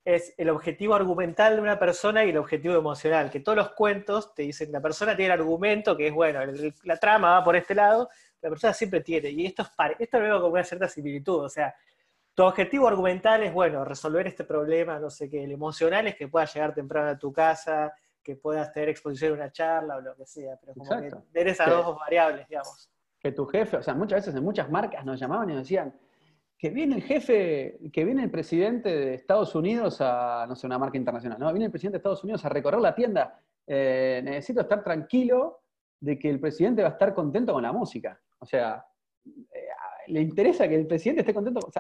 Es 0.06 0.34
el 0.38 0.50
objetivo 0.50 0.96
argumental 0.96 1.56
de 1.56 1.62
una 1.62 1.80
persona 1.80 2.26
y 2.26 2.32
el 2.32 2.38
objetivo 2.38 2.76
emocional. 2.76 3.32
Que 3.32 3.40
todos 3.40 3.58
los 3.58 3.70
cuentos 3.70 4.34
te 4.34 4.42
dicen 4.42 4.70
la 4.70 4.82
persona 4.82 5.16
tiene 5.16 5.34
el 5.34 5.40
argumento, 5.40 5.96
que 5.96 6.08
es 6.08 6.14
bueno, 6.14 6.42
la 6.84 6.98
trama 6.98 7.32
va 7.32 7.44
por 7.46 7.56
este 7.56 7.74
lado, 7.74 8.10
la 8.42 8.50
persona 8.50 8.74
siempre 8.74 9.00
tiene. 9.00 9.30
Y 9.30 9.46
esto, 9.46 9.62
es, 9.62 9.70
esto 10.00 10.20
lo 10.20 10.26
veo 10.26 10.42
como 10.42 10.54
una 10.56 10.64
cierta 10.66 10.90
similitud. 10.90 11.46
O 11.46 11.48
sea, 11.48 11.74
tu 12.34 12.44
objetivo 12.44 12.88
argumental 12.88 13.44
es, 13.44 13.54
bueno, 13.54 13.86
resolver 13.86 14.28
este 14.28 14.44
problema, 14.44 15.00
no 15.00 15.10
sé 15.10 15.30
qué, 15.30 15.44
el 15.44 15.52
emocional 15.52 16.08
es 16.08 16.16
que 16.16 16.28
puedas 16.28 16.54
llegar 16.54 16.74
temprano 16.74 17.10
a 17.12 17.18
tu 17.18 17.32
casa, 17.32 17.94
que 18.24 18.36
puedas 18.36 18.72
tener 18.72 18.90
exposición 18.90 19.34
a 19.34 19.36
una 19.36 19.52
charla 19.52 19.98
o 19.98 20.02
lo 20.02 20.16
que 20.16 20.26
sea, 20.26 20.58
pero 20.60 20.74
como 20.74 21.00
que 21.00 21.12
ver 21.32 21.48
esas 21.48 21.70
dos 21.70 21.98
variables, 21.98 22.48
digamos. 22.48 22.90
Que 23.20 23.32
tu 23.32 23.46
jefe, 23.46 23.78
o 23.78 23.84
sea, 23.84 23.94
muchas 23.94 24.22
veces 24.22 24.36
en 24.36 24.44
muchas 24.44 24.70
marcas 24.70 25.06
nos 25.06 25.20
llamaban 25.20 25.50
y 25.50 25.54
nos 25.54 25.64
decían, 25.64 25.94
que 26.64 26.70
viene 26.70 26.96
el 26.96 27.04
jefe, 27.04 27.78
que 27.92 28.06
viene 28.06 28.24
el 28.24 28.32
presidente 28.32 28.88
de 28.88 29.16
Estados 29.16 29.54
Unidos 29.54 29.98
a, 30.00 30.46
no 30.48 30.56
sé, 30.56 30.66
una 30.66 30.80
marca 30.80 30.98
internacional, 30.98 31.38
no, 31.38 31.52
viene 31.52 31.66
el 31.66 31.72
presidente 31.72 31.96
de 31.96 31.98
Estados 31.98 32.24
Unidos 32.24 32.46
a 32.46 32.48
recorrer 32.48 32.80
la 32.80 32.96
tienda, 32.96 33.38
eh, 33.68 34.22
necesito 34.24 34.62
estar 34.62 34.82
tranquilo 34.82 35.60
de 36.00 36.18
que 36.18 36.30
el 36.30 36.40
presidente 36.40 36.82
va 36.82 36.88
a 36.88 36.92
estar 36.94 37.14
contento 37.14 37.52
con 37.52 37.64
la 37.64 37.74
música. 37.74 38.18
O 38.40 38.46
sea, 38.46 38.82
eh, 39.26 39.60
le 40.08 40.22
interesa 40.22 40.66
que 40.70 40.76
el 40.76 40.88
presidente 40.88 41.20
esté 41.20 41.34
contento. 41.34 41.60
O 41.60 41.72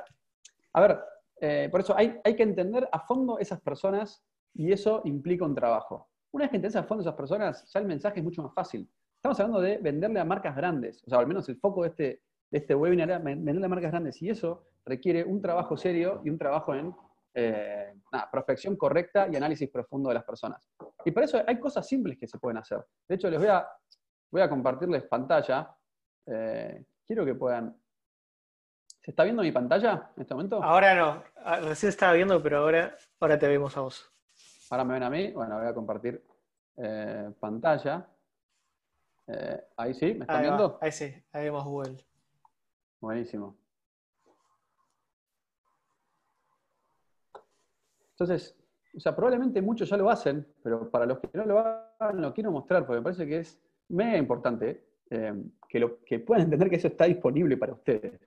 a 0.73 0.81
ver, 0.81 0.99
eh, 1.39 1.69
por 1.71 1.79
eso 1.79 1.95
hay, 1.95 2.19
hay, 2.21 2.35
que 2.35 2.43
entender 2.43 2.85
a 2.91 2.99
fondo 2.99 3.39
esas 3.39 3.61
personas 3.61 4.21
y 4.53 4.69
eso 4.73 5.01
implica 5.05 5.45
un 5.45 5.55
trabajo. 5.55 6.09
Una 6.31 6.43
vez 6.43 6.51
que 6.51 6.57
entiendes 6.57 6.75
a 6.75 6.83
fondo 6.83 7.03
esas 7.03 7.15
personas, 7.15 7.71
ya 7.71 7.79
el 7.79 7.85
mensaje 7.85 8.19
es 8.19 8.23
mucho 8.25 8.43
más 8.43 8.53
fácil. 8.53 8.91
Estamos 9.15 9.39
hablando 9.39 9.61
de 9.61 9.77
venderle 9.77 10.19
a 10.19 10.25
marcas 10.25 10.53
grandes, 10.57 11.01
o 11.07 11.09
sea, 11.09 11.19
al 11.19 11.27
menos 11.27 11.47
el 11.47 11.55
foco 11.55 11.83
de 11.83 11.87
este, 11.87 12.21
de 12.53 12.59
este 12.59 12.75
webinar 12.75 13.09
era 13.09 13.17
venderle 13.17 13.65
a 13.65 13.67
marcas 13.67 13.89
grandes 13.89 14.21
y 14.21 14.29
eso 14.29 14.67
requiere 14.85 15.23
un 15.23 15.41
trabajo 15.41 15.75
serio 15.75 16.21
y 16.23 16.29
un 16.29 16.37
trabajo 16.37 16.75
en 16.75 16.93
eh, 17.33 17.95
prospección 18.31 18.77
correcta 18.77 19.27
y 19.27 19.35
análisis 19.35 19.67
profundo 19.71 20.09
de 20.09 20.15
las 20.15 20.23
personas. 20.23 20.69
Y 21.03 21.09
por 21.09 21.23
eso 21.23 21.41
hay 21.47 21.59
cosas 21.59 21.87
simples 21.87 22.19
que 22.19 22.27
se 22.27 22.37
pueden 22.37 22.59
hacer. 22.59 22.85
De 23.09 23.15
hecho, 23.15 23.27
les 23.27 23.39
voy 23.39 23.49
a, 23.49 23.67
voy 24.29 24.41
a 24.43 24.49
compartirles 24.49 25.03
pantalla. 25.05 25.75
Eh, 26.27 26.85
quiero 27.07 27.25
que 27.25 27.33
puedan 27.33 27.75
¿Se 29.01 29.09
está 29.09 29.23
viendo 29.23 29.41
mi 29.41 29.51
pantalla 29.51 30.11
en 30.15 30.21
este 30.21 30.35
momento? 30.35 30.63
Ahora 30.63 30.93
no, 30.93 31.23
ah, 31.43 31.59
recién 31.59 31.89
estaba 31.89 32.13
viendo, 32.13 32.41
pero 32.41 32.59
ahora, 32.59 32.95
ahora 33.19 33.37
te 33.37 33.47
vemos 33.47 33.75
a 33.75 33.81
vos. 33.81 34.09
Ahora 34.69 34.85
me 34.85 34.93
ven 34.93 35.03
a 35.03 35.09
mí, 35.09 35.31
bueno, 35.31 35.57
voy 35.57 35.67
a 35.67 35.73
compartir 35.73 36.23
eh, 36.77 37.31
pantalla. 37.39 38.07
Eh, 39.27 39.61
ahí 39.75 39.93
sí, 39.95 40.13
¿me 40.13 40.21
están 40.21 40.43
viendo? 40.43 40.77
Ahí 40.79 40.91
sí, 40.91 41.13
ahí 41.33 41.45
vemos 41.45 41.65
Google. 41.65 41.97
Buenísimo. 43.03 43.57
Entonces, 48.11 48.55
o 48.95 48.99
sea, 49.01 49.13
probablemente 49.13 49.61
muchos 49.61 49.89
ya 49.89 49.97
lo 49.97 50.09
hacen, 50.09 50.47
pero 50.63 50.89
para 50.89 51.05
los 51.05 51.19
que 51.19 51.27
no 51.33 51.43
lo 51.43 51.59
hagan, 51.59 52.21
lo 52.21 52.33
quiero 52.33 52.49
mostrar, 52.49 52.85
porque 52.85 52.99
me 52.99 53.03
parece 53.03 53.27
que 53.27 53.39
es 53.39 53.61
mega 53.89 54.17
importante 54.17 54.85
eh, 55.09 55.33
que, 55.67 55.79
lo, 55.79 56.01
que 56.05 56.19
puedan 56.19 56.45
entender 56.45 56.69
que 56.69 56.77
eso 56.77 56.87
está 56.87 57.03
disponible 57.03 57.57
para 57.57 57.73
ustedes. 57.73 58.21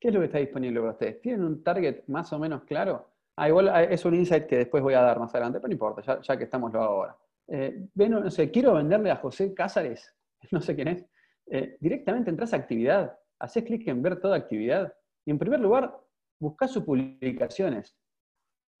¿Qué 0.00 0.08
es 0.08 0.14
lo 0.14 0.18
que 0.18 0.26
está 0.26 0.38
disponible 0.38 0.80
para 0.80 0.92
ustedes? 0.94 1.20
¿Tienen 1.20 1.44
un 1.44 1.62
target 1.62 2.02
más 2.08 2.32
o 2.32 2.40
menos 2.40 2.64
claro? 2.64 3.08
Ah, 3.36 3.48
igual 3.48 3.68
ah, 3.68 3.84
es 3.84 4.04
un 4.04 4.16
insight 4.16 4.46
que 4.46 4.56
después 4.56 4.82
voy 4.82 4.94
a 4.94 5.02
dar 5.02 5.20
más 5.20 5.32
adelante, 5.32 5.60
pero 5.60 5.68
no 5.68 5.74
importa, 5.74 6.20
ya, 6.20 6.36
que 6.36 6.42
estamos 6.42 6.72
lo 6.72 6.82
ahora. 6.82 7.16
Eh, 7.46 7.86
no 7.94 8.28
sé, 8.32 8.50
quiero 8.50 8.74
venderle 8.74 9.12
a 9.12 9.16
José 9.16 9.54
Cázares, 9.54 10.12
no 10.50 10.60
sé 10.60 10.74
quién 10.74 10.88
es. 10.88 11.06
Eh, 11.46 11.76
directamente 11.78 12.30
entras 12.30 12.52
a 12.52 12.56
actividad, 12.56 13.16
haces 13.40 13.64
clic 13.64 13.86
en 13.88 14.02
ver 14.02 14.20
toda 14.20 14.36
actividad 14.36 14.92
y 15.26 15.30
en 15.30 15.38
primer 15.38 15.60
lugar, 15.60 15.98
buscas 16.40 16.70
sus 16.70 16.84
publicaciones. 16.84 17.96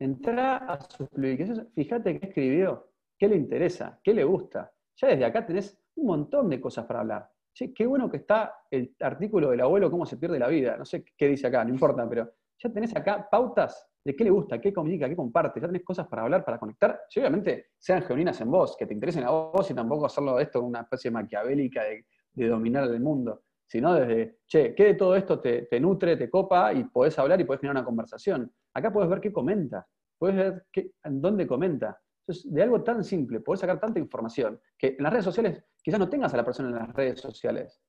Entra 0.00 0.56
a 0.56 0.80
sus 0.80 1.08
publicaciones, 1.08 1.66
fíjate 1.74 2.18
qué 2.18 2.26
escribió, 2.26 2.90
qué 3.18 3.28
le 3.28 3.36
interesa, 3.36 4.00
qué 4.02 4.14
le 4.14 4.24
gusta. 4.24 4.72
Ya 4.96 5.08
desde 5.08 5.24
acá 5.24 5.46
tenés 5.46 5.78
un 5.96 6.06
montón 6.06 6.48
de 6.48 6.60
cosas 6.60 6.86
para 6.86 7.00
hablar 7.00 7.30
qué 7.66 7.86
bueno 7.86 8.10
que 8.10 8.18
está 8.18 8.54
el 8.70 8.94
artículo 9.00 9.50
del 9.50 9.60
abuelo, 9.60 9.90
cómo 9.90 10.06
se 10.06 10.16
pierde 10.16 10.38
la 10.38 10.48
vida. 10.48 10.76
No 10.76 10.84
sé 10.84 11.04
qué 11.16 11.28
dice 11.28 11.48
acá, 11.48 11.64
no 11.64 11.70
importa, 11.70 12.08
pero 12.08 12.30
ya 12.58 12.70
tenés 12.72 12.94
acá 12.94 13.26
pautas 13.30 13.88
de 14.04 14.14
qué 14.14 14.24
le 14.24 14.30
gusta, 14.30 14.60
qué 14.60 14.72
comunica, 14.72 15.08
qué 15.08 15.16
comparte, 15.16 15.60
ya 15.60 15.66
tenés 15.66 15.84
cosas 15.84 16.06
para 16.06 16.22
hablar, 16.22 16.44
para 16.44 16.58
conectar, 16.58 17.00
obviamente 17.16 17.70
sean 17.78 18.02
genuinas 18.02 18.40
en 18.40 18.50
vos, 18.50 18.76
que 18.76 18.86
te 18.86 18.94
interesen 18.94 19.24
a 19.24 19.30
vos 19.30 19.70
y 19.70 19.74
tampoco 19.74 20.06
hacerlo 20.06 20.38
esto 20.38 20.62
una 20.62 20.80
especie 20.80 21.10
maquiavélica 21.10 21.82
de, 21.82 22.48
dominar 22.48 22.84
el 22.84 23.00
mundo, 23.00 23.42
sino 23.68 23.94
desde, 23.94 24.38
che, 24.46 24.74
¿qué 24.74 24.84
de 24.84 24.94
todo 24.94 25.14
esto 25.14 25.40
te, 25.40 25.68
nutre, 25.78 26.16
te 26.16 26.30
copa 26.30 26.72
y 26.72 26.84
podés 26.84 27.18
hablar 27.18 27.40
y 27.40 27.44
podés 27.44 27.60
generar 27.60 27.76
una 27.76 27.84
conversación? 27.84 28.50
Acá 28.72 28.92
podés 28.92 29.10
ver 29.10 29.20
qué 29.20 29.32
comenta, 29.32 29.86
podés 30.18 30.36
ver 30.36 30.66
qué, 30.72 30.90
dónde 31.04 31.46
comenta. 31.46 32.00
Entonces, 32.26 32.52
de 32.52 32.62
algo 32.62 32.82
tan 32.82 33.04
simple, 33.04 33.40
podés 33.40 33.60
sacar 33.60 33.78
tanta 33.78 33.98
información, 33.98 34.60
que 34.76 34.96
en 34.98 35.02
las 35.02 35.12
redes 35.12 35.24
sociales 35.24 35.62
quizás 35.82 36.00
no 36.00 36.08
tengas 36.08 36.32
a 36.34 36.38
la 36.38 36.44
persona 36.44 36.70
en 36.70 36.74
las 36.74 36.94
redes 36.94 37.20
sociales, 37.20 37.80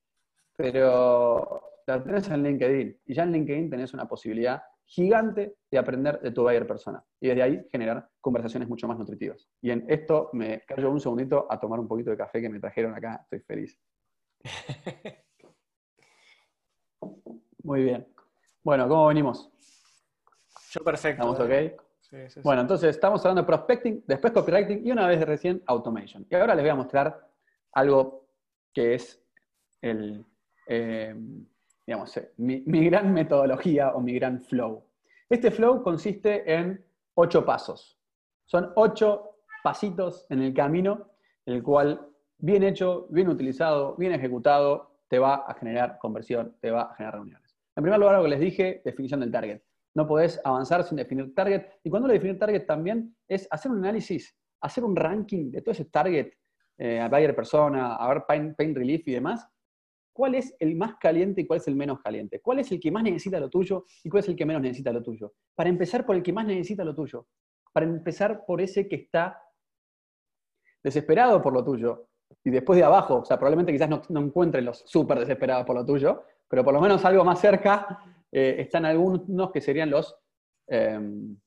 pero 0.56 1.62
la 1.88 2.04
tenés 2.04 2.30
en 2.30 2.44
LinkedIn, 2.44 3.00
y 3.06 3.14
ya 3.14 3.24
en 3.24 3.32
LinkedIn 3.32 3.70
tenés 3.70 3.94
una 3.94 4.08
posibilidad 4.08 4.62
gigante 4.86 5.56
de 5.70 5.78
aprender 5.78 6.20
de 6.20 6.32
tu 6.32 6.42
buyer 6.42 6.66
persona 6.66 7.04
y 7.20 7.28
desde 7.28 7.44
ahí 7.44 7.68
generar 7.72 8.10
conversaciones 8.20 8.68
mucho 8.68 8.88
más 8.88 8.98
nutritivas. 8.98 9.48
Y 9.62 9.70
en 9.70 9.86
esto 9.88 10.30
me 10.34 10.62
callo 10.62 10.92
un 10.92 11.00
segundito 11.00 11.46
a 11.50 11.60
tomar 11.60 11.80
un 11.80 11.88
poquito 11.88 12.10
de 12.10 12.18
café 12.18 12.42
que 12.42 12.50
me 12.50 12.60
trajeron 12.60 12.96
acá, 12.96 13.22
estoy 13.24 13.40
feliz. 13.42 13.80
Muy 17.64 17.84
bien. 17.84 18.08
Bueno, 18.64 18.88
¿cómo 18.88 19.08
venimos? 19.08 19.50
Yo 20.72 20.84
perfecto. 20.84 21.24
¿Estamos 21.24 21.40
ok? 21.40 21.82
Sí, 22.02 22.18
sí, 22.30 22.40
bueno, 22.44 22.62
entonces 22.62 22.90
estamos 22.90 23.24
hablando 23.24 23.44
de 23.44 23.48
prospecting, 23.48 24.04
después 24.08 24.34
copywriting 24.34 24.86
y 24.86 24.92
una 24.92 25.08
vez 25.08 25.20
de 25.20 25.26
recién 25.26 25.64
automation. 25.68 26.26
Y 26.30 26.36
ahora 26.36 26.56
les 26.56 26.64
voy 26.64 26.70
a 26.72 26.76
mostrar 26.76 27.30
algo 27.74 28.28
que 28.74 28.96
es 28.96 29.24
el, 29.82 30.26
eh, 30.68 31.16
digamos, 31.86 32.18
eh, 32.18 32.34
mi, 32.38 32.62
gran 32.90 33.14
metodología 33.14 33.92
o 33.94 34.02
mi 34.02 34.14
gran 34.14 34.42
flow. 34.44 34.84
Este 35.30 35.52
flow 35.52 35.84
consiste 35.84 36.52
en 36.52 36.84
ocho 37.16 37.46
pasos. 37.46 38.00
Son 38.46 38.72
ocho 38.76 39.36
pasitos 39.64 40.26
en 40.30 40.42
el 40.42 40.54
camino, 40.54 41.12
el 41.46 41.62
cual, 41.62 42.08
bien 42.38 42.64
hecho, 42.64 43.08
bien 43.10 43.28
utilizado, 43.28 43.96
bien 43.96 44.14
ejecutado, 44.14 44.96
te 45.08 45.20
va 45.20 45.36
a 45.36 45.54
generar 45.54 45.98
conversión, 46.00 46.56
te 46.62 46.72
va 46.72 46.84
a 46.84 46.96
generar 46.96 47.16
reuniones. 47.16 47.49
En 47.80 47.84
primer 47.84 47.98
lugar, 47.98 48.18
lo 48.18 48.24
que 48.24 48.30
les 48.32 48.42
dije, 48.42 48.82
definición 48.84 49.22
del 49.22 49.32
target. 49.32 49.62
No 49.96 50.06
podés 50.06 50.42
avanzar 50.44 50.84
sin 50.84 50.98
definir 50.98 51.34
target. 51.34 51.66
Y 51.82 51.90
cuando 51.90 52.10
lo 52.10 52.14
definir 52.14 52.38
target 52.38 52.66
también 52.66 53.16
es 53.26 53.48
hacer 53.50 53.72
un 53.72 53.78
análisis, 53.78 54.38
hacer 54.60 54.84
un 54.84 54.98
ranking 54.98 55.50
de 55.50 55.62
todo 55.62 55.72
ese 55.72 55.86
target, 55.86 56.34
eh, 56.78 57.00
a 57.00 57.08
buyer 57.08 57.34
persona, 57.34 57.96
a 57.96 58.10
ver 58.10 58.26
pain, 58.28 58.54
pain 58.54 58.76
relief 58.76 59.08
y 59.08 59.14
demás, 59.14 59.48
cuál 60.12 60.36
es 60.36 60.54
el 60.60 60.76
más 60.76 60.98
caliente 61.00 61.40
y 61.40 61.48
cuál 61.48 61.62
es 61.62 61.70
el 61.70 61.78
menos 61.78 62.02
caliente, 62.02 62.42
cuál 62.42 62.60
es 62.60 62.70
el 62.74 62.82
que 62.82 62.92
más 62.92 63.02
necesita 63.02 63.40
lo 63.40 63.50
tuyo 63.50 63.86
y 64.04 64.10
cuál 64.10 64.24
es 64.24 64.28
el 64.28 64.36
que 64.36 64.46
menos 64.46 64.62
necesita 64.62 64.92
lo 64.92 65.02
tuyo. 65.02 65.32
Para 65.56 65.70
empezar 65.70 66.06
por 66.06 66.18
el 66.18 66.22
que 66.22 66.34
más 66.34 66.46
necesita 66.46 66.84
lo 66.84 66.94
tuyo, 66.94 67.28
para 67.72 67.86
empezar 67.86 68.44
por 68.46 68.60
ese 68.60 68.90
que 68.90 68.98
está 68.98 69.42
desesperado 70.84 71.42
por 71.42 71.54
lo 71.54 71.64
tuyo 71.64 72.10
y 72.44 72.50
después 72.50 72.78
de 72.78 72.84
abajo, 72.84 73.20
o 73.20 73.26
sea, 73.26 73.38
probablemente 73.38 73.72
quizás 73.72 73.90
no, 73.90 74.02
no 74.10 74.20
encuentren 74.20 74.66
los 74.66 74.80
súper 74.80 75.18
desesperados 75.20 75.66
por 75.66 75.78
lo 75.78 75.86
tuyo, 75.86 76.26
pero 76.50 76.64
por 76.64 76.74
lo 76.74 76.82
menos 76.82 77.06
algo 77.06 77.24
más 77.24 77.40
cerca 77.40 78.04
eh, 78.32 78.56
están 78.60 78.86
algunos 78.86 79.52
que 79.52 79.62
serían 79.62 79.90
los, 79.90 80.18
em, 80.68 81.38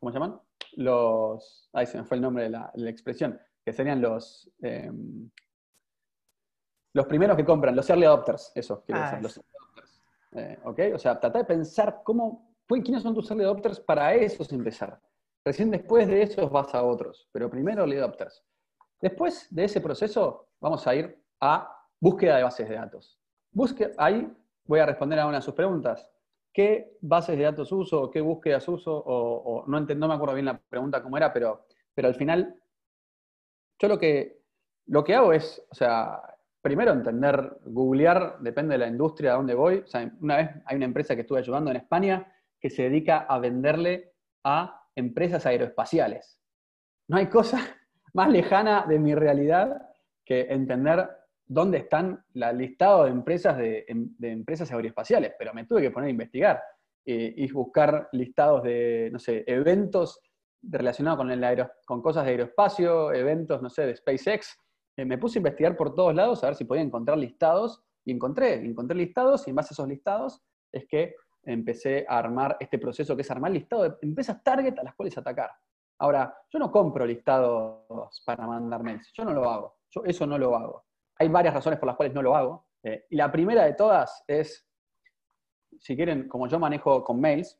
¿cómo 0.00 0.10
se 0.10 0.18
llaman? 0.18 0.40
Los, 0.72 1.68
ay, 1.72 1.86
se 1.86 1.98
me 1.98 2.04
fue 2.04 2.16
el 2.16 2.22
nombre 2.22 2.44
de 2.44 2.50
la, 2.50 2.72
expresión, 2.88 3.38
que 3.64 3.72
serían 3.72 4.00
los, 4.00 4.50
em, 4.62 5.30
los 6.94 7.06
primeros 7.06 7.36
que 7.36 7.44
compran, 7.44 7.76
los 7.76 7.88
early 7.90 8.04
adopters, 8.04 8.50
eso, 8.54 8.82
quiero 8.84 9.02
decir, 9.02 9.18
ah, 9.18 9.22
los 9.22 9.36
early 9.36 9.50
adopters. 9.60 10.02
Eh, 10.32 10.58
¿Ok? 10.64 10.80
O 10.94 10.98
sea, 10.98 11.20
trata 11.20 11.38
de 11.38 11.44
pensar 11.44 12.00
cómo, 12.02 12.54
quiénes 12.66 13.02
son 13.02 13.14
tus 13.14 13.30
early 13.30 13.44
adopters 13.44 13.78
para 13.78 14.14
esos 14.14 14.50
empezar. 14.52 15.00
Recién 15.44 15.70
después 15.70 16.08
de 16.08 16.22
esos 16.22 16.50
vas 16.50 16.74
a 16.74 16.82
otros, 16.82 17.28
pero 17.30 17.50
primero 17.50 17.82
early 17.82 17.98
adopters. 17.98 18.42
Después 19.00 19.46
de 19.50 19.64
ese 19.64 19.80
proceso, 19.80 20.48
vamos 20.60 20.86
a 20.86 20.94
ir 20.94 21.22
a 21.40 21.72
búsqueda 22.00 22.38
de 22.38 22.42
bases 22.42 22.68
de 22.68 22.74
datos. 22.74 23.18
Busque, 23.52 23.92
ahí 23.96 24.30
voy 24.66 24.80
a 24.80 24.86
responder 24.86 25.18
a 25.18 25.26
una 25.26 25.38
de 25.38 25.42
sus 25.42 25.54
preguntas. 25.54 26.10
¿Qué 26.52 26.96
bases 27.00 27.36
de 27.36 27.44
datos 27.44 27.70
uso? 27.72 28.10
¿Qué 28.10 28.20
búsquedas 28.20 28.66
uso? 28.68 29.02
O, 29.06 29.64
no, 29.66 29.80
no 29.80 30.08
me 30.08 30.14
acuerdo 30.14 30.34
bien 30.34 30.46
la 30.46 30.58
pregunta 30.58 31.02
cómo 31.02 31.16
era, 31.16 31.32
pero, 31.32 31.66
pero 31.94 32.08
al 32.08 32.14
final, 32.14 32.54
yo 33.78 33.88
lo 33.88 33.98
que, 33.98 34.42
lo 34.86 35.04
que 35.04 35.14
hago 35.14 35.32
es, 35.32 35.62
o 35.70 35.74
sea, 35.74 36.20
primero 36.62 36.92
entender, 36.92 37.58
googlear, 37.64 38.38
depende 38.40 38.72
de 38.74 38.78
la 38.78 38.88
industria, 38.88 39.32
a 39.32 39.36
dónde 39.36 39.54
voy. 39.54 39.84
O 39.86 39.98
una 40.20 40.36
vez 40.36 40.50
hay 40.64 40.76
una 40.76 40.86
empresa 40.86 41.14
que 41.14 41.20
estuve 41.20 41.40
ayudando 41.40 41.70
en 41.70 41.76
España 41.76 42.32
que 42.58 42.70
se 42.70 42.84
dedica 42.84 43.18
a 43.18 43.38
venderle 43.38 44.14
a 44.42 44.88
empresas 44.94 45.44
aeroespaciales. 45.46 46.40
No 47.08 47.18
hay 47.18 47.26
cosa 47.26 47.60
más 48.14 48.30
lejana 48.30 48.86
de 48.88 48.98
mi 48.98 49.14
realidad 49.14 49.90
que 50.24 50.40
entender 50.48 51.08
dónde 51.46 51.78
están 51.78 52.24
el 52.34 52.58
listado 52.58 53.04
de 53.04 53.10
empresas, 53.10 53.56
em, 53.60 54.14
de, 54.18 54.30
empresas 54.30 54.70
aeroespaciales, 54.72 55.34
pero 55.38 55.54
me 55.54 55.64
tuve 55.64 55.82
que 55.82 55.90
poner 55.90 56.08
a 56.08 56.10
investigar 56.10 56.62
eh, 57.04 57.32
y 57.36 57.50
buscar 57.52 58.08
listados 58.12 58.62
de, 58.64 59.08
no 59.12 59.18
sé, 59.18 59.44
eventos 59.46 60.20
relacionados 60.62 61.18
con, 61.18 61.30
el 61.30 61.66
con 61.84 62.02
cosas 62.02 62.24
de 62.24 62.32
aeroespacio, 62.32 63.12
eventos, 63.12 63.62
no 63.62 63.70
sé, 63.70 63.86
de 63.86 63.96
SpaceX, 63.96 64.58
eh, 64.96 65.04
me 65.04 65.18
puse 65.18 65.38
a 65.38 65.40
investigar 65.40 65.76
por 65.76 65.94
todos 65.94 66.14
lados 66.14 66.42
a 66.42 66.48
ver 66.48 66.56
si 66.56 66.64
podía 66.64 66.82
encontrar 66.82 67.18
listados 67.18 67.84
y 68.04 68.12
encontré, 68.12 68.54
encontré 68.54 68.96
listados 68.96 69.46
y 69.46 69.50
en 69.50 69.56
base 69.56 69.68
a 69.72 69.74
esos 69.74 69.88
listados 69.88 70.42
es 70.72 70.86
que 70.88 71.14
empecé 71.44 72.04
a 72.08 72.18
armar 72.18 72.56
este 72.58 72.78
proceso 72.78 73.14
que 73.14 73.22
es 73.22 73.30
armar 73.30 73.52
listado 73.52 73.84
de 73.84 73.94
empresas 74.02 74.42
target 74.42 74.78
a 74.78 74.82
las 74.82 74.94
cuales 74.94 75.16
atacar. 75.16 75.50
Ahora, 75.98 76.36
yo 76.50 76.58
no 76.58 76.70
compro 76.70 77.06
listados 77.06 78.22
para 78.24 78.46
mandar 78.46 78.82
mails, 78.82 79.12
yo 79.14 79.24
no 79.24 79.32
lo 79.32 79.48
hago, 79.48 79.76
yo 79.90 80.02
eso 80.04 80.26
no 80.26 80.38
lo 80.38 80.56
hago. 80.56 80.85
Hay 81.18 81.28
varias 81.28 81.54
razones 81.54 81.78
por 81.78 81.86
las 81.86 81.96
cuales 81.96 82.14
no 82.14 82.22
lo 82.22 82.36
hago. 82.36 82.66
Eh, 82.82 83.06
y 83.10 83.16
la 83.16 83.30
primera 83.30 83.64
de 83.64 83.74
todas 83.74 84.24
es, 84.26 84.66
si 85.78 85.96
quieren, 85.96 86.28
como 86.28 86.46
yo 86.46 86.58
manejo 86.58 87.02
con 87.02 87.20
mails, 87.20 87.58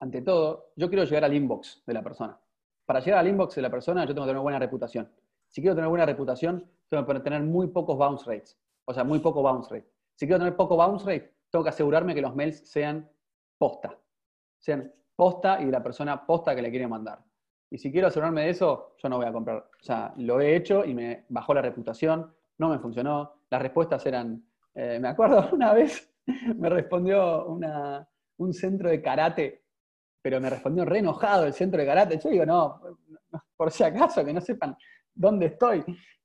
ante 0.00 0.22
todo, 0.22 0.72
yo 0.76 0.88
quiero 0.88 1.04
llegar 1.04 1.24
al 1.24 1.34
inbox 1.34 1.82
de 1.86 1.94
la 1.94 2.02
persona. 2.02 2.38
Para 2.86 3.00
llegar 3.00 3.20
al 3.20 3.28
inbox 3.28 3.54
de 3.54 3.62
la 3.62 3.70
persona, 3.70 4.04
yo 4.04 4.14
tengo 4.14 4.26
que 4.26 4.30
tener 4.30 4.42
buena 4.42 4.58
reputación. 4.58 5.12
Si 5.46 5.60
quiero 5.60 5.74
tener 5.74 5.90
buena 5.90 6.06
reputación, 6.06 6.68
tengo 6.88 7.06
que 7.06 7.20
tener 7.20 7.42
muy 7.42 7.68
pocos 7.68 7.96
bounce 7.96 8.24
rates. 8.24 8.58
O 8.84 8.94
sea, 8.94 9.04
muy 9.04 9.18
poco 9.20 9.42
bounce 9.42 9.74
rate. 9.74 9.90
Si 10.14 10.26
quiero 10.26 10.38
tener 10.38 10.56
poco 10.56 10.76
bounce 10.76 11.04
rate, 11.04 11.34
tengo 11.50 11.62
que 11.62 11.68
asegurarme 11.68 12.14
que 12.14 12.22
los 12.22 12.34
mails 12.34 12.68
sean 12.68 13.08
posta. 13.58 13.96
Sean 14.58 14.92
posta 15.14 15.60
y 15.60 15.66
la 15.66 15.82
persona 15.82 16.26
posta 16.26 16.54
que 16.54 16.62
le 16.62 16.70
quiere 16.70 16.88
mandar. 16.88 17.22
Y 17.70 17.78
si 17.78 17.92
quiero 17.92 18.08
asegurarme 18.08 18.42
de 18.42 18.50
eso, 18.50 18.96
yo 18.98 19.08
no 19.08 19.16
voy 19.16 19.26
a 19.26 19.32
comprar. 19.32 19.58
O 19.58 19.82
sea, 19.82 20.12
lo 20.16 20.40
he 20.40 20.56
hecho 20.56 20.84
y 20.84 20.92
me 20.92 21.24
bajó 21.28 21.54
la 21.54 21.62
reputación, 21.62 22.34
no 22.58 22.68
me 22.68 22.78
funcionó. 22.80 23.44
Las 23.48 23.62
respuestas 23.62 24.04
eran, 24.06 24.44
eh, 24.74 24.98
me 25.00 25.08
acuerdo 25.08 25.48
una 25.52 25.72
vez, 25.72 26.12
me 26.56 26.68
respondió 26.68 27.46
un 27.46 28.52
centro 28.52 28.90
de 28.90 29.00
karate, 29.00 29.64
pero 30.20 30.40
me 30.40 30.50
respondió 30.50 30.84
re 30.84 30.98
enojado 30.98 31.46
el 31.46 31.52
centro 31.52 31.80
de 31.80 31.86
karate. 31.86 32.18
Yo 32.18 32.30
digo, 32.30 32.44
no, 32.44 32.80
por 33.56 33.70
si 33.70 33.84
acaso, 33.84 34.24
que 34.24 34.32
no 34.32 34.40
sepan 34.40 34.76
¿dónde 35.14 35.46
estoy? 35.46 35.84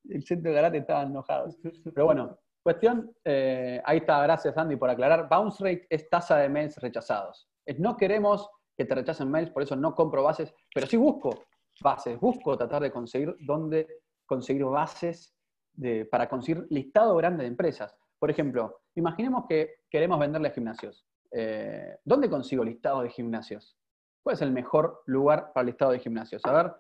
El 0.09 0.23
centro 0.23 0.51
de 0.51 0.55
karate 0.55 0.77
estaba 0.79 1.03
enojado. 1.03 1.49
Pero 1.93 2.05
bueno, 2.05 2.39
cuestión, 2.63 3.13
eh, 3.23 3.81
ahí 3.85 3.97
está, 3.97 4.21
gracias 4.23 4.57
Andy 4.57 4.75
por 4.77 4.89
aclarar. 4.89 5.27
Bounce 5.29 5.63
rate 5.63 5.87
es 5.89 6.09
tasa 6.09 6.37
de 6.37 6.49
mails 6.49 6.77
rechazados. 6.77 7.49
No 7.77 7.97
queremos 7.97 8.49
que 8.77 8.85
te 8.85 8.95
rechacen 8.95 9.29
mails, 9.29 9.51
por 9.51 9.63
eso 9.63 9.75
no 9.75 9.95
compro 9.95 10.23
bases, 10.23 10.53
pero 10.73 10.87
sí 10.87 10.97
busco 10.97 11.45
bases, 11.81 12.19
busco 12.19 12.57
tratar 12.57 12.81
de 12.81 12.91
conseguir 12.91 13.35
dónde 13.39 13.87
conseguir 14.25 14.65
bases 14.65 15.35
de, 15.73 16.05
para 16.05 16.29
conseguir 16.29 16.65
listado 16.69 17.15
grande 17.15 17.43
de 17.43 17.49
empresas. 17.49 17.95
Por 18.17 18.29
ejemplo, 18.31 18.81
imaginemos 18.95 19.45
que 19.47 19.75
queremos 19.89 20.19
venderle 20.19 20.51
gimnasios. 20.51 21.05
Eh, 21.31 21.97
¿Dónde 22.03 22.29
consigo 22.29 22.63
listado 22.63 23.01
de 23.01 23.09
gimnasios? 23.09 23.77
¿Cuál 24.23 24.35
es 24.35 24.41
el 24.41 24.51
mejor 24.51 25.03
lugar 25.05 25.51
para 25.53 25.61
el 25.61 25.67
listado 25.67 25.91
de 25.91 25.99
gimnasios? 25.99 26.41
A 26.45 26.51
ver, 26.51 26.73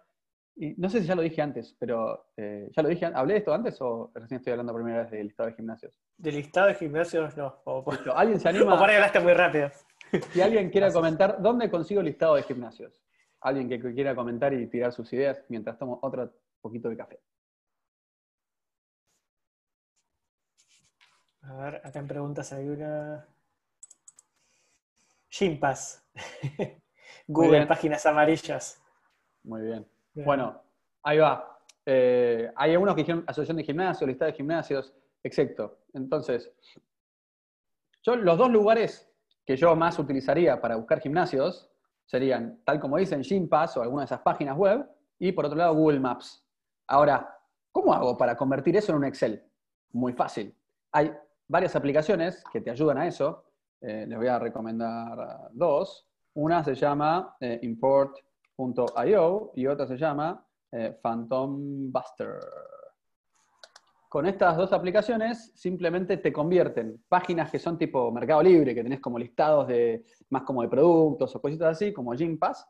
y 0.57 0.73
no 0.77 0.89
sé 0.89 1.01
si 1.01 1.07
ya 1.07 1.15
lo 1.15 1.21
dije 1.21 1.41
antes, 1.41 1.75
pero 1.77 2.27
eh, 2.37 2.69
¿ya 2.75 2.81
lo 2.81 2.87
dije? 2.87 3.05
¿Hablé 3.05 3.33
de 3.33 3.39
esto 3.39 3.53
antes 3.53 3.79
o 3.81 4.11
recién 4.15 4.37
estoy 4.39 4.51
hablando 4.51 4.71
por 4.71 4.81
primera 4.81 5.03
vez 5.03 5.11
del 5.11 5.27
listado 5.27 5.49
de 5.49 5.55
gimnasios? 5.55 5.99
Del 6.17 6.35
listado 6.35 6.67
de 6.67 6.75
gimnasios 6.75 7.35
no. 7.35 7.61
¿Alguien 8.15 8.39
se 8.39 8.49
anima? 8.49 8.75
o 8.75 8.79
para 8.79 8.95
hablaste 8.95 9.19
muy 9.19 9.33
rápido. 9.33 9.69
Si 10.31 10.41
alguien 10.41 10.69
quiere 10.69 10.91
comentar, 10.91 11.41
¿dónde 11.41 11.69
consigo 11.69 12.01
el 12.01 12.07
listado 12.07 12.35
de 12.35 12.43
gimnasios? 12.43 13.01
Alguien 13.41 13.67
que 13.69 13.79
quiera 13.93 14.15
comentar 14.15 14.53
y 14.53 14.67
tirar 14.67 14.91
sus 14.91 15.11
ideas 15.13 15.43
mientras 15.49 15.77
tomo 15.77 15.99
otro 16.01 16.31
poquito 16.61 16.89
de 16.89 16.97
café. 16.97 17.19
A 21.41 21.53
ver, 21.57 21.81
acá 21.83 21.99
en 21.99 22.07
preguntas 22.07 22.51
hay 22.53 22.69
una. 22.69 23.27
Gympass. 25.29 26.03
Google, 27.27 27.67
páginas 27.67 28.05
amarillas. 28.05 28.81
Muy 29.43 29.61
bien. 29.61 29.87
Bueno, 30.13 30.61
ahí 31.03 31.17
va. 31.19 31.59
Eh, 31.85 32.51
hay 32.55 32.71
algunos 32.71 32.95
que 32.95 33.01
dijeron 33.01 33.23
asociación 33.27 33.57
de 33.57 33.63
gimnasios, 33.63 34.07
lista 34.07 34.25
de 34.25 34.33
gimnasios, 34.33 34.93
exacto. 35.23 35.79
Entonces, 35.93 36.51
yo 38.01 38.15
los 38.15 38.37
dos 38.37 38.49
lugares 38.49 39.07
que 39.45 39.55
yo 39.55 39.75
más 39.75 39.99
utilizaría 39.99 40.59
para 40.59 40.75
buscar 40.75 40.99
gimnasios 40.99 41.69
serían, 42.05 42.61
tal 42.63 42.79
como 42.79 42.97
dicen, 42.97 43.23
Gympass 43.23 43.77
o 43.77 43.81
alguna 43.81 44.01
de 44.01 44.05
esas 44.05 44.21
páginas 44.21 44.57
web, 44.57 44.85
y 45.19 45.31
por 45.31 45.45
otro 45.45 45.57
lado 45.57 45.73
Google 45.73 45.99
Maps. 45.99 46.45
Ahora, 46.87 47.37
¿cómo 47.71 47.93
hago 47.93 48.17
para 48.17 48.35
convertir 48.35 48.75
eso 48.75 48.91
en 48.91 48.97
un 48.99 49.05
Excel? 49.05 49.43
Muy 49.91 50.13
fácil. 50.13 50.55
Hay 50.91 51.11
varias 51.47 51.75
aplicaciones 51.75 52.43
que 52.51 52.61
te 52.61 52.69
ayudan 52.69 52.97
a 52.97 53.07
eso. 53.07 53.45
Eh, 53.81 54.05
les 54.07 54.17
voy 54.17 54.27
a 54.27 54.39
recomendar 54.39 55.49
dos. 55.51 56.07
Una 56.33 56.63
se 56.63 56.75
llama 56.75 57.35
eh, 57.39 57.59
import.io 57.61 59.51
y 59.55 59.67
otra 59.67 59.87
se 59.87 59.97
llama 59.97 60.45
eh, 60.71 60.97
Phantom 61.01 61.91
Buster. 61.91 62.39
Con 64.15 64.25
estas 64.27 64.55
dos 64.55 64.71
aplicaciones 64.71 65.51
simplemente 65.55 66.15
te 66.15 66.31
convierten 66.31 67.03
páginas 67.09 67.51
que 67.51 67.59
son 67.59 67.77
tipo 67.77 68.09
Mercado 68.13 68.41
Libre, 68.41 68.73
que 68.73 68.81
tenés 68.81 69.01
como 69.01 69.19
listados 69.19 69.67
de 69.67 70.05
más 70.29 70.43
como 70.43 70.61
de 70.61 70.69
productos 70.69 71.35
o 71.35 71.41
cositas 71.41 71.75
así, 71.75 71.91
como 71.91 72.13
Gympass, 72.13 72.65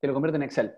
te 0.00 0.06
lo 0.06 0.14
convierten 0.14 0.40
en 0.40 0.46
Excel. 0.46 0.74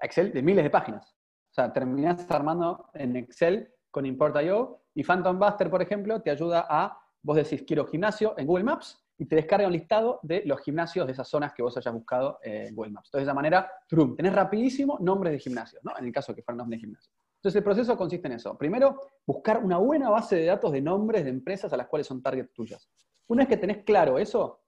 Excel 0.00 0.32
de 0.32 0.40
miles 0.40 0.62
de 0.62 0.70
páginas. 0.70 1.16
O 1.50 1.52
sea, 1.52 1.72
terminás 1.72 2.30
armando 2.30 2.90
en 2.94 3.16
Excel 3.16 3.74
con 3.90 4.06
Import.io 4.06 4.84
y 4.94 5.02
Phantom 5.02 5.36
Buster, 5.36 5.68
por 5.68 5.82
ejemplo, 5.82 6.22
te 6.22 6.30
ayuda 6.30 6.64
a, 6.70 6.96
vos 7.20 7.34
decís, 7.34 7.64
quiero 7.66 7.84
gimnasio 7.86 8.34
en 8.38 8.46
Google 8.46 8.62
Maps 8.62 9.04
y 9.18 9.24
te 9.24 9.34
descarga 9.34 9.66
un 9.66 9.72
listado 9.72 10.20
de 10.22 10.44
los 10.46 10.60
gimnasios 10.60 11.06
de 11.06 11.12
esas 11.12 11.26
zonas 11.26 11.54
que 11.54 11.64
vos 11.64 11.76
hayas 11.76 11.92
buscado 11.92 12.38
en 12.44 12.72
Google 12.72 12.92
Maps. 12.92 13.08
Entonces, 13.08 13.26
de 13.26 13.30
esa 13.30 13.34
manera, 13.34 13.68
trum, 13.88 14.14
tenés 14.14 14.32
rapidísimo 14.32 14.96
nombres 15.00 15.32
de 15.32 15.40
gimnasios, 15.40 15.82
¿no? 15.82 15.98
En 15.98 16.04
el 16.04 16.12
caso 16.12 16.32
que 16.36 16.40
fueran 16.40 16.58
nombres 16.58 16.80
de 16.80 16.86
gimnasios. 16.86 17.19
Entonces 17.40 17.56
el 17.56 17.64
proceso 17.64 17.96
consiste 17.96 18.28
en 18.28 18.34
eso. 18.34 18.56
Primero, 18.58 19.00
buscar 19.26 19.64
una 19.64 19.78
buena 19.78 20.10
base 20.10 20.36
de 20.36 20.44
datos 20.44 20.72
de 20.72 20.82
nombres 20.82 21.24
de 21.24 21.30
empresas 21.30 21.72
a 21.72 21.76
las 21.78 21.86
cuales 21.86 22.06
son 22.06 22.22
targets 22.22 22.52
tuyas. 22.52 22.86
Una 23.28 23.44
vez 23.44 23.48
que 23.48 23.56
tenés 23.56 23.82
claro 23.82 24.18
eso, 24.18 24.60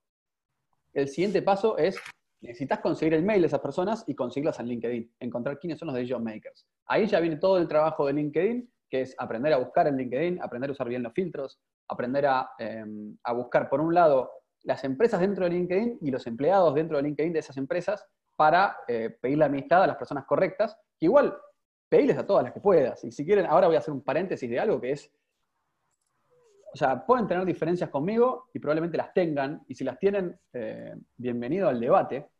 el 0.95 1.09
siguiente 1.09 1.43
paso 1.43 1.77
es, 1.77 2.01
necesitas 2.41 2.81
conseguir 2.81 3.12
el 3.12 3.25
mail 3.25 3.43
de 3.43 3.49
esas 3.49 3.61
personas 3.61 4.05
y 4.07 4.14
conseguirlas 4.14 4.59
en 4.59 4.68
LinkedIn, 4.68 5.16
encontrar 5.20 5.59
quiénes 5.59 5.79
son 5.79 5.89
los 5.89 5.97
decision 5.97 6.25
makers. 6.25 6.66
Ahí 6.87 7.07
ya 7.07 7.20
viene 7.20 7.37
todo 7.37 7.59
el 7.59 7.68
trabajo 7.68 8.07
de 8.07 8.14
LinkedIn, 8.14 8.73
que 8.89 9.03
es 9.03 9.14
aprender 9.18 9.53
a 9.53 9.59
buscar 9.59 9.87
en 9.87 9.99
LinkedIn, 9.99 10.41
aprender 10.41 10.70
a 10.70 10.73
usar 10.73 10.89
bien 10.89 11.03
los 11.03 11.12
filtros, 11.12 11.61
aprender 11.89 12.25
a, 12.25 12.53
em, 12.59 13.18
buscar, 13.35 13.68
por 13.68 13.83
un 13.83 13.93
lado, 13.93 14.31
las 14.62 14.83
empresas 14.85 15.20
dentro 15.20 15.45
de 15.45 15.51
LinkedIn 15.51 15.99
y 16.01 16.11
los 16.11 16.27
empleados 16.27 16.75
dentro 16.75 16.97
de 16.97 17.03
LinkedIn 17.03 17.35
de 17.35 17.41
esas 17.41 17.59
empresas 17.59 18.07
para 18.35 18.79
eh, 18.89 19.11
pedir 19.20 19.37
la 19.37 19.47
amistad 19.47 19.83
a 19.83 19.87
las 19.89 19.97
personas 19.97 20.25
correctas, 20.25 20.75
que 20.99 21.05
igual 21.05 21.37
pediles 21.93 22.16
a 22.16 22.26
todas 22.26 22.43
las 22.43 22.55
que 22.55 22.61
puedas. 22.61 23.05
Y 23.05 23.12
si 23.12 23.22
quieren, 23.22 23.45
ahora 23.45 23.66
voy 23.66 23.76
a 23.76 23.80
hacer 23.80 23.93
un 23.93 24.01
paréntesis 24.01 24.49
de 24.49 24.59
algo 24.59 24.80
que 24.80 24.93
es, 24.93 25.12
o 26.72 26.74
sea, 26.74 27.05
pueden 27.05 27.26
tener 27.26 27.45
diferencias 27.45 27.90
conmigo 27.90 28.49
y 28.55 28.61
probablemente 28.61 28.97
las 28.97 29.12
tengan, 29.12 29.62
y 29.68 29.74
si 29.74 29.84
las 29.84 29.99
tienen, 29.99 30.34
eh, 30.55 30.95
bienvenido 31.18 31.68
al 31.68 31.78
debate, 31.78 32.30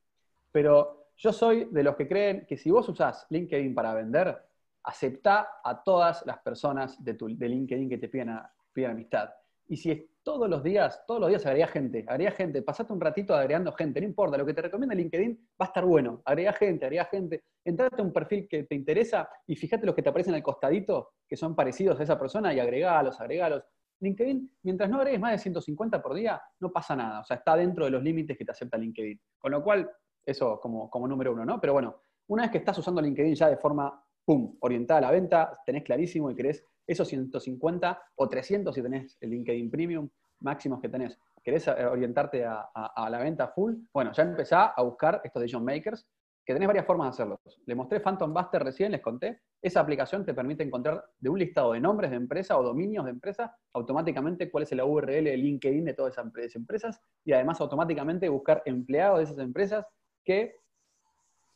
pero 0.50 1.09
yo 1.18 1.34
soy 1.34 1.68
de 1.70 1.82
los 1.82 1.96
que 1.96 2.09
creen 2.09 2.46
que 2.46 2.57
si 2.57 2.70
vos 2.70 2.88
usás 2.88 3.26
LinkedIn 3.28 3.74
para 3.74 3.92
vender, 3.92 4.42
aceptá 4.84 5.61
a 5.62 5.82
todas 5.82 6.24
las 6.24 6.38
personas 6.38 7.05
de, 7.05 7.12
tu, 7.12 7.28
de 7.36 7.46
LinkedIn 7.46 7.90
que 7.90 7.98
te 7.98 8.09
piden, 8.09 8.30
piden 8.72 8.92
amistad. 8.92 9.28
Y 9.69 9.77
si 9.77 10.11
todos 10.23 10.49
los 10.49 10.63
días, 10.63 11.05
todos 11.07 11.21
los 11.21 11.29
días 11.31 11.45
agrega 11.47 11.67
gente, 11.67 12.05
agrega 12.07 12.33
gente, 12.33 12.63
pasate 12.63 12.93
un 12.93 13.01
ratito 13.01 13.35
agregando 13.35 13.73
gente, 13.73 14.01
no 14.01 14.07
importa, 14.07 14.37
lo 14.37 14.47
que 14.47 14.55
te 14.55 14.63
recomienda 14.63 14.95
LinkedIn 14.95 15.49
va 15.61 15.67
a 15.67 15.69
estar 15.69 15.85
bueno, 15.85 16.23
agrega 16.25 16.53
gente, 16.53 16.87
agrega 16.87 17.07
gente, 17.07 17.45
entrate 17.65 18.01
a 18.01 18.05
un 18.05 18.13
perfil 18.13 18.47
que 18.49 18.65
te 18.65 18.75
interesa 18.75 19.29
y 19.47 19.57
fíjate 19.57 19.87
los 19.87 19.95
que 19.95 20.03
te 20.03 20.11
aparecen 20.11 20.35
al 20.35 20.43
costadito, 20.43 21.15
que 21.27 21.37
son 21.37 21.55
parecidos 21.55 21.99
a 21.99 22.03
esa 22.03 22.19
persona 22.19 22.53
y 22.55 22.61
agregalos, 22.61 23.21
agregalos. 23.21 23.65
LinkedIn, 24.01 24.59
mientras 24.65 24.91
no 24.91 24.99
agregues 24.99 25.21
más 25.21 25.33
de 25.33 25.39
150 25.39 26.03
por 26.03 26.15
día, 26.15 26.43
no 26.61 26.73
pasa 26.73 26.97
nada, 26.97 27.21
o 27.21 27.25
sea, 27.25 27.37
está 27.37 27.57
dentro 27.57 27.85
de 27.85 27.91
los 27.93 28.03
límites 28.03 28.37
que 28.37 28.45
te 28.45 28.51
acepta 28.51 28.77
LinkedIn. 28.77 29.21
Con 29.39 29.53
lo 29.53 29.63
cual, 29.63 29.89
eso 30.25 30.59
como, 30.61 30.91
como 30.91 31.07
número 31.07 31.33
uno, 31.33 31.45
¿no? 31.45 31.61
Pero 31.61 31.73
bueno, 31.73 32.03
una 32.29 32.43
vez 32.43 32.51
que 32.51 32.59
estás 32.59 32.79
usando 32.79 33.01
LinkedIn 33.01 33.35
ya 33.35 33.49
de 33.49 33.57
forma, 33.57 34.05
pum, 34.25 34.57
orientada 34.61 34.99
a 34.99 35.03
la 35.03 35.11
venta, 35.11 35.61
tenés 35.65 35.85
clarísimo 35.85 36.31
y 36.31 36.35
querés 36.35 36.65
esos 36.87 37.09
150 37.09 38.03
o 38.16 38.28
300 38.28 38.74
si 38.74 38.83
tenés 38.83 39.16
el 39.20 39.30
LinkedIn 39.30 39.70
Premium, 39.70 40.09
máximos 40.41 40.80
que 40.80 40.89
tenés, 40.89 41.18
querés 41.43 41.66
orientarte 41.68 42.45
a, 42.45 43.09
la 43.11 43.18
venta 43.18 43.49
full, 43.49 43.74
bueno, 43.93 44.12
ya 44.12 44.22
empezá 44.22 44.66
a 44.66 44.83
buscar 44.83 45.20
estos 45.24 45.41
decision 45.41 45.64
makers, 45.64 46.07
que 46.45 46.55
tenés 46.55 46.66
varias 46.66 46.87
formas 46.87 47.07
de 47.07 47.11
hacerlo. 47.11 47.41
Le 47.66 47.74
mostré 47.74 48.01
Phantom 48.01 48.35
Buster 48.35 48.64
recién, 48.64 48.91
les 48.91 49.01
conté. 49.01 49.43
Esa 49.61 49.80
aplicación 49.80 50.24
te 50.24 50.35
permite 50.35 50.64
encontrar 50.64 51.05
de 51.20 51.30
un 51.30 51.39
listado 51.39 51.72
de 51.72 51.80
nombres 51.80 52.11
de 52.11 52.16
empresa 52.16 52.59
o 52.59 52.64
dominios 52.64 53.05
de 53.05 53.12
empresa, 53.12 53.57
automáticamente 53.72 54.51
cuál 54.51 54.64
es 54.64 54.72
la 54.72 54.85
URL 54.85 55.24
de 55.24 55.37
LinkedIn 55.37 55.85
de 55.85 55.95
todas 55.95 56.14
esas 56.14 56.57
empresas 56.57 57.01
y 57.24 57.33
además 57.33 57.61
automáticamente 57.61 58.28
buscar 58.28 58.62
empleados 58.64 59.18
de 59.18 59.24
esas 59.24 59.39
empresas 59.39 59.87
que 60.24 60.57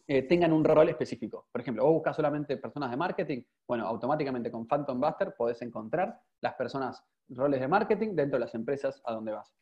eh, 0.09 0.23
tengan 0.23 0.53
un 0.53 0.65
rol 0.65 0.89
específico. 0.89 1.49
Por 1.51 1.61
ejemplo, 1.61 1.85
vos 1.85 1.95
buscas 1.95 2.15
solamente 2.15 2.57
personas 2.57 2.91
de 2.91 2.97
marketing, 2.97 3.43
bueno, 3.67 3.87
automáticamente 3.87 4.51
con 4.51 4.67
Phantom 4.67 5.01
Buster 5.01 5.35
podés 5.37 5.61
encontrar 5.63 6.21
las 6.41 6.55
personas, 6.55 7.05
roles 7.29 7.61
de 7.61 7.67
marketing 7.67 8.15
dentro 8.15 8.39
de 8.39 8.45
las 8.45 8.55
empresas 8.55 9.03
a 9.05 9.13
donde 9.13 9.33
vas. 9.33 9.53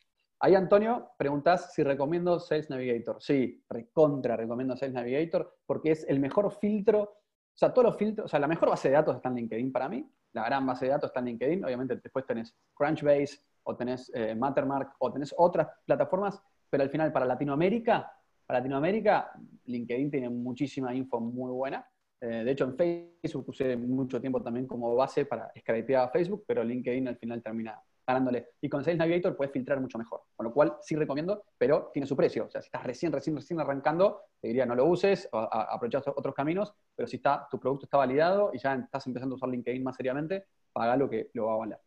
Ahí, 0.41 0.55
Antonio, 0.55 1.13
preguntás 1.17 1.73
si 1.73 1.83
recomiendo 1.83 2.39
Sales 2.39 2.69
Navigator. 2.69 3.17
Sí, 3.23 3.65
recontra 3.71 4.37
recomiendo 4.37 4.77
Sales 4.77 4.95
Navigator 4.95 5.57
porque 5.65 5.93
es 5.93 6.05
el 6.09 6.21
mejor 6.21 6.51
filtro, 6.53 7.01
o 7.03 7.57
sea, 7.57 7.73
todos 7.73 7.87
los 7.87 7.97
filtros, 7.97 8.27
o 8.27 8.29
sea, 8.29 8.41
la 8.41 8.49
mejor 8.49 8.69
base 8.69 8.89
de 8.89 8.95
datos 8.95 9.17
está 9.17 9.31
en 9.31 9.37
LinkedIn 9.37 9.73
para 9.73 9.89
mí, 9.89 10.07
la 10.33 10.45
gran 10.45 10.67
base 10.67 10.85
de 10.85 10.91
datos 10.91 11.09
está 11.09 11.21
en 11.21 11.27
LinkedIn, 11.27 11.65
obviamente 11.65 11.97
después 11.97 12.27
tenés 12.27 12.55
Crunchbase 12.75 13.39
o 13.63 13.77
tenés 13.77 14.11
eh, 14.15 14.35
Mattermark 14.35 14.97
o 14.99 15.11
tenés 15.11 15.35
otras 15.39 15.69
plataformas, 15.87 16.39
pero 16.69 16.83
al 16.83 16.91
final 16.91 17.13
para 17.13 17.25
Latinoamérica 17.25 18.13
para 18.47 18.61
Latinoamérica, 18.61 19.33
LinkedIn 19.65 20.11
tiene 20.11 20.29
muchísima 20.29 20.95
info 20.95 21.21
muy 21.21 21.51
buena. 21.51 21.87
Eh, 22.21 22.45
de 22.45 22.51
hecho, 22.51 22.65
en 22.65 22.77
Facebook 22.77 23.49
usé 23.49 23.77
mucho 23.77 24.21
tiempo 24.21 24.43
también 24.43 24.67
como 24.67 24.95
base 24.95 25.27
para 25.27 25.51
scrapear 25.59 26.05
a 26.05 26.11
Facebook, 26.11 26.45
pero 26.47 26.63
LinkedIn 26.65 27.09
al 27.09 27.17
final 27.17 27.43
termina 27.43 27.81
ganándole. 28.07 28.49
Y 28.61 28.69
con 28.69 28.85
Sales 28.85 28.99
Navigator 28.99 29.37
puedes 29.37 29.53
filtrar 29.53 29.81
mucho 29.81 29.99
mejor. 29.99 30.23
Con 30.37 30.45
lo 30.45 30.53
cual, 30.53 30.77
sí 30.83 30.95
recomiendo, 30.95 31.45
pero 31.57 31.91
tiene 31.93 32.07
su 32.07 32.17
precio. 32.17 32.47
O 32.47 32.51
sea, 32.51 32.61
si 32.61 32.67
estás 32.67 32.85
recién, 32.85 33.13
recién, 33.13 33.37
recién 33.37 33.61
arrancando, 33.61 34.23
te 34.41 34.49
diría 34.49 34.67
no 34.67 34.75
lo 34.75 34.87
uses, 34.87 35.29
aprovechas 35.33 36.07
otros 36.09 36.35
caminos, 36.35 36.75
pero 36.95 37.07
si 37.07 37.17
está, 37.17 37.47
tu 37.51 37.59
producto 37.59 37.87
está 37.87 37.97
validado 37.97 38.51
y 38.53 38.59
ya 38.59 38.75
estás 38.75 39.07
empezando 39.07 39.35
a 39.35 39.37
usar 39.37 39.49
LinkedIn 39.49 39.83
más 39.83 39.97
seriamente, 39.97 40.47
paga 40.73 40.97
lo 40.97 41.09
que 41.09 41.31
lo 41.33 41.47
va 41.47 41.55
a 41.55 41.57
valer. 41.57 41.79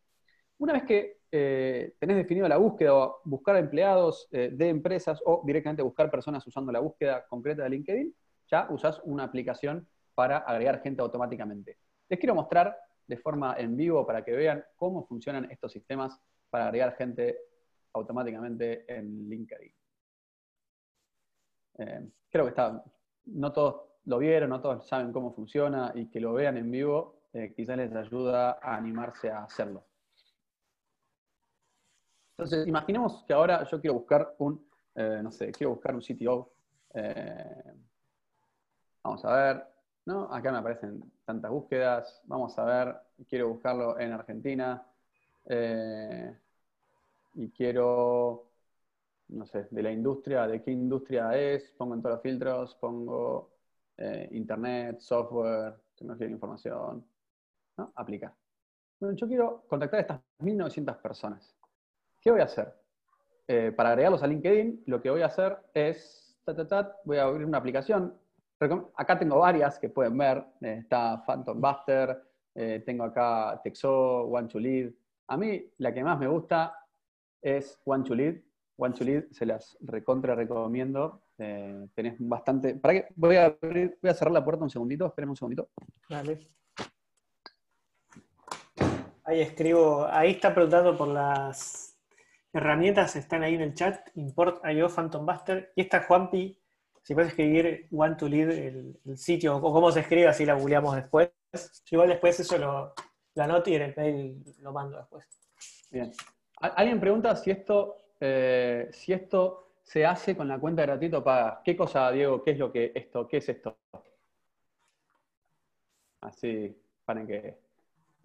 Una 0.59 0.73
vez 0.73 0.83
que 0.83 1.16
eh, 1.31 1.95
tenés 1.99 2.17
definido 2.17 2.47
la 2.47 2.57
búsqueda 2.57 2.95
o 2.95 3.21
buscar 3.25 3.57
empleados 3.57 4.27
eh, 4.31 4.49
de 4.53 4.69
empresas 4.69 5.21
o 5.25 5.41
directamente 5.45 5.81
buscar 5.81 6.09
personas 6.09 6.45
usando 6.47 6.71
la 6.71 6.79
búsqueda 6.79 7.25
concreta 7.27 7.63
de 7.63 7.69
LinkedIn, 7.69 8.15
ya 8.49 8.67
usás 8.69 9.01
una 9.03 9.23
aplicación 9.23 9.87
para 10.15 10.37
agregar 10.37 10.81
gente 10.81 11.01
automáticamente. 11.01 11.77
Les 12.07 12.19
quiero 12.19 12.33
mostrar 12.33 12.77
de 13.05 13.17
forma 13.17 13.55
en 13.57 13.75
vivo 13.75 14.05
para 14.05 14.23
que 14.23 14.31
vean 14.31 14.63
cómo 14.75 15.05
funcionan 15.05 15.51
estos 15.51 15.71
sistemas 15.71 16.19
para 16.49 16.67
agregar 16.67 16.95
gente 16.95 17.37
automáticamente 17.93 18.85
en 18.87 19.29
LinkedIn. 19.29 19.73
Eh, 21.79 22.09
creo 22.29 22.45
que 22.45 22.49
está, 22.49 22.83
no 23.25 23.51
todos 23.51 23.81
lo 24.05 24.17
vieron, 24.19 24.49
no 24.49 24.61
todos 24.61 24.87
saben 24.87 25.11
cómo 25.11 25.33
funciona 25.33 25.91
y 25.93 26.09
que 26.09 26.21
lo 26.21 26.33
vean 26.33 26.57
en 26.57 26.71
vivo 26.71 27.15
quizás 27.55 27.77
les 27.77 27.93
ayuda 27.93 28.57
a 28.61 28.75
animarse 28.77 29.29
a 29.29 29.43
hacerlo. 29.43 29.86
Entonces, 32.37 32.67
imaginemos 32.67 33.23
que 33.25 33.33
ahora 33.33 33.63
yo 33.63 33.81
quiero 33.81 33.95
buscar 33.95 34.35
un, 34.37 34.63
eh, 34.93 35.21
no 35.23 35.31
sé, 35.31 35.51
quiero 35.51 35.71
buscar 35.71 35.95
un 35.95 36.01
CTO. 36.01 36.53
Eh, 36.93 37.73
vamos 39.01 39.25
a 39.25 39.35
ver, 39.35 39.67
¿no? 40.05 40.31
Acá 40.31 40.51
me 40.51 40.59
aparecen 40.59 41.03
tantas 41.25 41.49
búsquedas. 41.49 42.21
Vamos 42.25 42.57
a 42.59 42.63
ver, 42.63 42.95
quiero 43.27 43.49
buscarlo 43.49 43.99
en 43.99 44.11
Argentina. 44.11 44.85
Eh, 45.45 46.37
y 47.33 47.49
quiero, 47.49 48.51
no 49.29 49.45
sé, 49.47 49.67
de 49.71 49.81
la 49.81 49.91
industria, 49.91 50.45
de 50.45 50.61
qué 50.61 50.69
industria 50.69 51.35
es, 51.35 51.71
pongo 51.71 51.95
en 51.95 52.03
todos 52.03 52.15
los 52.15 52.21
filtros, 52.21 52.75
pongo 52.75 53.51
internet, 54.29 54.99
software, 54.99 55.75
tecnología 55.95 56.27
de 56.27 56.33
información, 56.33 57.03
¿no? 57.77 57.91
Aplicar. 57.95 58.31
Bueno, 58.99 59.15
yo 59.15 59.27
quiero 59.27 59.63
contactar 59.67 59.97
a 59.97 60.01
estas 60.01 60.21
1.900 60.37 60.97
personas. 60.97 61.56
¿Qué 62.27 62.31
voy 62.31 62.41
a 62.41 62.43
hacer? 62.43 62.73
Eh, 63.47 63.71
para 63.71 63.91
agregarlos 63.91 64.21
a 64.21 64.27
LinkedIn, 64.27 64.83
lo 64.87 65.01
que 65.01 65.09
voy 65.09 65.21
a 65.21 65.27
hacer 65.27 65.57
es, 65.73 66.37
voy 67.05 67.15
a 67.15 67.23
abrir 67.23 67.47
una 67.47 67.57
aplicación. 67.57 68.19
Acá 68.97 69.17
tengo 69.17 69.39
varias 69.39 69.79
que 69.79 69.87
pueden 69.87 70.17
ver. 70.17 70.43
Eh, 70.59 70.79
está 70.81 71.23
Phantom 71.25 71.61
Buster, 71.61 72.21
eh, 72.53 72.83
tengo 72.85 73.05
acá 73.05 73.61
Texo, 73.63 74.23
One 74.23 74.49
to 74.49 74.59
Lead. 74.59 74.91
A 75.29 75.37
mí 75.37 75.71
la 75.77 75.93
que 75.93 76.03
más 76.03 76.19
me 76.19 76.27
gusta 76.27 76.77
es 77.41 77.79
One 77.85 78.03
to 78.03 78.13
Lead. 78.13 78.35
One 78.75 78.93
to 78.93 79.05
Lead 79.05 79.31
se 79.31 79.45
las 79.45 79.77
recontra 79.79 80.35
recomiendo. 80.35 81.21
tenés 81.37 82.15
bastante. 82.19 82.75
¿Para 82.75 82.93
qué? 82.93 83.07
Voy 83.15 83.37
a, 83.37 83.45
abrir, 83.45 83.97
voy 84.01 84.11
a 84.11 84.13
cerrar 84.13 84.33
la 84.33 84.43
puerta 84.43 84.65
un 84.65 84.69
segundito. 84.69 85.05
Esperen 85.05 85.29
un 85.29 85.37
segundito. 85.37 85.69
Dale. 86.09 86.45
Ahí 89.23 89.39
escribo. 89.39 90.05
Ahí 90.09 90.31
está 90.31 90.53
preguntando 90.53 90.97
por 90.97 91.07
las 91.07 91.86
herramientas 92.53 93.15
están 93.15 93.43
ahí 93.43 93.55
en 93.55 93.61
el 93.61 93.73
chat, 93.73 94.09
import 94.15 94.63
IO 94.65 94.89
Phantom 94.89 95.25
Buster, 95.25 95.71
y 95.75 95.81
esta 95.81 96.03
Juanpi, 96.03 96.59
si 97.03 97.13
puedes 97.13 97.29
escribir 97.29 97.87
one 97.91 98.15
to 98.15 98.27
lead 98.27 98.49
el, 98.49 98.97
sitio, 99.15 99.57
o 99.57 99.73
cómo 99.73 99.91
se 99.91 100.01
escribe, 100.01 100.27
así 100.27 100.45
la 100.45 100.55
googleamos 100.55 100.95
después. 100.95 101.31
igual 101.91 102.09
después 102.09 102.39
eso 102.39 102.57
lo, 102.57 102.93
lo 103.35 103.43
anoto 103.43 103.69
y 103.69 103.75
en 103.75 103.81
el 103.83 103.95
mail 103.95 104.55
lo 104.61 104.71
mando 104.71 104.97
después. 104.97 105.25
Bien. 105.91 106.11
Alguien 106.59 106.99
pregunta 106.99 107.35
si 107.35 107.51
esto, 107.51 107.95
eh, 108.19 108.89
si 108.91 109.13
esto 109.13 109.75
se 109.83 110.05
hace 110.05 110.35
con 110.35 110.47
la 110.47 110.59
cuenta 110.59 110.81
gratuito 110.81 111.23
paga. 111.23 111.61
¿Qué 111.63 111.77
cosa, 111.77 112.11
Diego? 112.11 112.43
¿Qué 112.43 112.51
es 112.51 112.57
lo 112.57 112.71
que 112.71 112.91
esto? 112.95 113.27
¿Qué 113.27 113.37
es 113.37 113.49
esto? 113.49 113.77
Así, 116.21 116.75
para 117.05 117.25
que. 117.25 117.57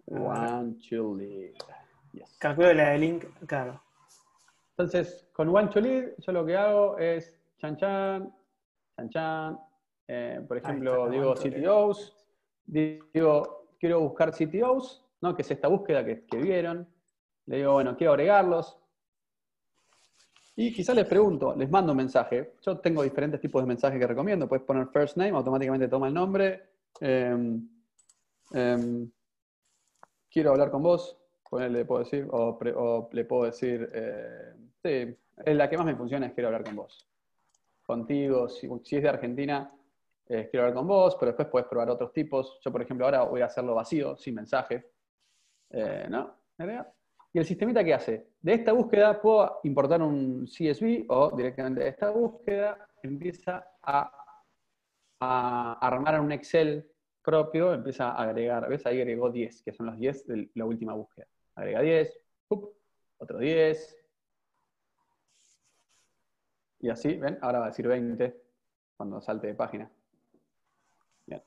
One 0.07 0.75
to 0.89 1.15
lead. 1.15 1.53
Calculo 2.39 2.73
la 2.73 2.89
de 2.89 2.97
link, 2.97 3.25
claro. 3.45 3.81
Entonces, 4.75 5.27
con 5.33 5.49
One 5.49 5.67
to 5.67 5.79
Lead, 5.79 6.13
yo 6.17 6.31
lo 6.31 6.45
que 6.45 6.57
hago 6.57 6.97
es 6.97 7.39
chan 7.59 7.77
chan, 7.77 8.33
chan 8.95 9.09
chan. 9.09 9.59
Eh, 10.07 10.43
por 10.47 10.57
ejemplo, 10.57 11.09
digo 11.09 11.35
CTOs, 11.35 12.17
digo, 12.65 13.67
quiero 13.79 13.99
buscar 14.01 14.31
CTOs, 14.31 15.05
¿no? 15.21 15.35
que 15.35 15.43
es 15.43 15.51
esta 15.51 15.67
búsqueda 15.67 16.03
que, 16.03 16.25
vieron. 16.37 16.87
Le 17.45 17.57
digo, 17.57 17.73
bueno, 17.73 17.95
quiero 17.95 18.13
agregarlos. 18.13 18.79
Y 20.55 20.73
quizás 20.73 20.95
les 20.95 21.05
pregunto, 21.05 21.55
les 21.55 21.69
mando 21.69 21.91
un 21.93 21.97
mensaje. 21.97 22.55
Yo 22.61 22.79
tengo 22.79 23.03
diferentes 23.03 23.39
tipos 23.39 23.61
de 23.61 23.67
mensajes 23.67 23.99
que 23.99 24.07
recomiendo. 24.07 24.47
Puedes 24.47 24.65
poner 24.65 24.87
first 24.87 25.17
name, 25.17 25.31
automáticamente 25.31 25.87
toma 25.87 26.07
el 26.07 26.13
nombre. 26.15 26.63
Em, 26.99 27.67
em, 28.53 29.11
quiero 30.29 30.51
hablar 30.51 30.71
con 30.71 30.81
vos 30.81 31.23
le 31.59 31.85
puedo 31.85 32.03
decir, 32.03 32.27
o, 32.31 33.09
le 33.11 33.25
puedo 33.25 33.43
decir, 33.43 33.89
eh, 33.93 34.53
sí, 34.83 35.15
la 35.45 35.69
que 35.69 35.77
más 35.77 35.85
me 35.85 35.95
funciona 35.95 36.27
es 36.27 36.33
quiero 36.33 36.47
hablar 36.47 36.63
con 36.63 36.75
vos. 36.75 37.07
Contigo, 37.83 38.47
si, 38.47 38.67
es 38.95 39.03
de 39.03 39.09
Argentina, 39.09 39.71
quiero 40.25 40.61
hablar 40.61 40.73
con 40.73 40.87
vos, 40.87 41.15
pero 41.19 41.31
después 41.31 41.47
puedes 41.49 41.67
probar 41.67 41.89
otros 41.89 42.13
tipos. 42.13 42.59
Yo, 42.63 42.71
por 42.71 42.81
ejemplo, 42.81 43.05
ahora 43.05 43.23
voy 43.23 43.41
a 43.41 43.45
hacerlo 43.45 43.75
vacío, 43.75 44.15
sin 44.15 44.35
mensaje. 44.35 44.91
Eh, 45.69 46.07
¿No? 46.09 46.35
¿Y 47.33 47.39
el 47.39 47.45
sistemita 47.45 47.83
qué 47.83 47.93
hace? 47.93 48.27
De 48.41 48.53
esta 48.53 48.73
búsqueda 48.73 49.19
puedo 49.19 49.59
importar 49.63 50.01
un 50.01 50.45
CSV 50.45 51.05
o 51.09 51.35
directamente 51.35 51.81
de 51.81 51.89
esta 51.89 52.11
búsqueda 52.11 52.87
empieza 53.01 53.67
a, 53.81 54.11
a 55.19 55.73
armar 55.81 56.21
un 56.21 56.31
Excel 56.31 56.89
propio, 57.23 57.73
empieza 57.73 58.11
a 58.11 58.23
agregar, 58.23 58.69
¿ves? 58.69 58.85
Ahí 58.85 59.01
agregó 59.01 59.31
10, 59.31 59.63
que 59.63 59.73
son 59.73 59.87
los 59.87 59.97
10 59.97 60.27
de 60.27 60.49
la 60.53 60.65
última 60.65 60.93
búsqueda 60.93 61.27
agrega 61.55 61.81
10, 61.81 62.19
otro 63.17 63.39
10. 63.39 63.97
Y 66.83 66.89
así, 66.89 67.15
¿ven? 67.15 67.39
Ahora 67.41 67.59
va 67.59 67.65
a 67.67 67.69
decir 67.69 67.87
20 67.87 68.41
cuando 68.97 69.21
salte 69.21 69.47
de 69.47 69.55
página. 69.55 69.89
Bien. 71.25 71.41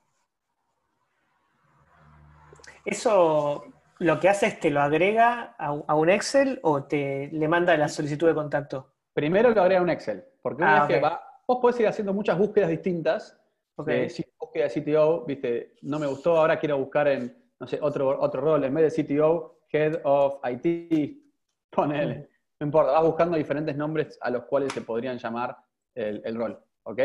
¿Eso 2.83 3.65
lo 3.99 4.19
que 4.19 4.29
hace 4.29 4.47
es 4.47 4.59
te 4.59 4.71
lo 4.71 4.81
agrega 4.81 5.55
a, 5.59 5.93
un 5.93 6.09
Excel 6.09 6.59
o 6.63 6.85
te 6.85 7.29
le 7.31 7.47
manda 7.47 7.77
la 7.77 7.87
solicitud 7.87 8.27
de 8.27 8.33
contacto? 8.33 8.95
Primero 9.13 9.51
lo 9.51 9.61
agrega 9.61 9.79
a 9.79 9.83
un 9.83 9.91
Excel, 9.91 10.25
porque 10.41 10.63
una 10.63 10.77
ah, 10.77 10.87
vez 10.87 10.95
que 10.95 11.01
va, 11.03 11.21
vos 11.45 11.59
podés 11.61 11.79
ir 11.81 11.87
haciendo 11.87 12.15
muchas 12.15 12.35
búsquedas 12.35 12.71
distintas. 12.71 13.39
Okay. 13.75 14.09
si 14.09 14.25
búsqueda 14.39 14.67
de 14.67 14.81
CTO, 14.81 15.23
viste, 15.23 15.75
no 15.83 15.99
me 15.99 16.07
gustó, 16.07 16.35
ahora 16.35 16.57
quiero 16.57 16.79
buscar 16.79 17.09
en, 17.09 17.37
no 17.59 17.67
sé, 17.67 17.77
otro, 17.79 18.19
otro 18.19 18.41
rol, 18.41 18.63
en 18.63 18.73
vez 18.73 18.91
de 18.91 19.03
CTO, 19.03 19.59
Head 19.71 20.01
of 20.03 20.39
IT, 20.49 21.21
ponele. 21.69 22.27
No 22.59 22.65
importa, 22.65 22.91
vas 22.91 23.03
buscando 23.03 23.37
diferentes 23.37 23.75
nombres 23.75 24.17
a 24.21 24.29
los 24.29 24.45
cuales 24.45 24.73
se 24.73 24.81
podrían 24.81 25.17
llamar 25.17 25.57
el, 25.93 26.35
rol, 26.35 26.59
¿ok? 26.83 26.99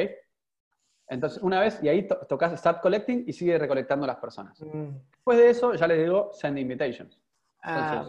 Entonces, 1.09 1.43
una 1.43 1.61
vez, 1.61 1.79
y 1.83 1.89
ahí 1.89 2.07
tocas 2.29 2.59
Start 2.59 2.81
Collecting 2.81 3.25
y 3.27 3.33
sigue 3.33 3.59
recolectando 3.59 4.07
las 4.07 4.17
personas. 4.17 4.61
Mm. 4.61 4.89
Después 5.11 5.39
de 5.39 5.51
eso, 5.51 5.75
ya 5.75 5.87
les 5.87 5.99
digo 5.99 6.31
Send 6.33 6.59
Invitations. 6.59 7.21
Ah, 7.63 8.05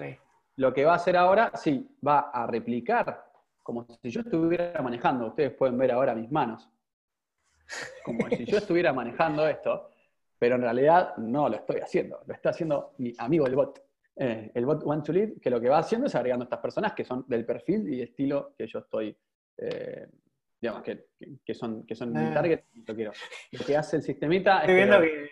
lo 0.56 0.74
que 0.74 0.86
va 0.86 0.94
a 0.94 0.96
hacer 0.96 1.18
ahora, 1.18 1.52
sí, 1.56 1.98
va 2.06 2.32
a 2.32 2.48
replicar, 2.48 3.26
como 3.62 3.86
si 4.02 4.10
yo 4.10 4.22
estuviera 4.22 4.82
manejando, 4.82 5.28
ustedes 5.28 5.52
pueden 5.52 5.78
ver 5.78 5.92
ahora 5.92 6.16
mis 6.16 6.32
manos, 6.32 6.70
como 8.06 8.30
si 8.30 8.46
yo 8.46 8.58
estuviera 8.58 8.94
manejando 8.94 9.48
esto, 9.48 9.90
pero 10.38 10.56
en 10.56 10.62
realidad 10.62 11.16
no 11.18 11.50
lo 11.50 11.56
estoy 11.56 11.80
haciendo, 11.80 12.22
lo 12.26 12.34
está 12.34 12.50
haciendo 12.50 12.94
mi 12.98 13.14
amigo 13.18 13.48
el 13.48 13.56
bot. 13.56 13.83
Eh, 14.16 14.52
el 14.54 14.66
bot 14.66 14.84
One 14.86 15.02
to 15.02 15.12
Lead, 15.12 15.40
que 15.42 15.50
lo 15.50 15.60
que 15.60 15.70
va 15.70 15.80
haciendo 15.80 16.08
es 16.08 16.16
agregando 16.16 16.44
estas 16.44 16.60
personas 16.60 16.94
que 16.94 17.04
son 17.04 17.26
del 17.28 17.46
perfil 17.46 17.92
y 17.92 18.02
estilo 18.02 18.54
que 18.56 18.68
yo 18.68 18.80
estoy, 18.80 19.18
eh, 19.58 20.08
digamos, 20.62 20.84
que, 20.84 21.54
son, 21.54 21.86
que 21.86 21.96
son 21.96 22.14
mi 22.14 22.20
ah. 22.20 22.34
target 22.34 22.64
lo 22.86 22.96
quiero. 22.96 23.12
Lo 23.52 23.66
que 23.66 23.76
hace 23.76 23.98
el 23.98 24.04
sistemita 24.04 24.60
estoy 24.60 24.76
viendo 24.76 25.02
que, 25.02 25.30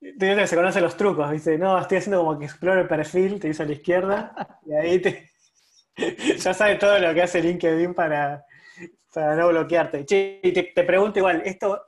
Estoy 0.00 0.28
viendo 0.28 0.42
que 0.42 0.48
se 0.48 0.56
conoce 0.56 0.80
los 0.82 0.96
trucos, 0.98 1.30
dice, 1.30 1.56
no, 1.56 1.78
estoy 1.78 1.96
haciendo 1.96 2.22
como 2.22 2.38
que 2.38 2.44
explore 2.44 2.82
el 2.82 2.88
perfil, 2.88 3.40
te 3.40 3.48
dice 3.48 3.62
a 3.62 3.66
la 3.66 3.72
izquierda, 3.72 4.60
y 4.66 4.74
ahí 4.74 4.98
te, 5.00 5.30
ya 6.38 6.52
sabe 6.52 6.76
todo 6.76 6.98
lo 6.98 7.14
que 7.14 7.22
hace 7.22 7.40
LinkedIn 7.40 7.94
para, 7.94 8.44
para 9.14 9.34
no 9.34 9.48
bloquearte. 9.48 10.04
Che, 10.04 10.40
y 10.42 10.52
te, 10.52 10.64
te 10.74 10.84
pregunto 10.84 11.20
igual, 11.20 11.40
¿esto 11.46 11.80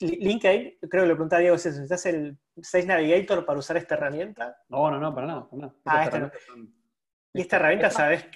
LinkedIn, 0.00 0.78
creo 0.90 1.02
que 1.02 1.08
le 1.08 1.14
preguntaba 1.14 1.38
a 1.38 1.40
Diego, 1.40 1.54
¿necesitas 1.54 2.06
el 2.06 2.38
Sales 2.60 2.86
Navigator 2.86 3.44
para 3.44 3.58
usar 3.58 3.76
esta 3.76 3.94
herramienta? 3.94 4.56
No, 4.68 4.90
no, 4.90 4.98
no, 4.98 5.14
para 5.14 5.26
nada. 5.26 5.48
Ah, 5.84 6.04
esta 6.04 6.32
y 7.32 7.40
esta 7.40 7.56
herramienta, 7.56 7.90
¿sabes? 7.90 8.26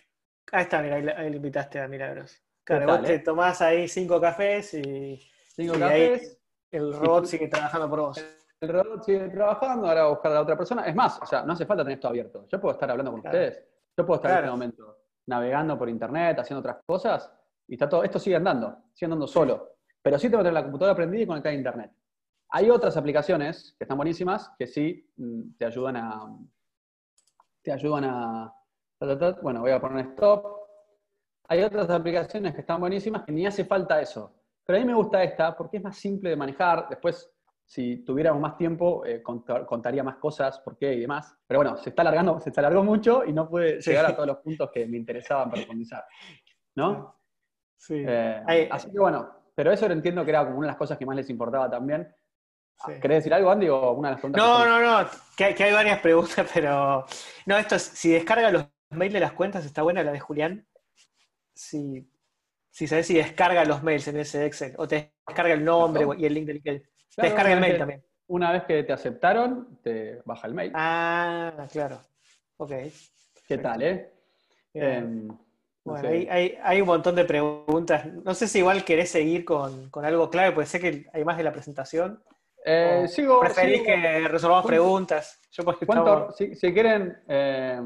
Ah, 0.53 0.63
está, 0.63 0.83
mira, 0.83 0.97
ahí, 0.97 1.31
le 1.31 1.37
invitaste 1.37 1.81
a 1.81 1.89
Milagros. 1.89 2.43
Claro, 2.65 2.87
vos 2.87 3.03
te 3.03 3.15
eh? 3.15 3.19
tomás 3.21 3.61
ahí 3.63 3.89
cinco 3.89 4.21
cafés 4.21 4.75
y, 4.75 5.21
cinco 5.55 5.79
cafés, 5.79 6.39
el 6.71 6.93
robot 6.93 7.27
sigue 7.27 7.49
trabajando 7.49 7.89
por 7.89 8.01
vos. 8.01 8.25
El 8.61 8.71
robot 8.71 9.05
sigue 9.05 9.29
trabajando, 9.29 9.87
ahora 9.87 10.01
va 10.01 10.07
a 10.09 10.11
buscar 10.11 10.33
a 10.33 10.35
la 10.35 10.41
otra 10.41 10.57
persona. 10.57 10.83
Es 10.85 10.93
más, 10.93 11.23
o 11.23 11.27
sea, 11.27 11.45
no 11.45 11.53
hace 11.53 11.65
falta 11.65 11.85
tener 11.85 11.97
esto 11.97 12.09
abierto. 12.09 12.45
Yo 12.49 12.61
puedo 12.61 12.73
estar 12.73 12.91
hablando 12.91 13.13
con 13.13 13.21
ustedes. 13.21 13.63
Yo 13.97 14.05
puedo 14.05 14.17
estar 14.17 14.33
en 14.33 14.39
este 14.39 14.51
momento 14.51 14.99
navegando 15.29 15.79
por 15.79 15.89
internet, 15.89 16.41
haciendo 16.41 16.59
otras 16.59 16.79
cosas, 16.85 17.33
y 17.69 17.75
está 17.75 17.89
todo, 17.89 18.03
esto 18.03 18.19
sigue 18.19 18.35
andando, 18.35 18.91
sigue 18.95 19.07
andando 19.07 19.29
solo. 19.29 19.78
Pero 20.09 20.19
sí 20.19 20.31
tengo 20.31 20.39
que 20.39 20.45
tener 20.45 20.55
la 20.55 20.63
computadora 20.63 20.97
prendida 20.97 21.23
y 21.23 21.27
conectada 21.27 21.53
a 21.53 21.59
internet. 21.59 21.93
Hay 22.49 22.71
otras 22.71 22.97
aplicaciones 22.97 23.75
que 23.77 23.85
están 23.85 23.99
buenísimas 23.99 24.51
que 24.59 24.67
sí 24.67 25.07
mm, 25.19 25.59
te 25.59 25.67
ayudan 25.67 25.97
a. 25.99 26.35
Te 27.61 27.73
ayudan 27.73 28.05
a. 28.07 28.55
Bueno, 29.43 29.61
voy 29.61 29.71
a 29.71 29.79
poner 29.79 30.07
stop. 30.07 30.47
Hay 31.49 31.63
otras 31.63 31.91
aplicaciones 31.91 32.55
que 32.55 32.63
están 32.63 32.81
buenísimas 32.81 33.23
que 33.23 33.33
ni 33.33 33.47
hace 33.47 33.67
falta 33.67 34.01
eso. 34.01 34.35
Pero 34.65 34.79
a 34.79 34.81
mí 34.81 34.87
me 34.87 34.95
gusta 34.95 35.23
esta 35.23 35.55
porque 35.55 35.77
es 35.77 35.83
más 35.83 35.99
simple 35.99 36.31
de 36.31 36.37
manejar. 36.37 36.89
Después, 36.89 37.31
si 37.67 38.03
tuviéramos 38.03 38.41
más 38.41 38.57
tiempo, 38.57 39.05
eh, 39.05 39.23
contaría 39.23 40.03
más 40.03 40.17
cosas, 40.17 40.59
por 40.61 40.79
qué 40.79 40.95
y 40.95 41.01
demás. 41.01 41.37
Pero 41.47 41.59
bueno, 41.59 41.77
se 41.77 41.91
está 41.91 42.01
alargando, 42.01 42.41
se 42.41 42.51
alargó 42.57 42.83
mucho 42.83 43.27
y 43.27 43.35
no 43.35 43.47
puede 43.47 43.79
llegar 43.83 44.07
a 44.07 44.15
todos 44.15 44.29
los 44.29 44.39
puntos 44.39 44.71
que 44.73 44.87
me 44.87 44.97
interesaban 44.97 45.51
profundizar. 45.51 46.07
¿No? 46.77 47.15
Sí. 47.77 48.03
Eh, 48.07 48.69
así 48.73 48.91
que 48.91 48.99
bueno, 48.99 49.38
pero 49.59 49.73
eso 49.73 49.89
lo 49.89 49.95
entiendo 49.95 50.25
que 50.25 50.31
era 50.31 50.45
como 50.45 50.59
una 50.59 50.69
de 50.69 50.71
las 50.71 50.77
cosas 50.77 50.97
que 50.97 51.05
más 51.05 51.17
les 51.17 51.29
importaba 51.31 51.69
también. 51.69 52.15
¿Querés 52.87 53.19
decir 53.19 53.35
algo, 53.35 53.51
Andy, 53.51 53.69
o 53.69 53.91
una 53.91 54.11
de 54.11 54.13
las 54.13 54.21
preguntas? 54.21 54.47
No, 54.47 54.65
no, 54.65 54.81
no, 55.03 55.11
que, 55.37 55.47
hay 55.47 55.73
varias 55.73 55.99
preguntas, 55.99 56.49
pero... 56.55 57.05
No, 57.45 57.59
esto 57.59 57.75
es, 57.75 57.83
si 57.83 58.13
descarga 58.13 58.53
los 58.53 58.67
mails 58.91 59.15
de 59.15 59.19
las 59.19 59.33
cuentas, 59.33 59.65
está 59.65 59.83
buena 59.83 60.05
la 60.05 60.13
de 60.13 60.21
Julián. 60.21 60.65
Si, 61.53 62.09
si 62.71 62.87
sabes 62.87 63.09
si 63.09 63.15
descarga 63.15 63.65
los 63.65 63.83
mails 63.83 64.07
en 64.07 64.19
ese 64.19 64.47
Excel, 64.47 64.75
o 64.79 64.87
te 64.87 65.15
descarga 65.27 65.55
el 65.55 65.65
nombre 65.65 66.07
y 66.17 66.27
el 66.27 66.35
link 66.35 66.47
del 66.47 66.57
LinkedIn. 66.59 66.83
te 67.17 67.23
descarga 67.23 67.53
el 67.53 67.61
mail 67.61 67.79
también. 67.79 68.05
Una 68.29 68.53
vez 68.53 68.63
que 68.63 68.85
te 68.85 68.93
aceptaron, 68.93 69.81
te 69.83 70.23
baja 70.25 70.47
el 70.47 70.55
mail. 70.55 70.71
Ah, 70.73 71.67
claro. 71.73 72.01
Ok. 72.59 72.75
¿Qué 73.45 73.59
tal, 73.59 73.83
eh? 73.83 74.13
Bueno, 75.89 76.09
hay, 76.31 76.81
un 76.81 76.87
montón 76.87 77.15
de 77.15 77.25
preguntas. 77.25 78.07
No 78.25 78.35
sé 78.35 78.47
si 78.47 78.59
igual 78.59 78.85
querés 78.85 79.11
seguir 79.11 79.45
con, 79.45 79.91
algo 80.03 80.31
clave, 80.31 80.53
puede 80.53 80.67
ser 80.67 80.81
que 80.81 81.07
hay 81.13 81.25
más 81.25 81.37
de 81.37 81.43
la 81.43 81.53
presentación. 81.53 82.23
Eh, 82.65 83.07
sigo, 83.09 83.41
¿Preferís 83.41 83.83
que 83.83 84.29
resolvamos 84.29 84.67
preguntas? 84.67 85.41
Yo 85.51 85.65
si, 86.37 86.73
quieren, 86.73 87.19
eh, 87.27 87.81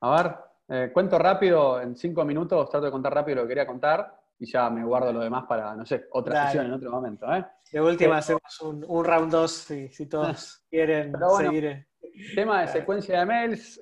a 0.00 0.22
ver, 0.22 0.34
eh, 0.68 0.90
cuento 0.92 1.18
rápido, 1.18 1.80
en 1.80 1.96
cinco 1.96 2.24
minutos 2.24 2.68
trato 2.68 2.86
de 2.86 2.92
contar 2.92 3.14
rápido 3.14 3.36
lo 3.36 3.42
que 3.42 3.48
quería 3.48 3.66
contar 3.66 4.14
y 4.38 4.46
ya 4.50 4.68
me 4.68 4.84
guardo 4.84 5.12
lo 5.12 5.20
demás 5.20 5.44
para, 5.48 5.74
no 5.74 5.86
sé, 5.86 6.06
otra 6.10 6.46
sesión 6.46 6.66
en 6.66 6.72
otro 6.72 6.90
momento. 6.90 7.26
De 7.72 7.80
última 7.80 8.18
hacemos 8.18 8.60
un, 8.62 9.04
round 9.04 9.30
2 9.30 9.50
si, 9.52 10.06
todos 10.06 10.64
quieren 10.70 11.12
seguir. 11.38 11.86
Tema 12.34 12.62
de 12.62 12.68
secuencia 12.68 13.20
de 13.20 13.26
mails. 13.26 13.80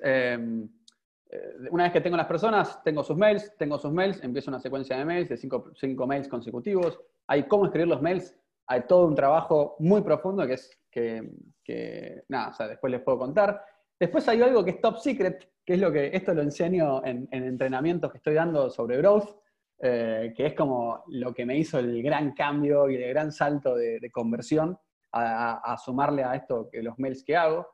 Eh, 1.29 1.69
una 1.69 1.83
vez 1.83 1.93
que 1.93 2.01
tengo 2.01 2.17
las 2.17 2.25
personas, 2.25 2.81
tengo 2.83 3.03
sus 3.03 3.15
mails, 3.15 3.55
tengo 3.57 3.77
sus 3.77 3.91
mails, 3.91 4.23
empiezo 4.23 4.49
una 4.49 4.59
secuencia 4.59 4.97
de 4.97 5.05
mails 5.05 5.29
de 5.29 5.37
cinco, 5.37 5.71
cinco, 5.75 6.07
mails 6.07 6.27
consecutivos. 6.27 6.99
Hay 7.27 7.43
cómo 7.43 7.65
escribir 7.65 7.87
los 7.87 8.01
mails, 8.01 8.35
hay 8.67 8.81
todo 8.87 9.05
un 9.05 9.15
trabajo 9.15 9.75
muy 9.79 10.01
profundo 10.01 10.45
que 10.47 10.53
es 10.53 10.79
que, 10.91 12.23
nada, 12.29 12.49
o 12.49 12.53
sea, 12.53 12.67
después 12.67 12.91
les 12.91 13.01
puedo 13.01 13.19
contar. 13.19 13.63
Después 13.99 14.27
hay 14.27 14.41
algo 14.41 14.63
que 14.65 14.71
es 14.71 14.81
top 14.81 14.97
secret, 14.97 15.51
que 15.63 15.73
es 15.73 15.79
lo 15.79 15.91
que, 15.91 16.09
esto 16.13 16.33
lo 16.33 16.41
enseño 16.41 17.05
en, 17.05 17.27
entrenamientos 17.31 18.11
que 18.11 18.17
estoy 18.17 18.33
dando 18.33 18.69
sobre 18.69 18.97
growth, 18.97 19.37
eh, 19.81 20.33
que 20.35 20.47
es 20.47 20.53
como 20.55 21.03
lo 21.07 21.33
que 21.33 21.45
me 21.45 21.57
hizo 21.57 21.79
el 21.79 22.01
gran 22.01 22.33
cambio 22.33 22.89
y 22.89 22.95
el 22.95 23.09
gran 23.09 23.31
salto 23.31 23.75
de, 23.75 24.09
conversión 24.11 24.77
a, 25.11 25.77
sumarle 25.83 26.23
a 26.23 26.35
esto 26.35 26.69
que 26.71 26.81
los 26.81 26.97
mails 26.97 27.23
que 27.23 27.35
hago. 27.35 27.67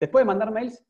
Después 0.00 0.22
de 0.22 0.26
mandar 0.26 0.50
mails, 0.50 0.84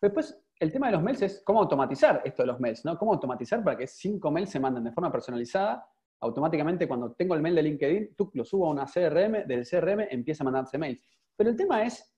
después 0.00 0.38
el 0.60 0.72
tema 0.72 0.86
de 0.86 0.92
los 0.92 1.02
mails 1.02 1.22
es 1.22 1.42
cómo 1.44 1.60
automatizar 1.60 2.22
esto 2.24 2.42
de 2.42 2.48
los 2.48 2.60
mails, 2.60 2.84
¿no? 2.84 2.98
Cómo 2.98 3.12
automatizar 3.12 3.62
para 3.62 3.76
que 3.76 3.86
cinco 3.86 4.30
mails 4.30 4.50
se 4.50 4.58
manden 4.58 4.84
de 4.84 4.92
forma 4.92 5.10
personalizada. 5.10 5.86
Automáticamente 6.20 6.88
cuando 6.88 7.12
tengo 7.12 7.34
el 7.34 7.42
mail 7.42 7.54
de 7.54 7.62
LinkedIn, 7.62 8.14
tú 8.16 8.30
lo 8.34 8.44
subo 8.44 8.66
a 8.66 8.70
una 8.70 8.86
CRM, 8.86 9.46
del 9.46 9.66
CRM 9.68 10.08
empieza 10.10 10.42
a 10.42 10.46
mandarse 10.46 10.76
mails. 10.76 11.04
Pero 11.36 11.50
el 11.50 11.56
tema 11.56 11.84
es, 11.84 12.12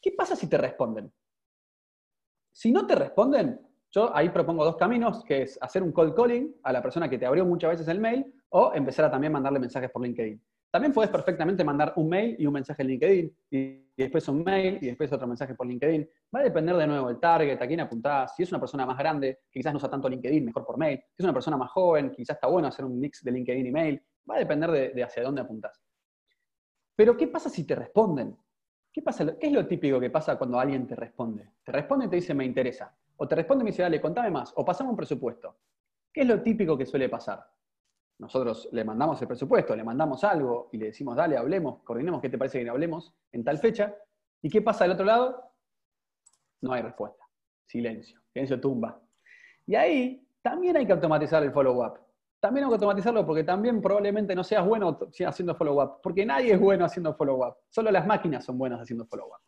¿qué 0.00 0.12
pasa 0.12 0.36
si 0.36 0.48
te 0.48 0.58
responden? 0.58 1.10
Si 2.50 2.70
no 2.70 2.86
te 2.86 2.94
responden, 2.94 3.58
yo 3.90 4.14
ahí 4.14 4.28
propongo 4.28 4.64
dos 4.64 4.76
caminos, 4.76 5.24
que 5.24 5.42
es 5.42 5.58
hacer 5.62 5.82
un 5.82 5.92
cold 5.92 6.14
calling 6.14 6.54
a 6.62 6.72
la 6.72 6.82
persona 6.82 7.08
que 7.08 7.18
te 7.18 7.24
abrió 7.24 7.46
muchas 7.46 7.70
veces 7.70 7.88
el 7.88 8.00
mail 8.00 8.34
o 8.50 8.72
empezar 8.74 9.06
a 9.06 9.10
también 9.10 9.32
mandarle 9.32 9.58
mensajes 9.58 9.90
por 9.90 10.02
LinkedIn. 10.02 10.42
También 10.72 10.94
puedes 10.94 11.10
perfectamente 11.10 11.62
mandar 11.64 11.92
un 11.96 12.08
mail 12.08 12.34
y 12.38 12.46
un 12.46 12.54
mensaje 12.54 12.80
en 12.80 12.88
LinkedIn, 12.88 13.36
y, 13.50 13.92
después 13.94 14.26
un 14.28 14.42
mail 14.42 14.78
y 14.80 14.86
después 14.86 15.12
otro 15.12 15.26
mensaje 15.26 15.54
por 15.54 15.66
LinkedIn. 15.66 16.08
Va 16.34 16.40
a 16.40 16.44
depender 16.44 16.74
de 16.74 16.86
nuevo 16.86 17.08
del 17.08 17.20
target, 17.20 17.60
a 17.60 17.66
quién 17.66 17.80
apuntás. 17.80 18.34
Si 18.34 18.42
es 18.42 18.50
una 18.50 18.58
persona 18.58 18.86
más 18.86 18.96
grande, 18.96 19.40
que 19.50 19.60
quizás 19.60 19.74
no 19.74 19.76
usa 19.76 19.90
tanto 19.90 20.08
LinkedIn, 20.08 20.42
mejor 20.42 20.64
por 20.64 20.78
mail. 20.78 20.98
Si 21.14 21.22
es 21.22 21.24
una 21.24 21.34
persona 21.34 21.58
más 21.58 21.70
joven, 21.70 22.10
quizás 22.10 22.36
está 22.36 22.46
bueno 22.46 22.68
hacer 22.68 22.86
un 22.86 22.98
mix 22.98 23.22
de 23.22 23.32
LinkedIn 23.32 23.66
y 23.66 23.70
mail. 23.70 24.02
Va 24.28 24.36
a 24.36 24.38
depender 24.38 24.94
de, 24.94 25.02
hacia 25.02 25.22
dónde 25.22 25.42
apuntás. 25.42 25.78
Pero, 26.96 27.18
¿qué 27.18 27.26
pasa 27.26 27.50
si 27.50 27.66
te 27.66 27.74
responden? 27.74 28.34
¿Qué, 28.90 29.02
pasa, 29.02 29.26
¿Qué 29.38 29.48
es 29.48 29.52
lo 29.52 29.66
típico 29.66 30.00
que 30.00 30.08
pasa 30.08 30.38
cuando 30.38 30.58
alguien 30.58 30.86
te 30.86 30.96
responde? 30.96 31.50
Te 31.62 31.72
responde 31.72 32.06
y 32.06 32.08
te 32.08 32.16
dice, 32.16 32.32
me 32.32 32.46
interesa. 32.46 32.96
O 33.18 33.28
te 33.28 33.34
responde 33.34 33.62
y 33.62 33.66
me 33.66 33.70
dice, 33.72 33.82
dale, 33.82 34.00
contame 34.00 34.30
más. 34.30 34.54
O 34.56 34.64
pasamos 34.64 34.92
un 34.92 34.96
presupuesto. 34.96 35.58
¿Qué 36.10 36.22
es 36.22 36.26
lo 36.26 36.40
típico 36.40 36.78
que 36.78 36.86
suele 36.86 37.10
pasar? 37.10 37.46
Nosotros 38.18 38.68
le 38.72 38.84
mandamos 38.84 39.20
el 39.20 39.28
presupuesto, 39.28 39.74
le 39.74 39.84
mandamos 39.84 40.22
algo 40.24 40.68
y 40.72 40.78
le 40.78 40.86
decimos, 40.86 41.16
dale, 41.16 41.36
hablemos, 41.36 41.82
coordinemos 41.82 42.20
qué 42.20 42.28
te 42.28 42.38
parece 42.38 42.62
que 42.62 42.70
hablemos 42.70 43.14
en 43.32 43.42
tal 43.42 43.58
fecha. 43.58 43.94
¿Y 44.40 44.48
qué 44.48 44.62
pasa 44.62 44.84
del 44.84 44.92
otro 44.92 45.04
lado? 45.04 45.52
No 46.60 46.72
hay 46.72 46.82
respuesta. 46.82 47.24
Silencio. 47.66 48.20
Silencio 48.32 48.60
tumba. 48.60 49.00
Y 49.66 49.74
ahí 49.74 50.26
también 50.40 50.76
hay 50.76 50.86
que 50.86 50.92
automatizar 50.92 51.42
el 51.42 51.52
follow-up 51.52 51.98
también 52.42 52.64
hay 52.64 52.70
que 52.70 52.74
automatizarlo 52.74 53.24
porque 53.24 53.44
también 53.44 53.80
probablemente 53.80 54.34
no 54.34 54.42
seas 54.42 54.66
bueno 54.66 54.98
haciendo 55.24 55.54
follow-up, 55.54 56.00
porque 56.02 56.26
nadie 56.26 56.54
es 56.54 56.60
bueno 56.60 56.84
haciendo 56.84 57.14
follow-up, 57.14 57.54
solo 57.68 57.92
las 57.92 58.04
máquinas 58.04 58.44
son 58.44 58.58
buenas 58.58 58.80
haciendo 58.80 59.06
follow-up. 59.06 59.38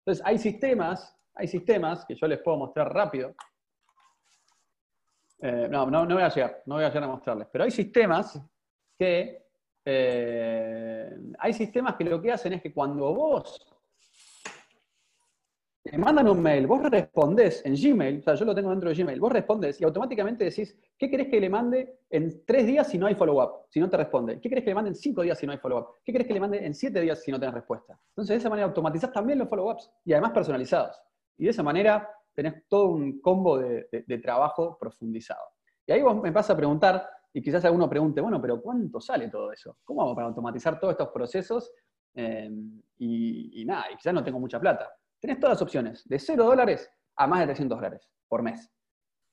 Entonces, 0.00 0.22
hay 0.26 0.36
sistemas, 0.36 1.16
hay 1.34 1.48
sistemas 1.48 2.04
que 2.04 2.14
yo 2.14 2.26
les 2.26 2.40
puedo 2.40 2.58
mostrar 2.58 2.92
rápido. 2.92 3.34
Eh, 5.44 5.66
no, 5.68 5.90
no, 5.90 6.06
voy 6.06 6.22
a 6.22 6.28
llegar, 6.28 6.62
no 6.66 6.76
voy 6.76 6.84
a 6.84 6.88
llegar 6.88 7.02
a 7.02 7.08
mostrarles, 7.08 7.48
pero 7.50 7.64
hay 7.64 7.72
sistemas 7.72 8.40
que 8.96 9.42
eh, 9.84 11.10
hay 11.36 11.52
sistemas 11.52 11.96
que 11.96 12.04
lo 12.04 12.22
que 12.22 12.30
hacen 12.30 12.52
es 12.52 12.62
que 12.62 12.72
cuando 12.72 13.12
vos 13.12 13.66
te 15.82 15.98
mandan 15.98 16.28
un 16.28 16.40
mail, 16.40 16.68
vos 16.68 16.80
respondés 16.88 17.66
en 17.66 17.74
Gmail, 17.74 18.20
o 18.20 18.22
sea, 18.22 18.34
yo 18.34 18.44
lo 18.44 18.54
tengo 18.54 18.70
dentro 18.70 18.88
de 18.88 18.94
Gmail, 18.94 19.18
vos 19.18 19.32
respondes 19.32 19.80
y 19.80 19.84
automáticamente 19.84 20.44
decís, 20.44 20.78
¿qué 20.96 21.10
querés 21.10 21.26
que 21.26 21.40
le 21.40 21.50
mande 21.50 21.98
en 22.08 22.44
tres 22.46 22.64
días 22.64 22.86
si 22.86 22.96
no 22.96 23.08
hay 23.08 23.16
follow-up? 23.16 23.66
Si 23.68 23.80
no 23.80 23.90
te 23.90 23.96
responde. 23.96 24.40
¿Qué 24.40 24.48
querés 24.48 24.62
que 24.62 24.70
le 24.70 24.76
mande 24.76 24.90
en 24.90 24.94
cinco 24.94 25.22
días 25.22 25.36
si 25.36 25.44
no 25.44 25.50
hay 25.50 25.58
follow-up? 25.58 25.96
¿Qué 26.04 26.12
querés 26.12 26.28
que 26.28 26.34
le 26.34 26.40
mande 26.40 26.64
en 26.64 26.72
siete 26.72 27.00
días 27.00 27.20
si 27.20 27.32
no 27.32 27.40
tenés 27.40 27.56
respuesta? 27.56 27.98
Entonces, 28.10 28.34
de 28.34 28.38
esa 28.38 28.48
manera 28.48 28.68
automatizás 28.68 29.12
también 29.12 29.40
los 29.40 29.48
follow-ups 29.48 29.90
y 30.04 30.12
además 30.12 30.30
personalizados. 30.30 31.02
Y 31.36 31.46
de 31.46 31.50
esa 31.50 31.64
manera 31.64 32.08
tenés 32.34 32.66
todo 32.68 32.88
un 32.88 33.20
combo 33.20 33.58
de, 33.58 34.20
trabajo 34.22 34.76
profundizado. 34.78 35.44
Y 35.86 35.92
ahí 35.92 36.02
vos 36.02 36.20
me 36.22 36.32
pasa 36.32 36.52
a 36.52 36.56
preguntar, 36.56 37.08
y 37.32 37.42
quizás 37.42 37.64
alguno 37.64 37.88
pregunte, 37.88 38.20
bueno, 38.20 38.40
pero 38.40 38.60
¿cuánto 38.60 39.00
sale 39.00 39.28
todo 39.28 39.52
eso? 39.52 39.78
¿Cómo 39.84 40.02
hago 40.02 40.14
para 40.14 40.28
automatizar 40.28 40.78
todos 40.78 40.92
estos 40.92 41.08
procesos? 41.08 41.72
Eh, 42.14 42.50
y, 42.98 43.64
nada, 43.64 43.86
y 43.92 43.96
quizás 43.96 44.14
no 44.14 44.22
tengo 44.22 44.38
mucha 44.38 44.60
plata. 44.60 44.92
Tenés 45.18 45.40
todas 45.40 45.54
las 45.54 45.62
opciones, 45.62 46.08
de 46.08 46.18
0 46.18 46.44
dólares 46.44 46.90
a 47.16 47.26
más 47.26 47.40
de 47.40 47.46
300 47.46 47.78
dólares 47.78 48.08
por 48.28 48.42
mes. 48.42 48.70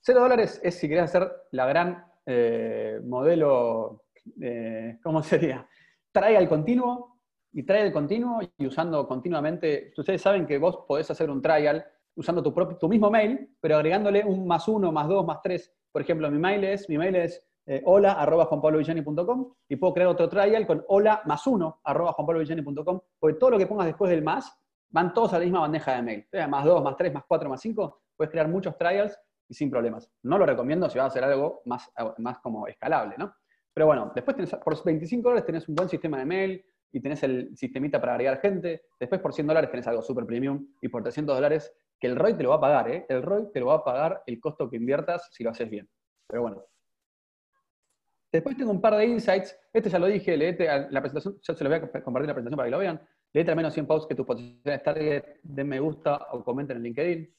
0 0.01 0.21
dólares 0.21 0.59
es 0.63 0.75
si 0.75 0.87
querés 0.87 1.03
hacer 1.03 1.31
la 1.51 1.65
gran 1.65 2.05
eh, 2.25 2.99
modelo, 3.03 4.05
eh, 4.41 4.97
¿cómo 5.03 5.21
sería? 5.23 5.67
Trae 6.11 6.37
al 6.37 6.47
continuo 6.47 7.19
y 7.51 7.63
trae 7.63 7.91
continuo 7.91 8.39
y 8.57 8.65
usando 8.65 9.07
continuamente. 9.07 9.93
Ustedes 9.97 10.21
saben 10.21 10.45
que 10.45 10.57
vos 10.57 10.85
podés 10.87 11.09
hacer 11.11 11.29
un 11.29 11.41
trial 11.41 11.85
usando 12.15 12.43
tu, 12.43 12.53
propio, 12.53 12.77
tu 12.77 12.89
mismo 12.89 13.09
mail, 13.09 13.55
pero 13.59 13.77
agregándole 13.77 14.23
un 14.23 14.47
más 14.47 14.67
uno, 14.67 14.91
más 14.91 15.07
dos, 15.07 15.25
más 15.25 15.39
tres. 15.41 15.73
Por 15.91 16.01
ejemplo, 16.01 16.29
mi 16.29 16.37
mail 16.37 16.63
es, 16.63 16.89
mi 16.89 16.97
mail 16.97 17.15
es 17.15 17.43
eh, 17.65 17.83
hola 17.85 18.13
arroba 18.13 18.49
y 19.67 19.75
puedo 19.75 19.93
crear 19.93 20.07
otro 20.07 20.27
trial 20.27 20.65
con 20.65 20.83
hola 20.87 21.21
más 21.25 21.45
uno 21.45 21.79
arroba 21.83 22.15
porque 22.17 23.37
todo 23.37 23.51
lo 23.51 23.57
que 23.59 23.67
pongas 23.67 23.85
después 23.85 24.09
del 24.09 24.23
más 24.23 24.51
van 24.89 25.13
todos 25.13 25.33
a 25.33 25.37
la 25.37 25.45
misma 25.45 25.59
bandeja 25.59 25.95
de 25.95 26.01
mail. 26.01 26.27
Más 26.49 26.65
2, 26.65 26.83
más 26.83 26.97
3, 26.97 27.13
más 27.13 27.23
4, 27.27 27.49
más 27.49 27.61
5, 27.61 28.01
puedes 28.15 28.31
crear 28.31 28.47
muchos 28.47 28.75
trials 28.75 29.15
y 29.47 29.53
sin 29.53 29.69
problemas. 29.69 30.09
No 30.23 30.37
lo 30.37 30.45
recomiendo 30.45 30.89
si 30.89 30.97
vas 30.97 31.05
a 31.05 31.07
hacer 31.09 31.23
algo 31.23 31.61
más, 31.65 31.91
más 32.17 32.39
como 32.39 32.67
escalable, 32.67 33.15
¿no? 33.17 33.35
Pero 33.73 33.85
bueno, 33.85 34.11
después 34.15 34.35
tenés, 34.35 34.55
por 34.55 34.83
25 34.83 35.29
dólares 35.29 35.45
tenés 35.45 35.69
un 35.69 35.75
buen 35.75 35.89
sistema 35.89 36.17
de 36.17 36.25
mail 36.25 36.65
y 36.91 36.99
tenés 36.99 37.21
el 37.23 37.55
sistemita 37.55 37.99
para 37.99 38.13
agregar 38.13 38.39
gente. 38.39 38.81
Después 38.99 39.21
por 39.21 39.33
100 39.33 39.47
dólares 39.47 39.69
tenés 39.69 39.87
algo 39.87 40.01
super 40.01 40.25
premium 40.25 40.67
y 40.81 40.87
por 40.87 41.03
300 41.03 41.35
dólares 41.35 41.71
que 41.99 42.07
el 42.07 42.15
ROI 42.15 42.35
te 42.35 42.43
lo 42.43 42.49
va 42.49 42.55
a 42.55 42.61
pagar, 42.61 42.89
¿eh? 42.89 43.05
El 43.09 43.21
ROI 43.21 43.51
te 43.51 43.59
lo 43.59 43.67
va 43.67 43.75
a 43.75 43.83
pagar 43.83 44.23
el 44.25 44.39
costo 44.39 44.69
que 44.69 44.77
inviertas 44.77 45.29
si 45.31 45.43
lo 45.43 45.49
haces 45.49 45.69
bien. 45.69 45.89
Pero 46.27 46.43
bueno. 46.43 46.63
Después 48.31 48.55
tengo 48.55 48.71
un 48.71 48.81
par 48.81 48.95
de 48.95 49.05
insights. 49.05 49.57
Este 49.73 49.89
ya 49.89 49.99
lo 49.99 50.05
dije, 50.05 50.37
leete 50.37 50.65
la 50.91 51.01
presentación, 51.01 51.39
ya 51.41 51.53
se 51.55 51.63
lo 51.63 51.69
voy 51.69 51.79
a 51.79 52.03
compartir 52.03 52.27
la 52.27 52.33
presentación 52.33 52.57
para 52.57 52.67
que 52.67 52.71
lo 52.71 52.77
vean. 52.77 53.01
Leete 53.33 53.51
al 53.51 53.57
menos 53.57 53.73
100 53.73 53.87
posts 53.87 54.07
que 54.07 54.15
tus 54.15 54.25
posiciones 54.25 54.83
target 54.83 55.23
den 55.43 55.67
me 55.67 55.79
gusta 55.79 56.27
o 56.31 56.43
comenten 56.43 56.77
en 56.77 56.83
LinkedIn. 56.83 57.35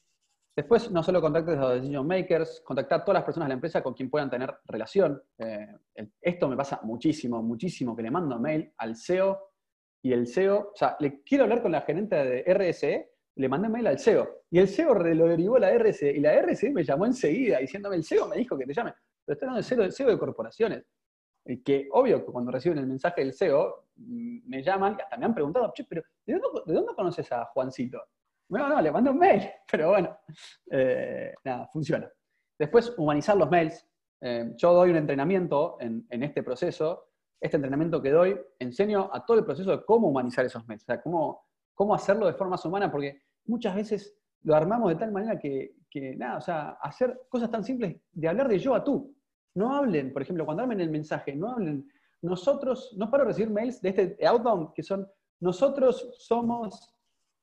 Después, 0.53 0.91
no 0.91 1.01
solo 1.01 1.21
contactes 1.21 1.57
a 1.57 1.61
los 1.61 1.73
decision 1.75 2.05
makers, 2.05 2.61
contactar 2.65 3.01
a 3.01 3.03
todas 3.05 3.19
las 3.19 3.23
personas 3.23 3.47
de 3.47 3.49
la 3.51 3.55
empresa 3.55 3.81
con 3.81 3.93
quien 3.93 4.09
puedan 4.09 4.29
tener 4.29 4.53
relación. 4.65 5.21
Eh, 5.37 5.67
esto 6.21 6.49
me 6.49 6.57
pasa 6.57 6.81
muchísimo, 6.83 7.41
muchísimo, 7.41 7.95
que 7.95 8.03
le 8.03 8.11
mando 8.11 8.37
mail 8.37 8.73
al 8.77 8.97
CEO 8.97 9.51
y 10.03 10.11
el 10.11 10.27
CEO, 10.27 10.71
o 10.73 10.75
sea, 10.75 10.97
le 10.99 11.21
quiero 11.23 11.45
hablar 11.45 11.61
con 11.61 11.71
la 11.71 11.81
gerente 11.81 12.15
de 12.15 12.43
RSE, 12.53 13.10
le 13.35 13.49
mandé 13.49 13.69
mail 13.69 13.87
al 13.87 13.99
CEO 13.99 14.43
y 14.49 14.59
el 14.59 14.67
CEO 14.67 14.93
lo 14.93 15.27
derivó 15.27 15.55
a 15.57 15.61
la 15.61 15.77
RSE 15.77 16.11
y 16.11 16.19
la 16.19 16.39
RSE 16.41 16.71
me 16.71 16.83
llamó 16.83 17.05
enseguida 17.05 17.59
diciéndome, 17.59 17.95
el 17.95 18.03
CEO 18.03 18.27
me 18.27 18.37
dijo 18.37 18.57
que 18.57 18.65
te 18.65 18.73
llame, 18.73 18.93
pero 19.25 19.33
estoy 19.33 19.47
hablando 19.47 19.83
del 19.83 19.93
CEO 19.93 20.09
de 20.09 20.19
corporaciones. 20.19 20.83
Eh, 21.45 21.63
que 21.63 21.87
obvio 21.91 22.23
que 22.23 22.31
cuando 22.31 22.51
reciben 22.51 22.77
el 22.77 22.87
mensaje 22.87 23.21
del 23.21 23.33
CEO, 23.33 23.87
mm, 23.95 24.47
me 24.47 24.61
llaman 24.61 24.95
y 24.97 25.01
hasta 25.01 25.17
me 25.17 25.25
han 25.25 25.33
preguntado, 25.33 25.71
che, 25.73 25.85
pero 25.85 26.03
¿de 26.25 26.39
dónde, 26.39 26.93
conoces 26.95 27.31
a 27.31 27.45
Juancito? 27.45 28.01
No, 28.49 28.67
no, 28.67 28.81
le 28.81 28.91
mando 28.91 29.11
un 29.11 29.17
mail, 29.17 29.49
pero 29.71 29.89
bueno, 29.89 30.17
eh, 30.69 31.33
nada, 31.43 31.67
funciona. 31.71 32.11
Después, 32.59 32.93
humanizar 32.97 33.37
los 33.37 33.49
mails. 33.49 33.87
Eh, 34.21 34.53
yo 34.55 34.73
doy 34.73 34.91
un 34.91 34.97
entrenamiento 34.97 35.77
en, 35.79 36.05
este 36.09 36.43
proceso. 36.43 37.07
Este 37.39 37.57
entrenamiento 37.57 37.99
que 37.99 38.11
doy, 38.11 38.39
enseño 38.59 39.09
a 39.11 39.25
todo 39.25 39.39
el 39.39 39.45
proceso 39.45 39.71
de 39.71 39.83
cómo 39.83 40.09
humanizar 40.09 40.45
esos 40.45 40.67
mails, 40.67 40.83
o 40.83 40.85
sea, 40.85 41.01
cómo, 41.01 41.47
cómo 41.81 41.95
hacerlo 41.95 42.27
de 42.27 42.33
forma 42.33 42.57
humana, 42.63 42.91
porque 42.91 43.23
muchas 43.45 43.73
veces 43.73 44.15
lo 44.43 44.53
armamos 44.53 44.89
de 44.89 44.97
tal 44.97 45.11
manera 45.11 45.39
que, 45.39 45.77
que, 45.89 46.15
nada, 46.15 46.37
o 46.37 46.41
sea, 46.41 46.77
hacer 46.79 47.21
cosas 47.27 47.49
tan 47.49 47.63
simples 47.63 47.99
de 48.11 48.27
hablar 48.27 48.47
de 48.47 48.59
yo 48.59 48.75
a 48.75 48.83
tú. 48.83 49.15
No 49.55 49.73
hablen, 49.73 50.13
por 50.13 50.21
ejemplo, 50.21 50.45
cuando 50.45 50.61
hablen 50.61 50.79
el 50.79 50.91
mensaje, 50.91 51.35
no 51.35 51.49
hablen. 51.49 51.91
Nosotros, 52.21 52.93
no 52.99 53.09
paro 53.09 53.23
de 53.23 53.29
recibir 53.29 53.49
mails 53.49 53.81
de 53.81 53.89
este 53.89 54.27
outbound 54.27 54.73
que 54.75 54.83
son, 54.83 55.07
nosotros 55.39 56.13
somos, 56.19 56.93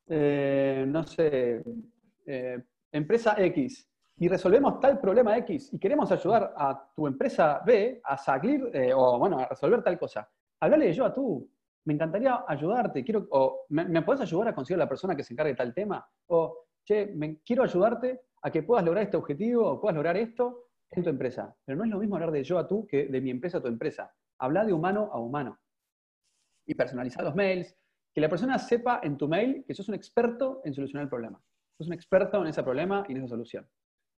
eh, 0.07 0.85
no 0.87 1.03
sé, 1.03 1.65
eh, 2.25 2.63
empresa 2.93 3.35
X 3.39 3.91
y 4.19 4.29
resolvemos 4.29 4.79
tal 4.79 5.01
problema 5.01 5.37
X 5.39 5.71
y 5.73 5.81
queremos 5.81 6.13
ayudar 6.13 6.55
a 6.57 6.93
tu 6.95 7.09
empresa 7.09 7.61
B 7.67 8.01
a 8.05 8.17
salir 8.17 8.71
eh, 8.73 8.95
o, 8.95 9.19
bueno, 9.19 9.41
a 9.41 9.49
resolver 9.49 9.83
tal 9.83 9.99
cosa. 9.99 10.31
Háblale 10.61 10.87
de 10.87 10.93
yo 10.93 11.07
a 11.07 11.13
tú. 11.13 11.51
Me 11.89 11.95
encantaría 11.95 12.45
ayudarte. 12.47 13.03
Quiero, 13.03 13.27
o, 13.31 13.65
¿me, 13.71 13.83
¿me, 13.87 14.03
puedes 14.03 14.21
ayudar 14.21 14.49
a 14.49 14.55
conseguir 14.55 14.79
a 14.79 14.85
la 14.85 14.89
persona 14.91 15.17
que 15.17 15.25
se 15.25 15.33
encargue 15.33 15.53
de 15.53 15.57
tal 15.57 15.73
tema? 15.73 16.07
O, 16.27 16.67
che, 16.85 17.07
me, 17.07 17.41
quiero 17.41 17.63
ayudarte 17.63 18.25
a 18.43 18.51
que 18.51 18.63
puedas 18.63 18.85
lograr 18.85 19.05
este 19.05 19.17
objetivo 19.17 19.67
o 19.67 19.81
puedas 19.81 19.97
lograr 19.97 20.19
esto 20.19 20.67
en 20.91 21.03
tu 21.03 21.09
empresa. 21.09 21.57
Pero 21.65 21.79
no 21.79 21.85
es 21.85 21.91
lo 21.91 21.99
mismo 21.99 22.17
hablar 22.17 22.31
de 22.31 22.45
yo 22.45 22.59
a 22.59 22.69
tú 22.69 22.87
que 22.87 23.07
de 23.07 23.21
mi 23.23 23.31
empresa 23.31 23.57
a 23.57 23.63
tu 23.63 23.69
empresa. 23.69 24.15
Habla 24.39 24.67
de 24.67 24.75
humano 24.75 25.09
a 25.11 25.19
humano. 25.19 25.59
Y 26.67 26.75
personalizar 26.75 27.25
los 27.25 27.35
mails. 27.35 27.75
Que 28.13 28.21
la 28.21 28.29
persona 28.29 28.59
sepa 28.59 29.01
en 29.03 29.17
tu 29.17 29.27
mail 29.27 29.65
que 29.67 29.73
sos 29.73 29.89
un 29.89 29.95
experto 29.95 30.61
en 30.65 30.75
solucionar 30.75 31.05
el 31.05 31.09
problema. 31.09 31.43
Sos 31.79 31.87
un 31.87 31.95
experto 31.95 32.43
en 32.43 32.49
ese 32.49 32.63
problema 32.63 33.07
y 33.09 33.13
en 33.13 33.19
esa 33.19 33.29
solución. 33.29 33.67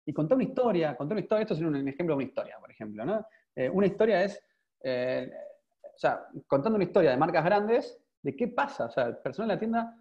Y 0.04 0.12
contar 0.12 0.34
una 0.34 0.44
historia, 0.44 0.96
contar 0.96 1.14
una 1.14 1.22
historia, 1.22 1.42
esto 1.42 1.54
es 1.54 1.60
un 1.60 1.86
ejemplo 1.86 2.14
de 2.14 2.16
una 2.16 2.24
historia, 2.24 2.56
por 2.58 2.72
ejemplo. 2.72 3.04
¿no? 3.04 3.24
Eh, 3.54 3.70
una 3.70 3.86
historia 3.86 4.24
es, 4.24 4.42
eh, 4.82 5.30
sea, 6.00 6.26
contando 6.46 6.76
una 6.76 6.84
historia 6.84 7.10
de 7.10 7.16
marcas 7.16 7.44
grandes, 7.44 8.00
de 8.22 8.34
qué 8.36 8.48
pasa. 8.48 8.86
O 8.86 8.90
sea, 8.90 9.06
el 9.06 9.18
personal 9.18 9.48
de 9.48 9.54
la 9.54 9.60
tienda 9.60 10.00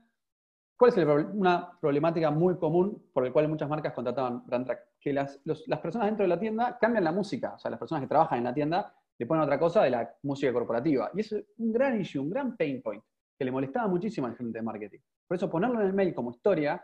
¿Cuál 0.79 0.93
es 0.97 1.33
una 1.33 1.77
problemática 1.81 2.31
muy 2.31 2.57
común 2.57 3.09
por 3.11 3.25
la 3.25 3.33
cual 3.33 3.49
muchas 3.49 3.67
marcas 3.67 3.91
contrataban 3.91 4.45
brand 4.45 4.65
track? 4.65 4.79
Que 4.97 5.11
las, 5.11 5.41
las 5.43 5.79
personas 5.81 6.07
dentro 6.07 6.23
de 6.23 6.29
la 6.29 6.39
tienda 6.39 6.77
cambian 6.79 7.03
la 7.03 7.11
música, 7.11 7.55
o 7.55 7.59
sea, 7.59 7.69
las 7.69 7.77
personas 7.77 8.01
que 8.01 8.07
trabajan 8.07 8.37
en 8.37 8.45
la 8.45 8.53
tienda 8.53 8.95
le 9.17 9.25
ponen 9.25 9.43
otra 9.43 9.59
cosa 9.59 9.83
de 9.83 9.89
la 9.89 10.09
música 10.23 10.53
corporativa. 10.53 11.11
Y 11.13 11.19
es 11.19 11.33
un 11.57 11.73
gran 11.73 11.99
issue, 11.99 12.21
un 12.21 12.29
gran 12.29 12.55
pain 12.55 12.81
point, 12.81 13.03
que 13.37 13.43
le 13.43 13.51
molestaba 13.51 13.89
muchísimo 13.89 14.27
al 14.27 14.37
gerente 14.37 14.59
de 14.59 14.63
marketing. 14.63 14.99
Por 15.27 15.35
eso 15.35 15.49
ponerlo 15.49 15.81
en 15.81 15.87
el 15.87 15.93
mail 15.93 16.15
como 16.15 16.31
historia, 16.31 16.81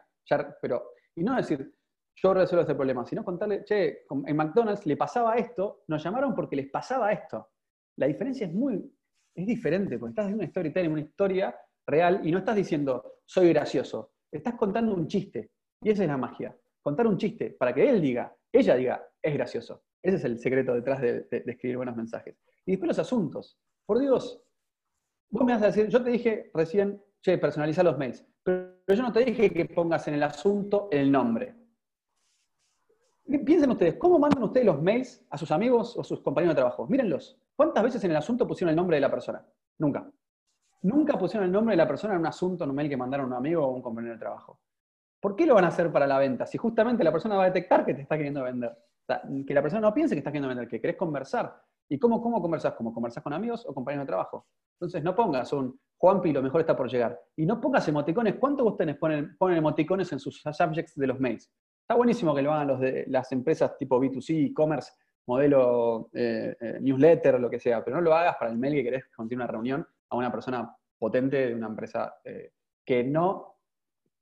pero, 0.62 0.92
y 1.16 1.24
no 1.24 1.38
decir, 1.38 1.74
yo 2.16 2.34
resuelvo 2.34 2.64
este 2.64 2.76
problema, 2.76 3.06
sino 3.06 3.24
contarle, 3.24 3.64
che, 3.64 4.06
en 4.10 4.36
McDonald's 4.36 4.86
le 4.86 4.98
pasaba 4.98 5.36
esto, 5.36 5.86
nos 5.88 6.04
llamaron 6.04 6.36
porque 6.36 6.58
les 6.58 6.70
pasaba 6.70 7.14
esto. 7.14 7.48
La 7.96 8.08
diferencia 8.08 8.46
es 8.46 8.54
muy, 8.54 8.94
es 9.36 9.46
diferente, 9.46 10.00
porque 10.00 10.12
estás 10.12 10.26
haciendo 10.26 10.44
una 10.44 10.50
storytelling, 10.50 10.92
una 10.92 11.02
historia 11.02 11.56
real, 11.86 12.22
y 12.24 12.32
no 12.32 12.40
estás 12.40 12.56
diciendo, 12.56 13.20
soy 13.26 13.50
gracioso. 13.50 14.14
Estás 14.32 14.56
contando 14.56 14.94
un 14.94 15.08
chiste. 15.08 15.52
Y 15.82 15.90
esa 15.90 16.04
es 16.04 16.10
la 16.10 16.18
magia. 16.18 16.58
Contar 16.82 17.06
un 17.06 17.18
chiste 17.18 17.52
para 17.52 17.74
que 17.74 17.88
él 17.88 18.02
diga, 18.02 18.34
ella 18.52 18.76
diga, 18.76 19.08
es 19.22 19.34
gracioso. 19.34 19.84
Ese 20.02 20.18
es 20.18 20.24
el 20.24 20.40
secreto 20.40 20.74
detrás 20.74 21.02
de, 21.02 21.28
escribir 21.30 21.78
buenos 21.78 21.96
mensajes. 21.96 22.38
Y 22.66 22.72
después 22.72 22.88
los 22.88 23.00
asuntos. 23.00 23.60
Por 23.86 24.00
Dios, 24.00 24.42
vos 25.30 25.46
me 25.46 25.54
vas 25.54 25.64
a 25.64 25.68
decir, 25.68 25.88
yo 25.90 26.02
te 26.04 26.12
dije 26.12 26.52
recién, 26.54 27.02
che, 27.22 27.38
personaliza 27.38 27.84
los 27.84 27.98
mails, 27.98 28.26
pero 28.44 28.78
yo 28.88 29.02
no 29.02 29.12
te 29.12 29.26
dije 29.26 29.52
que 29.52 29.66
pongas 29.66 30.08
en 30.08 30.14
el 30.16 30.24
asunto 30.24 30.88
el 30.92 31.12
nombre. 31.12 31.56
Piensen 33.44 33.72
ustedes, 33.72 33.96
¿cómo 33.96 34.20
mandan 34.20 34.44
ustedes 34.44 34.66
los 34.66 34.82
mails 34.82 35.26
a 35.32 35.38
sus 35.38 35.52
amigos 35.52 35.98
o 35.98 36.02
a 36.02 36.04
sus 36.04 36.22
compañeros 36.22 36.56
de 36.56 36.62
trabajo? 36.62 36.88
Mírenlos. 36.88 37.40
¿Cuántas 37.56 37.84
veces 37.84 38.04
en 38.04 38.12
el 38.12 38.18
asunto 38.18 38.48
pusieron 38.48 38.70
el 38.70 38.76
nombre 38.76 38.98
de 38.98 39.02
la 39.02 39.10
persona? 39.10 39.46
Nunca. 39.80 40.10
Nunca 40.82 41.18
pusieron 41.18 41.46
el 41.46 41.52
nombre 41.52 41.74
de 41.74 41.78
la 41.78 41.88
persona 41.88 42.14
en 42.14 42.20
un 42.20 42.28
asunto, 42.28 42.64
en 42.64 42.70
un 42.70 42.76
mail 42.76 42.90
que 42.90 42.98
mandaron 42.98 43.26
a 43.26 43.30
un 43.30 43.34
amigo 43.34 43.64
o 43.64 43.66
a 43.66 43.76
un 43.76 43.82
compañero 43.82 44.14
de 44.14 44.20
trabajo. 44.20 44.60
¿Por 45.20 45.36
qué 45.36 45.46
lo 45.46 45.56
van 45.56 45.66
a 45.66 45.70
hacer 45.70 45.92
para 45.92 46.06
la 46.06 46.20
venta? 46.20 46.46
Si 46.46 46.58
justamente 46.58 47.04
la 47.04 47.12
persona 47.12 47.36
va 47.36 47.44
a 47.44 47.48
detectar 47.48 47.86
que 47.86 47.94
te 47.94 48.02
está 48.02 48.18
queriendo 48.18 48.44
vender 48.44 48.76
que 49.46 49.54
la 49.54 49.62
persona 49.62 49.82
no 49.82 49.94
piense 49.94 50.16
que 50.16 50.20
estás 50.20 50.32
queriendo 50.32 50.50
vender, 50.50 50.68
que 50.68 50.82
querés 50.82 50.96
conversar. 50.96 51.62
¿Y 51.88 52.00
cómo, 52.00 52.22
cómo 52.22 52.42
conversas? 52.42 52.74
¿Cómo 52.74 52.94
conversas 52.94 53.24
con 53.24 53.34
amigos 53.34 53.66
o 53.68 53.74
compañeros 53.74 54.06
de 54.06 54.08
trabajo? 54.08 54.48
Entonces 54.74 55.04
no 55.04 55.16
pongas 55.16 55.54
un 55.54 55.80
Juanpi, 55.98 56.34
lo 56.34 56.42
mejor 56.42 56.62
está 56.62 56.76
por 56.76 56.90
llegar. 56.90 57.20
Y 57.36 57.46
no 57.46 57.62
pongas 57.62 57.88
emoticones. 57.88 58.36
¿Cuántos 58.36 58.68
ustedes 58.68 58.98
ponen, 58.98 59.38
ponen 59.38 59.58
emoticones 59.58 60.12
en 60.12 60.20
sus 60.20 60.42
subjects 60.42 60.96
de 60.96 61.08
los 61.08 61.20
mails? 61.20 61.52
Está 61.82 61.96
buenísimo 61.96 62.34
que 62.34 62.42
lo 62.42 62.52
hagan 62.52 62.68
los 62.68 62.80
de 62.80 63.06
las 63.08 63.32
empresas 63.32 63.78
tipo 63.78 64.00
B2C, 64.00 64.50
e-commerce, 64.50 64.92
modelo 65.28 66.10
eh, 66.14 66.56
eh, 66.60 66.78
newsletter, 66.82 67.40
lo 67.40 67.50
que 67.50 67.60
sea, 67.60 67.84
pero 67.84 67.98
no 67.98 68.02
lo 68.02 68.14
hagas 68.14 68.36
para 68.38 68.52
el 68.52 68.58
mail 68.58 68.76
que 68.76 68.84
querés 68.84 69.06
que 69.06 69.36
una 69.36 69.48
reunión 69.48 69.86
a 70.10 70.16
una 70.16 70.32
persona 70.32 70.76
potente 70.98 71.48
de 71.48 71.56
una 71.56 71.68
empresa 71.68 72.16
eh, 72.24 72.52
que 72.84 73.04
no, 73.04 73.58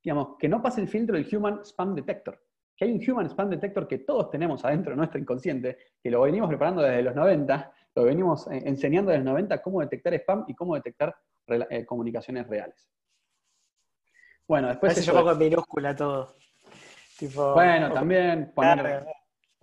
digamos, 0.02 0.38
que 0.38 0.48
no 0.48 0.62
pase 0.62 0.82
el 0.82 0.88
filtro 0.88 1.18
del 1.18 1.28
Human 1.36 1.64
Spam 1.66 1.96
Detector 1.96 2.40
que 2.76 2.86
hay 2.86 2.92
un 2.92 3.02
Human 3.08 3.30
Spam 3.30 3.52
Detector 3.52 3.88
que 3.88 4.00
todos 4.00 4.32
tenemos 4.32 4.66
adentro 4.66 4.92
de 4.92 4.98
nuestro 4.98 5.20
inconsciente, 5.20 5.78
que 6.02 6.10
lo 6.10 6.22
venimos 6.22 6.50
preparando 6.50 6.82
desde 6.82 7.04
los 7.04 7.14
90, 7.14 7.72
lo 7.94 8.04
venimos 8.04 8.48
enseñando 8.48 9.12
desde 9.12 9.24
los 9.24 9.34
90 9.34 9.62
cómo 9.62 9.82
detectar 9.82 10.16
spam 10.16 10.46
y 10.48 10.56
cómo 10.56 10.74
detectar 10.74 11.16
comunicaciones 11.86 12.48
reales. 12.48 12.90
Bueno, 14.48 14.70
después... 14.70 14.96
se 14.96 15.04
yo 15.04 15.14
pongo 15.14 15.34
en 15.34 15.38
minúscula 15.38 15.96
todo. 15.96 16.36
bueno, 17.54 17.94
también 17.94 18.52
poner... 18.56 19.06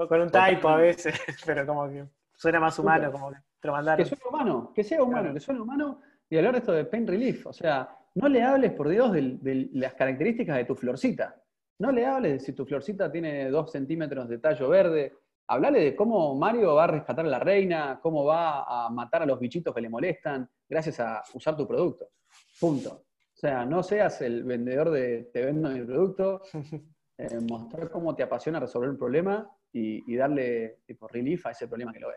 con 0.09 0.20
un 0.20 0.30
typo 0.30 0.68
a 0.68 0.76
veces, 0.76 1.14
pero 1.46 1.66
como 1.66 1.88
que 1.88 2.05
suena 2.34 2.61
más 2.61 2.78
humano, 2.78 3.12
como 3.12 3.30
que 3.30 3.36
te 3.61 3.68
lo 3.68 3.74
mandaron. 3.74 4.05
Que 4.05 4.09
suene 4.09 4.24
humano, 4.28 4.72
que 4.74 4.84
sea 4.84 5.03
humano, 5.03 5.34
que 5.34 5.40
suene 5.40 5.61
humano 5.61 6.01
y 6.28 6.36
hablar 6.36 6.53
de 6.53 6.59
esto 6.59 6.72
de 6.72 6.84
pain 6.84 7.07
relief. 7.07 7.46
O 7.46 7.53
sea, 7.53 7.88
no 8.14 8.28
le 8.28 8.42
hables, 8.42 8.72
por 8.72 8.88
Dios, 8.88 9.12
de 9.12 9.68
las 9.72 9.94
características 9.94 10.57
de 10.57 10.64
tu 10.64 10.74
florcita. 10.74 11.40
No 11.78 11.92
le 11.92 12.07
hables 12.07 12.32
de 12.32 12.40
si 12.40 12.53
tu 12.53 12.64
florcita 12.66 13.11
tiene 13.11 13.51
dos 13.51 13.70
centímetros 13.72 14.28
de 14.28 14.38
tallo 14.38 14.68
verde. 14.68 15.12
Hablale 15.48 15.80
de 15.80 15.96
cómo 15.96 16.36
Mario 16.36 16.74
va 16.74 16.84
a 16.84 16.88
rescatar 16.88 17.24
a 17.24 17.28
la 17.28 17.38
reina, 17.40 17.98
cómo 18.01 18.24
va 18.24 18.86
a 18.86 18.88
matar 18.90 19.22
a 19.22 19.26
los 19.26 19.40
bichitos 19.40 19.74
que 19.74 19.80
le 19.80 19.88
molestan 19.88 20.48
gracias 20.68 21.01
a 21.01 21.22
usar 21.34 21.57
tu 21.57 21.66
producto. 21.66 22.07
Punto. 22.61 22.90
O 22.92 23.38
sea, 23.40 23.64
no 23.64 23.82
seas 23.82 24.20
el 24.20 24.44
vendedor 24.44 24.90
de 24.90 25.30
te 25.32 25.44
vendo 25.44 25.70
mi 25.70 25.80
producto, 25.80 26.42
eh, 27.18 27.38
mostrar 27.48 27.90
cómo 27.90 28.14
te 28.14 28.22
apasiona 28.22 28.61
resolver 28.61 28.90
un 28.90 28.98
problema 28.98 29.51
y, 29.73 30.16
darle 30.16 30.79
tipo 30.87 31.07
relief 31.09 31.47
a 31.47 31.51
ese 31.51 31.68
problema 31.68 31.93
que 31.93 32.01
lo 32.01 32.09
ve. 32.09 32.16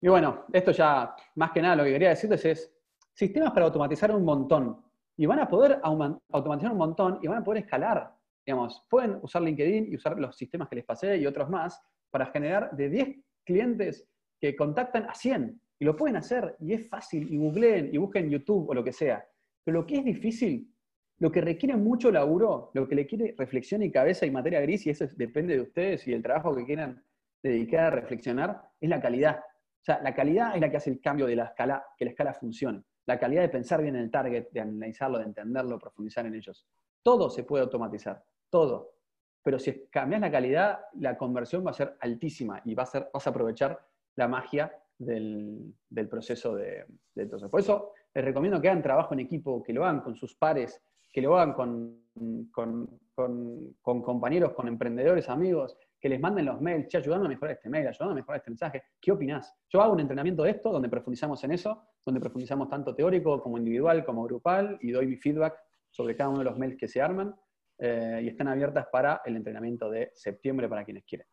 Y 0.00 0.08
bueno, 0.08 0.44
esto 0.52 0.70
ya, 0.70 1.14
más 1.36 1.50
que 1.52 1.62
nada, 1.62 1.76
lo 1.76 1.84
que 1.84 1.92
quería 1.92 2.10
decirles 2.10 2.44
es 2.44 2.74
sistemas 3.12 3.52
para 3.52 3.66
automatizar 3.66 4.14
un 4.14 4.24
montón. 4.24 4.82
Y 5.16 5.26
van 5.26 5.38
a 5.38 5.48
poder 5.48 5.80
automatizar 5.82 6.72
un 6.72 6.78
montón 6.78 7.18
y 7.22 7.28
van 7.28 7.38
a 7.38 7.44
poder 7.44 7.62
escalar 7.62 8.14
digamos, 8.46 8.84
pueden 8.88 9.18
usar 9.22 9.42
LinkedIn 9.42 9.90
y 9.90 9.96
usar 9.96 10.18
los 10.18 10.36
sistemas 10.36 10.68
que 10.68 10.76
les 10.76 10.84
pasé 10.84 11.16
y 11.16 11.26
otros 11.26 11.48
más 11.48 11.80
para 12.10 12.26
generar 12.26 12.70
de 12.76 12.88
10 12.90 13.08
clientes 13.44 14.06
que 14.40 14.54
contactan 14.54 15.08
a 15.08 15.14
100. 15.14 15.60
Y 15.78 15.84
lo 15.84 15.96
pueden 15.96 16.16
hacer 16.16 16.56
y 16.60 16.72
es 16.72 16.88
fácil 16.88 17.32
y 17.32 17.36
googleen 17.36 17.90
y 17.92 17.98
busquen 17.98 18.30
YouTube 18.30 18.68
o 18.68 18.74
lo 18.74 18.84
que 18.84 18.92
sea. 18.92 19.26
Pero 19.64 19.80
lo 19.80 19.86
que 19.86 19.96
es 19.96 20.04
difícil, 20.04 20.72
lo 21.18 21.30
que 21.30 21.40
requiere 21.40 21.76
mucho 21.76 22.10
laburo, 22.10 22.70
lo 22.74 22.88
que 22.88 22.94
le 22.94 23.06
quiere 23.06 23.34
reflexión 23.38 23.82
y 23.82 23.90
cabeza 23.90 24.26
y 24.26 24.30
materia 24.30 24.60
gris, 24.60 24.86
y 24.86 24.90
eso 24.90 25.06
depende 25.16 25.54
de 25.54 25.62
ustedes 25.62 26.06
y 26.08 26.12
del 26.12 26.22
trabajo 26.22 26.54
que 26.54 26.64
quieran 26.64 27.04
dedicar 27.42 27.84
a 27.84 27.90
reflexionar, 27.90 28.62
es 28.80 28.88
la 28.88 29.00
calidad. 29.00 29.38
O 29.38 29.84
sea, 29.84 30.00
la 30.02 30.14
calidad 30.14 30.54
es 30.54 30.60
la 30.60 30.70
que 30.70 30.78
hace 30.78 30.90
el 30.90 31.00
cambio 31.00 31.26
de 31.26 31.36
la 31.36 31.44
escala, 31.44 31.84
que 31.96 32.06
la 32.06 32.10
escala 32.12 32.32
funcione. 32.32 32.82
La 33.06 33.18
calidad 33.18 33.42
de 33.42 33.50
pensar 33.50 33.82
bien 33.82 33.96
en 33.96 34.02
el 34.02 34.10
target, 34.10 34.48
de 34.50 34.60
analizarlo, 34.60 35.18
de 35.18 35.24
entenderlo, 35.24 35.78
profundizar 35.78 36.24
en 36.26 36.34
ellos. 36.34 36.66
Todo 37.02 37.28
se 37.28 37.44
puede 37.44 37.64
automatizar 37.64 38.24
todo. 38.48 38.94
Pero 39.42 39.58
si 39.58 39.86
cambias 39.90 40.22
la 40.22 40.30
calidad, 40.30 40.80
la 40.94 41.18
conversión 41.18 41.64
va 41.66 41.70
a 41.70 41.74
ser 41.74 41.96
altísima 42.00 42.62
y 42.64 42.74
va 42.74 42.84
a 42.84 42.86
ser, 42.86 43.10
vas 43.12 43.26
a 43.26 43.30
aprovechar 43.30 43.78
la 44.16 44.26
magia 44.26 44.72
del, 44.96 45.74
proceso 46.08 46.54
de, 46.54 46.86
de 47.14 47.26
todo 47.26 47.50
Por 47.50 47.60
eso 47.60 47.92
les 48.14 48.24
recomiendo 48.24 48.60
que 48.60 48.70
hagan 48.70 48.82
trabajo 48.82 49.12
en 49.12 49.20
equipo, 49.20 49.62
que 49.62 49.74
lo 49.74 49.84
hagan 49.84 50.00
con 50.00 50.16
sus 50.16 50.34
pares, 50.34 50.80
que 51.14 51.22
lo 51.22 51.38
hagan 51.38 51.52
con, 51.52 52.50
con, 52.50 54.02
compañeros, 54.02 54.52
con 54.52 54.66
emprendedores, 54.66 55.28
amigos, 55.28 55.78
que 56.00 56.08
les 56.08 56.20
manden 56.20 56.46
los 56.46 56.60
mails, 56.60 56.88
che, 56.88 56.98
ayudando 56.98 57.26
a 57.26 57.28
mejorar 57.28 57.54
este 57.54 57.70
mail, 57.70 57.86
ayudando 57.86 58.10
a 58.10 58.14
mejorar 58.16 58.38
este 58.38 58.50
mensaje. 58.50 58.82
¿Qué 59.00 59.12
opinás? 59.12 59.54
Yo 59.70 59.80
hago 59.80 59.92
un 59.92 60.00
entrenamiento 60.00 60.42
de 60.42 60.50
esto 60.50 60.72
donde 60.72 60.88
profundizamos 60.88 61.42
en 61.44 61.52
eso, 61.52 61.84
donde 62.04 62.20
profundizamos 62.20 62.68
tanto 62.68 62.96
teórico 62.96 63.40
como 63.40 63.56
individual, 63.58 64.04
como 64.04 64.24
grupal, 64.24 64.76
y 64.80 64.90
doy 64.90 65.06
mi 65.06 65.16
feedback 65.16 65.56
sobre 65.88 66.16
cada 66.16 66.30
uno 66.30 66.40
de 66.40 66.46
los 66.46 66.58
mails 66.58 66.76
que 66.76 66.88
se 66.88 67.00
arman. 67.00 67.32
Eh, 67.78 68.22
y 68.24 68.28
están 68.28 68.48
abiertas 68.48 68.86
para 68.90 69.22
el 69.24 69.36
entrenamiento 69.36 69.88
de 69.90 70.10
septiembre 70.14 70.68
para 70.68 70.84
quienes 70.84 71.04
quieren. 71.04 71.28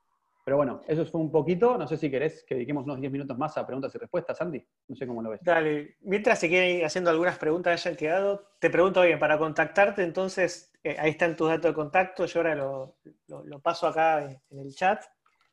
Pero 0.51 0.57
bueno, 0.57 0.81
eso 0.85 1.05
fue 1.05 1.21
un 1.21 1.31
poquito. 1.31 1.77
No 1.77 1.87
sé 1.87 1.95
si 1.95 2.11
querés 2.11 2.43
que 2.43 2.55
dediquemos 2.55 2.83
unos 2.83 2.99
10 2.99 3.09
minutos 3.09 3.37
más 3.37 3.57
a 3.57 3.65
preguntas 3.65 3.95
y 3.95 3.97
respuestas, 3.97 4.41
Andy. 4.41 4.61
No 4.89 4.97
sé 4.97 5.07
cómo 5.07 5.21
lo 5.21 5.29
ves. 5.29 5.39
Dale, 5.41 5.95
mientras 6.01 6.39
se 6.39 6.49
quieren 6.49 6.79
ir 6.79 6.83
haciendo 6.83 7.09
algunas 7.09 7.37
preguntas 7.37 7.81
que 7.81 7.87
hayan 7.87 7.97
quedado, 7.97 8.49
te 8.59 8.69
pregunto 8.69 9.01
bien, 9.01 9.17
para 9.17 9.37
contactarte, 9.37 10.03
entonces, 10.03 10.73
eh, 10.83 10.97
ahí 10.99 11.11
están 11.11 11.37
tus 11.37 11.47
datos 11.47 11.71
de 11.71 11.73
contacto. 11.73 12.25
Yo 12.25 12.41
ahora 12.41 12.55
lo, 12.55 12.97
paso 13.61 13.87
acá 13.87 14.23
en, 14.25 14.59
el 14.59 14.75
chat 14.75 15.01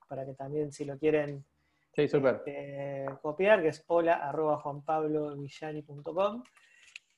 para 0.09 0.27
que 0.27 0.35
también, 0.35 0.73
si 0.73 0.85
lo 0.85 0.99
quieren 0.99 1.45
sí, 1.95 2.09
super. 2.09 2.43
Este, 2.45 3.07
copiar, 3.23 3.63
que 3.63 3.69
es 3.69 3.85
hola 3.87 4.15
arroba 4.15 4.59
juanpablovillani.com. 4.59 6.43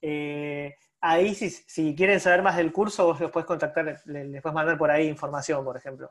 Eh, 0.02 0.74
ahí 1.00 1.34
si, 1.34 1.94
quieren 1.94 2.20
saber 2.20 2.42
más 2.42 2.58
del 2.58 2.72
curso, 2.72 3.06
vos 3.06 3.18
los 3.18 3.30
puedes 3.30 3.46
contactar, 3.46 3.86
les, 3.86 4.42
puedes 4.42 4.54
mandar 4.54 4.76
por 4.76 4.90
ahí 4.90 5.08
información, 5.08 5.64
por 5.64 5.78
ejemplo. 5.78 6.10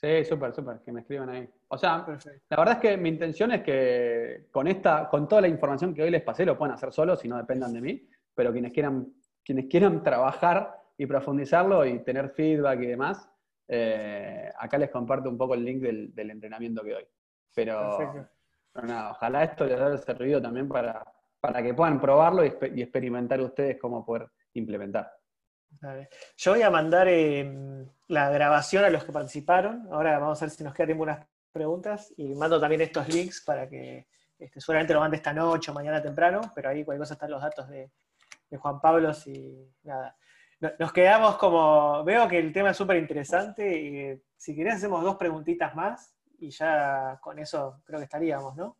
Sí, 0.00 0.24
súper, 0.24 0.54
súper, 0.54 0.78
que 0.84 0.92
me 0.92 1.00
escriban 1.00 1.28
ahí. 1.28 1.48
O 1.68 1.76
sea, 1.76 2.06
la 2.48 2.56
verdad 2.56 2.74
es 2.74 2.80
que 2.80 2.96
mi 2.96 3.08
intención 3.08 3.50
es 3.50 3.62
que 3.62 4.46
con 4.52 4.68
esta, 4.68 5.08
con 5.08 5.26
toda 5.26 5.42
la 5.42 5.48
información 5.48 5.92
que 5.92 6.02
hoy 6.02 6.10
les 6.10 6.22
pasé, 6.22 6.46
lo 6.46 6.56
puedan 6.56 6.74
hacer 6.74 6.92
solos 6.92 7.24
y 7.24 7.28
no 7.28 7.36
dependan 7.36 7.72
de 7.72 7.80
mí, 7.80 8.08
pero 8.32 8.52
quienes 8.52 8.72
quieran, 8.72 9.12
quienes 9.44 9.66
quieran 9.66 10.04
trabajar 10.04 10.80
y 10.96 11.06
profundizarlo 11.06 11.84
y 11.84 11.98
tener 12.04 12.30
feedback 12.30 12.80
y 12.80 12.86
demás, 12.86 13.28
eh, 13.66 14.52
acá 14.56 14.78
les 14.78 14.90
comparto 14.90 15.28
un 15.28 15.36
poco 15.36 15.54
el 15.54 15.64
link 15.64 15.82
del, 15.82 16.30
entrenamiento 16.30 16.82
que 16.84 16.92
doy. 16.92 17.06
Pero, 17.52 18.28
pero 18.72 18.86
nada, 18.86 19.10
ojalá 19.10 19.42
esto 19.42 19.64
les 19.66 19.80
haya 19.80 19.98
servido 19.98 20.40
también 20.40 20.68
para, 20.68 21.04
para 21.40 21.62
que 21.62 21.74
puedan 21.74 22.00
probarlo 22.00 22.44
y, 22.44 22.48
experimentar 22.82 23.40
ustedes 23.40 23.78
cómo 23.80 24.04
poder 24.04 24.28
implementar. 24.54 25.12
Yo 26.36 26.52
voy 26.52 26.62
a 26.62 26.70
mandar 26.70 27.08
em, 27.08 27.86
la 28.08 28.30
grabación 28.30 28.84
a 28.84 28.90
los 28.90 29.04
que 29.04 29.12
participaron. 29.12 29.88
Ahora 29.92 30.18
vamos 30.18 30.40
a 30.40 30.44
ver 30.44 30.50
si 30.50 30.64
nos 30.64 30.74
quedan 30.74 31.00
unas 31.00 31.26
preguntas. 31.52 32.12
Y 32.16 32.34
mando 32.34 32.60
también 32.60 32.80
estos 32.80 33.08
links 33.08 33.42
para 33.44 33.68
que 33.68 34.06
este, 34.38 34.60
seguramente 34.60 34.94
lo 34.94 35.00
mande 35.00 35.16
esta 35.16 35.32
noche 35.32 35.70
o 35.70 35.74
mañana 35.74 36.00
temprano, 36.00 36.40
pero 36.54 36.68
ahí 36.68 36.84
cualquier 36.84 37.02
cosa 37.02 37.14
están 37.14 37.30
los 37.30 37.42
datos 37.42 37.68
de, 37.68 37.90
Juan 38.56 38.80
Pablo 38.80 39.12
y 39.26 39.68
nada. 39.82 40.16
Nos 40.78 40.92
quedamos 40.92 41.36
como, 41.36 42.02
veo 42.02 42.26
que 42.26 42.38
el 42.38 42.50
tema 42.50 42.70
es 42.70 42.76
súper 42.76 42.96
interesante 42.96 43.78
y 43.78 44.22
si 44.36 44.56
querés 44.56 44.76
hacemos 44.76 45.04
dos 45.04 45.16
preguntitas 45.16 45.74
más 45.74 46.16
y 46.38 46.50
ya 46.50 47.18
con 47.20 47.38
eso 47.38 47.82
creo 47.84 47.98
que 47.98 48.04
estaríamos, 48.04 48.56
¿no? 48.56 48.78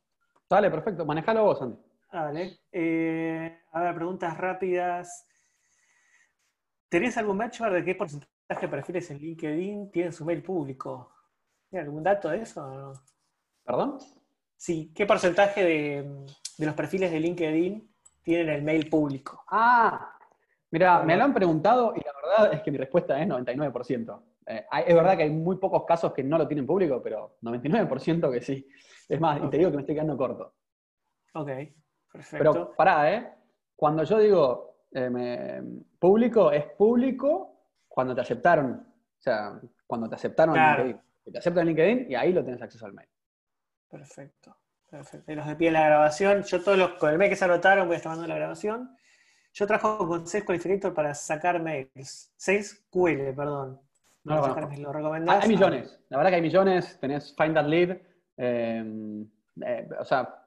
Dale, 0.49 0.71
perfecto. 0.71 1.05
Manejalo 1.05 1.45
vos, 1.45 1.61
Andy. 1.61 1.77
Vale. 2.11 2.61
Eh, 2.73 3.61
a 3.73 3.81
ver, 3.83 3.95
preguntas 3.95 4.39
rápidas. 4.39 5.28
¿Tenés 6.89 7.19
algún 7.19 7.37
benchmark 7.37 7.75
de 7.75 7.85
qué 7.85 7.95
porcentaje 7.95 8.63
de 8.63 8.69
perfiles 8.69 9.11
en 9.11 9.19
LinkedIn 9.19 9.91
tienen 9.91 10.13
su 10.13 10.25
mail 10.25 10.43
público? 10.43 11.13
¿Tiene 11.69 11.85
algún 11.85 12.03
dato 12.03 12.31
de 12.31 12.41
eso? 12.41 12.95
¿Perdón? 13.63 13.99
Sí, 14.57 14.91
¿qué 14.95 15.05
porcentaje 15.05 15.63
de, 15.63 16.25
los 16.59 16.75
perfiles 16.75 17.13
de 17.13 17.21
LinkedIn 17.21 17.95
tienen 18.23 18.49
el 18.49 18.63
mail 18.63 18.89
público? 18.89 19.45
Ah, 19.51 20.17
mira, 20.71 21.03
me 21.03 21.15
lo 21.15 21.25
han 21.25 21.35
preguntado 21.35 21.93
y 21.95 22.01
la 22.01 22.13
verdad 22.15 22.55
es 22.55 22.63
que 22.63 22.71
mi 22.71 22.79
respuesta 22.79 23.21
es 23.21 23.29
99%. 23.29 24.23
Eh, 24.47 24.65
es 24.87 24.95
verdad 24.95 25.15
que 25.15 25.25
hay 25.25 25.31
muy 25.31 25.57
pocos 25.57 25.85
casos 25.85 26.15
que 26.15 26.25
no 26.25 26.39
lo 26.39 26.49
tienen 26.49 26.67
público, 26.67 27.03
pero 27.03 27.37
99% 27.43 28.33
que 28.33 28.41
sí. 28.41 28.67
Es 29.07 29.21
más, 29.21 29.43
y 29.45 29.51
te 29.51 29.59
digo 29.59 29.71
que 29.71 29.77
me 29.77 29.83
estoy 29.83 29.95
quedando 29.95 30.17
corto. 30.17 30.55
Ok, 31.35 31.51
perfecto. 32.11 32.53
Pero 32.53 32.73
pará, 32.75 33.13
¿eh? 33.13 33.35
Cuando 33.77 34.05
yo 34.05 34.19
digo 34.19 34.68
eh, 34.93 35.63
público, 35.99 36.53
es 36.53 36.65
público 36.73 37.59
cuando 37.89 38.15
te 38.15 38.21
aceptaron. 38.21 38.73
O 38.73 39.21
sea, 39.21 39.61
cuando 39.87 40.09
te 40.09 40.15
aceptaron 40.15 40.57
en 40.57 40.63
LinkedIn. 40.65 41.01
Te 41.33 41.39
aceptan 41.39 41.63
en 41.63 41.69
LinkedIn 41.69 42.11
y 42.11 42.15
ahí 42.15 42.33
lo 42.33 42.43
tienes 42.43 42.63
acceso 42.63 42.87
al 42.87 42.93
mail. 42.93 43.09
Perfecto. 43.89 44.57
Perfecto. 44.91 45.31
Y 45.31 45.35
los 45.35 45.47
de 45.47 45.57
pie 45.57 45.69
en 45.69 45.75
la 45.75 45.87
grabación, 45.87 46.43
yo 46.45 46.63
todos 46.63 46.79
los 46.79 46.93
con 46.93 47.11
el 47.11 47.19
mail 47.19 47.31
que 47.31 47.37
se 47.37 47.45
anotaron 47.45 47.87
voy 47.87 47.95
a 47.95 47.97
estar 47.99 48.11
mandando 48.11 48.33
la 48.33 48.39
grabación. 48.39 48.97
Yo 49.53 49.67
trabajo 49.67 50.07
con 50.07 50.27
Sales 50.27 50.47
Qualificator 50.47 50.95
para 50.95 51.15
sacar 51.15 51.61
mails. 51.63 52.33
Sales 52.37 52.87
QL, 52.91 53.35
perdón. 53.35 53.81
No 54.25 54.37
lo, 54.37 54.93
recomendás? 54.93 55.43
Hay 55.43 55.49
millones. 55.49 56.01
La 56.09 56.19
verdad 56.19 56.31
que 56.31 56.37
hay 56.37 56.43
millones. 56.43 56.99
Tenés 57.01 57.35
Find 57.37 57.55
That 57.55 57.67
Lead. 57.67 57.99
Eh, 58.37 59.25
eh, 59.65 59.89
o 59.99 60.05
sea, 60.05 60.45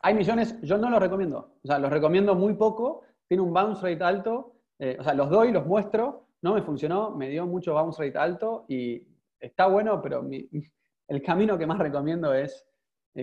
hay 0.00 0.14
millones. 0.14 0.60
Yo 0.62 0.78
no 0.78 0.88
los 0.88 1.00
recomiendo. 1.00 1.56
O 1.62 1.66
sea, 1.66 1.78
los 1.78 1.90
recomiendo 1.90 2.34
muy 2.34 2.54
poco. 2.54 3.02
Tiene 3.32 3.44
un 3.44 3.54
bounce 3.54 3.80
rate 3.80 4.04
alto. 4.04 4.56
Eh, 4.78 4.94
o 5.00 5.02
sea, 5.02 5.14
los 5.14 5.30
doy, 5.30 5.52
los 5.52 5.64
muestro. 5.64 6.26
No 6.42 6.52
me 6.52 6.60
funcionó. 6.60 7.16
Me 7.16 7.30
dio 7.30 7.46
mucho 7.46 7.72
bounce 7.72 8.04
rate 8.04 8.18
alto 8.18 8.66
y 8.68 9.02
está 9.40 9.68
bueno, 9.68 10.02
pero 10.02 10.22
el 11.08 11.22
camino 11.22 11.56
que 11.56 11.66
más 11.66 11.78
recomiendo 11.78 12.34
es 12.34 12.68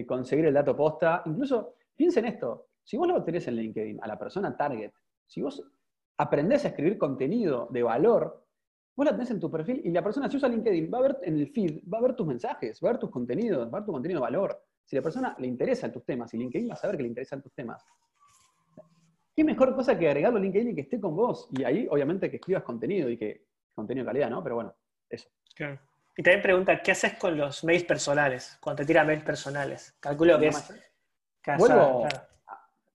conseguir 0.08 0.46
el 0.46 0.56
dato 0.56 0.76
posta. 0.76 1.22
Incluso, 1.28 1.76
piensen 1.96 2.26
esto. 2.26 2.70
Si 2.84 2.98
vos 2.98 3.08
lo 3.08 3.24
tenés 3.24 3.48
en 3.50 3.58
LinkedIn 3.58 4.00
a 4.02 4.08
la 4.08 4.18
persona 4.18 4.58
target, 4.58 4.92
si 5.28 5.44
vos 5.44 5.64
aprendés 6.18 6.66
a 6.66 6.70
escribir 6.70 6.98
contenido 6.98 7.68
de 7.70 7.84
valor, 7.84 8.48
Vos 8.96 9.06
la 9.06 9.12
tenés 9.12 9.30
en 9.30 9.40
tu 9.40 9.52
perfil 9.52 9.80
y 9.86 9.92
la 9.92 10.04
persona 10.04 10.28
si 10.28 10.38
usa 10.38 10.50
LinkedIn 10.50 10.92
va 10.92 10.98
a 10.98 11.02
ver 11.02 11.20
en 11.22 11.38
el 11.38 11.48
feed, 11.52 11.84
va 11.88 12.00
a 12.00 12.02
ver 12.02 12.16
tus 12.16 12.26
mensajes, 12.26 12.82
va 12.84 12.90
a 12.90 12.92
ver 12.94 13.00
tus 13.00 13.12
contenidos, 13.12 13.68
va 13.68 13.78
a 13.78 13.80
ver 13.80 13.86
tu 13.86 13.92
contenido 13.92 14.20
de 14.20 14.24
valor. 14.24 14.62
Si 14.84 14.96
la 14.96 15.04
persona 15.04 15.36
le 15.40 15.48
interesa 15.48 15.90
tus 15.92 16.04
temas 16.04 16.34
y 16.34 16.38
LinkedIn 16.38 16.68
va 16.68 16.74
a 16.74 16.78
saber 16.78 16.98
que 16.98 17.04
le 17.04 17.10
interesan 17.10 17.42
tus 17.42 17.54
temas. 17.54 17.86
¿Qué 19.40 19.46
mejor 19.46 19.74
cosa 19.74 19.98
que 19.98 20.06
agregarlo 20.06 20.38
a 20.38 20.42
LinkedIn 20.42 20.72
y 20.72 20.76
que 20.76 20.82
esté 20.82 21.00
con 21.00 21.16
vos? 21.16 21.48
Y 21.54 21.64
ahí, 21.64 21.88
obviamente, 21.90 22.30
que 22.30 22.36
escribas 22.36 22.62
contenido 22.62 23.10
y 23.10 23.16
que 23.16 23.46
contenido 23.74 24.04
de 24.04 24.10
calidad, 24.10 24.30
¿no? 24.30 24.44
Pero 24.44 24.56
bueno, 24.56 24.76
eso. 25.10 25.30
Claro. 25.56 25.80
Y 26.18 26.22
también 26.22 26.42
pregunta, 26.42 26.82
¿qué 26.82 26.92
haces 26.92 27.14
con 27.14 27.38
los 27.38 27.64
mails 27.64 27.86
personales? 27.86 28.58
Cuando 28.60 28.82
te 28.82 28.88
tiran 28.88 29.08
mails 29.08 29.24
personales. 29.24 29.96
Calculo 30.02 30.38
que 30.38 30.48
es... 30.48 30.74
Vuelvo, 31.58 32.06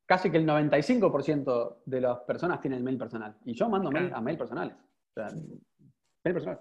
casi 0.05 0.31
que 0.31 0.37
el 0.37 0.47
95% 0.47 1.77
de 1.87 2.01
las 2.03 2.19
personas 2.19 2.61
tienen 2.61 2.85
mail 2.85 2.99
personal. 2.99 3.39
Y 3.47 3.55
yo 3.55 3.71
mando 3.71 3.91
mail 3.91 4.13
a 4.13 4.21
mail 4.21 4.37
personales. 4.37 4.75
O 4.75 5.15
sea, 5.15 5.29
Mail 5.31 6.35
personal. 6.35 6.61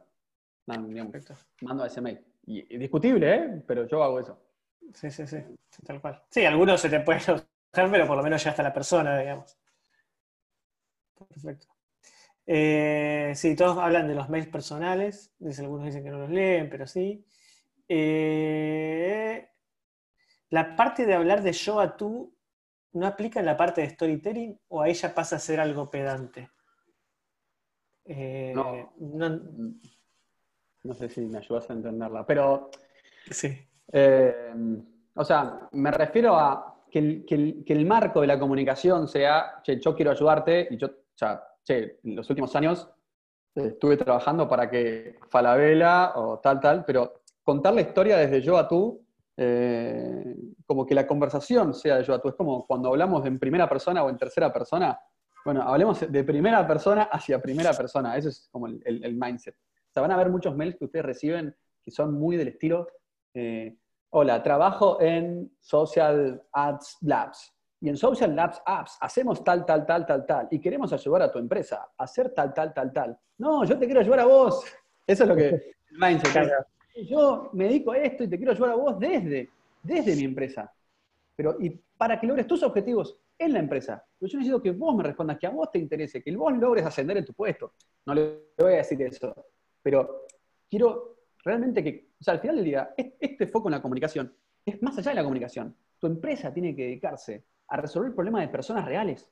mando 1.62 1.84
a 1.84 1.88
ese 1.88 2.00
mail. 2.00 2.26
Y, 2.46 2.78
discutible, 2.78 3.36
¿eh? 3.36 3.64
Pero 3.68 3.86
yo 3.86 4.02
hago 4.02 4.22
eso. 4.22 4.40
Sí, 4.94 5.12
sí, 5.12 5.28
sí, 5.28 5.44
tal 5.86 6.00
cual. 6.00 6.24
Sí, 6.30 6.46
algunos 6.46 6.80
se 6.80 6.90
te 6.90 7.02
pueden 7.02 7.22
usar, 7.22 7.46
pero 7.92 8.08
por 8.08 8.16
lo 8.16 8.24
menos 8.24 8.42
ya 8.42 8.52
está 8.52 8.64
la 8.64 8.72
persona, 8.72 9.20
digamos. 9.20 9.58
Perfecto. 11.28 11.68
Eh, 12.46 13.34
sí, 13.36 13.56
todos 13.56 13.78
hablan 13.78 14.08
de 14.08 14.16
los 14.16 14.30
mails 14.30 14.48
personales. 14.48 15.34
algunos 15.60 15.86
dicen 15.86 16.04
que 16.04 16.10
no 16.10 16.20
los 16.20 16.30
leen, 16.30 16.70
pero 16.70 16.88
sí. 16.88 17.26
Eh, 17.88 19.50
la 20.50 20.76
parte 20.76 21.06
de 21.06 21.14
hablar 21.14 21.42
de 21.42 21.54
yo 21.54 21.80
a 21.80 21.96
tú 21.96 22.36
no 22.94 23.08
aplica 23.08 23.40
en 23.40 23.46
la 23.46 23.58
parte 23.58 23.82
de 23.82 23.90
storytelling 23.90 24.60
o 24.68 24.82
ahí 24.82 24.94
ya 24.94 25.14
pasa 25.14 25.38
a 25.38 25.40
ser 25.40 25.60
algo 25.60 25.90
pedante. 25.90 26.50
Eh, 28.06 28.54
no, 28.54 29.42
no, 30.84 30.94
sé 30.94 31.10
si 31.10 31.22
me 31.22 31.38
ayudas 31.38 31.70
a 31.70 31.74
entenderla, 31.74 32.26
pero... 32.26 32.70
Sí. 33.32 33.58
O 35.16 35.24
sea, 35.24 35.70
me 35.72 35.92
refiero 35.92 36.36
a 36.36 36.74
que 36.92 37.26
el, 37.66 37.86
marco 37.86 38.22
de 38.22 38.28
la 38.28 38.38
comunicación 38.38 39.08
sea, 39.08 39.62
che, 39.64 39.80
yo 39.80 39.96
quiero 39.96 40.12
ayudarte, 40.12 40.68
y 40.70 40.78
yo, 40.78 40.90
o 41.16 41.18
sea, 41.18 41.44
che, 41.64 42.00
en 42.04 42.16
los 42.16 42.30
últimos 42.30 42.56
años 42.56 42.90
eh, 43.56 43.68
estuve 43.68 43.98
trabajando 43.98 44.48
para 44.48 44.70
que 44.70 45.18
Falabella 45.30 46.14
o 46.16 46.40
tal, 46.40 46.60
tal, 46.60 46.86
pero 46.86 47.24
contar 47.44 47.74
la 47.74 47.82
historia 47.82 48.18
desde 48.18 48.42
yo 48.42 48.58
a 48.58 48.68
tú, 48.68 49.00
como 50.68 50.86
que 50.86 50.94
la 50.94 51.08
conversación 51.08 51.74
sea 51.74 51.98
de 51.98 52.04
yo 52.04 52.14
a 52.14 52.22
tú, 52.22 52.30
es 52.30 52.36
como 52.36 52.68
cuando 52.68 52.90
hablamos 52.90 53.26
en 53.26 53.40
primera 53.40 53.68
persona 53.68 54.04
o 54.04 54.10
en 54.10 54.18
tercera 54.18 54.54
persona, 54.54 55.00
bueno, 55.44 55.62
hablemos 55.62 56.00
de 56.10 56.24
primera 56.24 56.66
persona 56.66 57.04
hacia 57.04 57.42
primera 57.42 57.74
persona. 57.74 58.16
Eso 58.18 58.30
es 58.30 58.48
como 58.52 58.68
el, 58.68 59.16
mindset. 59.16 59.56
O 59.56 59.94
sea, 59.94 60.02
van 60.02 60.12
a 60.12 60.16
haber 60.16 60.30
muchos 60.30 60.56
mails 60.56 60.78
que 60.78 60.86
ustedes 60.86 61.06
reciben 61.06 61.56
que 61.84 61.92
son 61.92 62.14
muy 62.14 62.38
del 62.38 62.48
estilo, 62.48 62.88
eh, 63.34 63.76
hola, 64.12 64.42
trabajo 64.42 65.02
en 65.02 65.54
Social 65.60 66.42
Ads 66.54 66.98
Labs. 67.02 67.53
Y 67.84 67.90
en 67.90 67.98
Social 67.98 68.34
Labs 68.34 68.62
Apps 68.66 68.98
hacemos 69.02 69.44
tal, 69.44 69.66
tal, 69.66 69.86
tal, 69.86 70.06
tal, 70.06 70.26
tal. 70.26 70.48
Y 70.50 70.62
queremos 70.62 70.94
ayudar 70.94 71.24
a 71.24 71.30
tu 71.30 71.38
empresa 71.38 71.90
a 71.98 72.06
hacer 72.06 72.30
tal, 72.30 72.54
tal, 72.54 72.74
tal, 72.74 72.94
tal. 72.94 73.20
No, 73.40 73.66
yo 73.66 73.78
te 73.78 73.86
quiero 73.86 74.00
ayudar 74.00 74.22
a 74.22 74.26
vos. 74.26 74.64
Eso 75.06 75.24
es 75.24 75.30
lo 75.30 75.36
que 75.36 75.50
el 75.92 75.98
mindset. 76.00 76.50
Yo 77.10 77.50
me 77.52 77.66
dedico 77.66 77.92
a 77.92 77.98
esto 77.98 78.24
y 78.24 78.30
te 78.30 78.38
quiero 78.38 78.54
ayudar 78.54 78.72
a 78.72 78.76
vos 78.76 78.98
desde, 78.98 79.50
desde 79.82 80.16
mi 80.16 80.24
empresa. 80.24 80.74
Pero 81.36 81.58
y 81.60 81.72
para 81.98 82.18
que 82.18 82.26
logres 82.26 82.48
tus 82.48 82.64
objetivos 82.64 83.18
en 83.38 83.52
la 83.52 83.60
empresa. 83.60 84.02
Pero 84.18 84.32
yo 84.32 84.38
necesito 84.38 84.64
que 84.64 84.72
vos 84.72 84.96
me 84.96 85.04
respondas, 85.04 85.38
que 85.38 85.48
a 85.48 85.50
vos 85.50 85.70
te 85.70 85.78
interese, 85.78 86.24
que 86.24 86.34
vos 86.38 86.58
logres 86.58 86.86
ascender 86.86 87.18
en 87.18 87.26
tu 87.26 87.34
puesto. 87.34 87.74
No 88.06 88.14
le 88.14 88.44
voy 88.58 88.76
a 88.76 88.78
decir 88.78 89.02
eso. 89.02 89.48
Pero 89.82 90.22
quiero 90.70 91.18
realmente 91.44 91.84
que, 91.84 92.12
o 92.18 92.24
sea, 92.24 92.36
al 92.36 92.40
final 92.40 92.56
del 92.56 92.66
día, 92.66 92.94
este 92.96 93.46
foco 93.48 93.68
en 93.68 93.74
la 93.74 93.82
comunicación 93.82 94.34
es 94.66 94.82
más 94.82 94.98
allá 94.98 95.12
de 95.12 95.16
la 95.16 95.24
comunicación. 95.24 95.76
Tu 96.00 96.08
empresa 96.08 96.54
tiene 96.54 96.74
que 96.74 96.84
dedicarse 96.84 97.44
a 97.74 97.78
resolver 97.78 98.14
problemas 98.14 98.42
de 98.42 98.50
personas 98.50 98.86
reales 98.86 99.28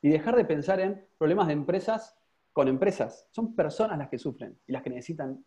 y 0.00 0.10
dejar 0.10 0.36
de 0.36 0.44
pensar 0.44 0.78
en 0.78 1.04
problemas 1.18 1.48
de 1.48 1.54
empresas 1.54 2.16
con 2.52 2.68
empresas. 2.68 3.26
Son 3.32 3.56
personas 3.56 3.98
las 3.98 4.08
que 4.08 4.18
sufren 4.18 4.56
y 4.64 4.72
las 4.72 4.82
que 4.82 4.90
necesitan 4.90 5.44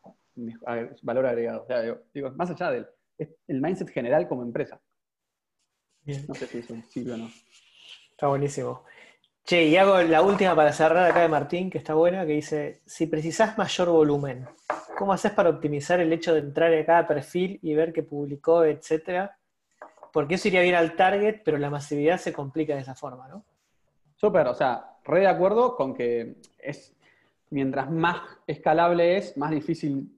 valor 1.01 1.25
agregado. 1.25 1.63
O 1.63 1.65
sea, 1.65 1.81
digo, 2.13 2.31
más 2.31 2.49
allá 2.49 2.71
del 2.71 2.87
el 3.47 3.61
mindset 3.61 3.89
general 3.89 4.27
como 4.27 4.43
empresa. 4.43 4.81
No 6.05 6.35
sé 6.35 6.47
si 6.47 6.57
eso 6.57 6.75
sirve 6.89 7.13
o 7.13 7.17
no. 7.17 7.29
Está 8.11 8.27
buenísimo. 8.27 8.83
Che, 9.45 9.65
y 9.65 9.77
hago 9.77 10.01
la 10.01 10.21
última 10.21 10.53
para 10.53 10.73
cerrar 10.73 11.09
acá 11.09 11.21
de 11.21 11.29
Martín, 11.29 11.69
que 11.69 11.77
está 11.77 11.93
buena, 11.93 12.25
que 12.25 12.33
dice, 12.33 12.81
si 12.85 13.07
precisás 13.07 13.57
mayor 13.57 13.89
volumen, 13.89 14.47
¿cómo 14.97 15.13
haces 15.13 15.31
para 15.31 15.49
optimizar 15.49 16.01
el 16.01 16.11
hecho 16.11 16.33
de 16.33 16.41
entrar 16.41 16.73
a 16.73 16.85
cada 16.85 17.07
perfil 17.07 17.59
y 17.61 17.73
ver 17.73 17.93
qué 17.93 18.03
publicó, 18.03 18.65
etcétera? 18.65 19.37
Porque 20.13 20.35
eso 20.35 20.47
iría 20.47 20.61
bien 20.61 20.75
al 20.75 20.95
target, 20.95 21.41
pero 21.43 21.57
la 21.57 21.69
masividad 21.69 22.17
se 22.17 22.31
complica 22.31 22.73
de 22.75 22.81
esa 22.81 22.95
forma, 22.95 23.27
¿no? 23.27 23.43
Súper, 24.15 24.47
o 24.47 24.53
sea, 24.53 24.97
re 25.03 25.19
de 25.19 25.27
acuerdo 25.27 25.75
con 25.75 25.93
que 25.93 26.37
es, 26.57 26.95
mientras 27.49 27.91
más 27.91 28.21
escalable 28.47 29.17
es, 29.17 29.35
más 29.35 29.51
difícil 29.51 30.09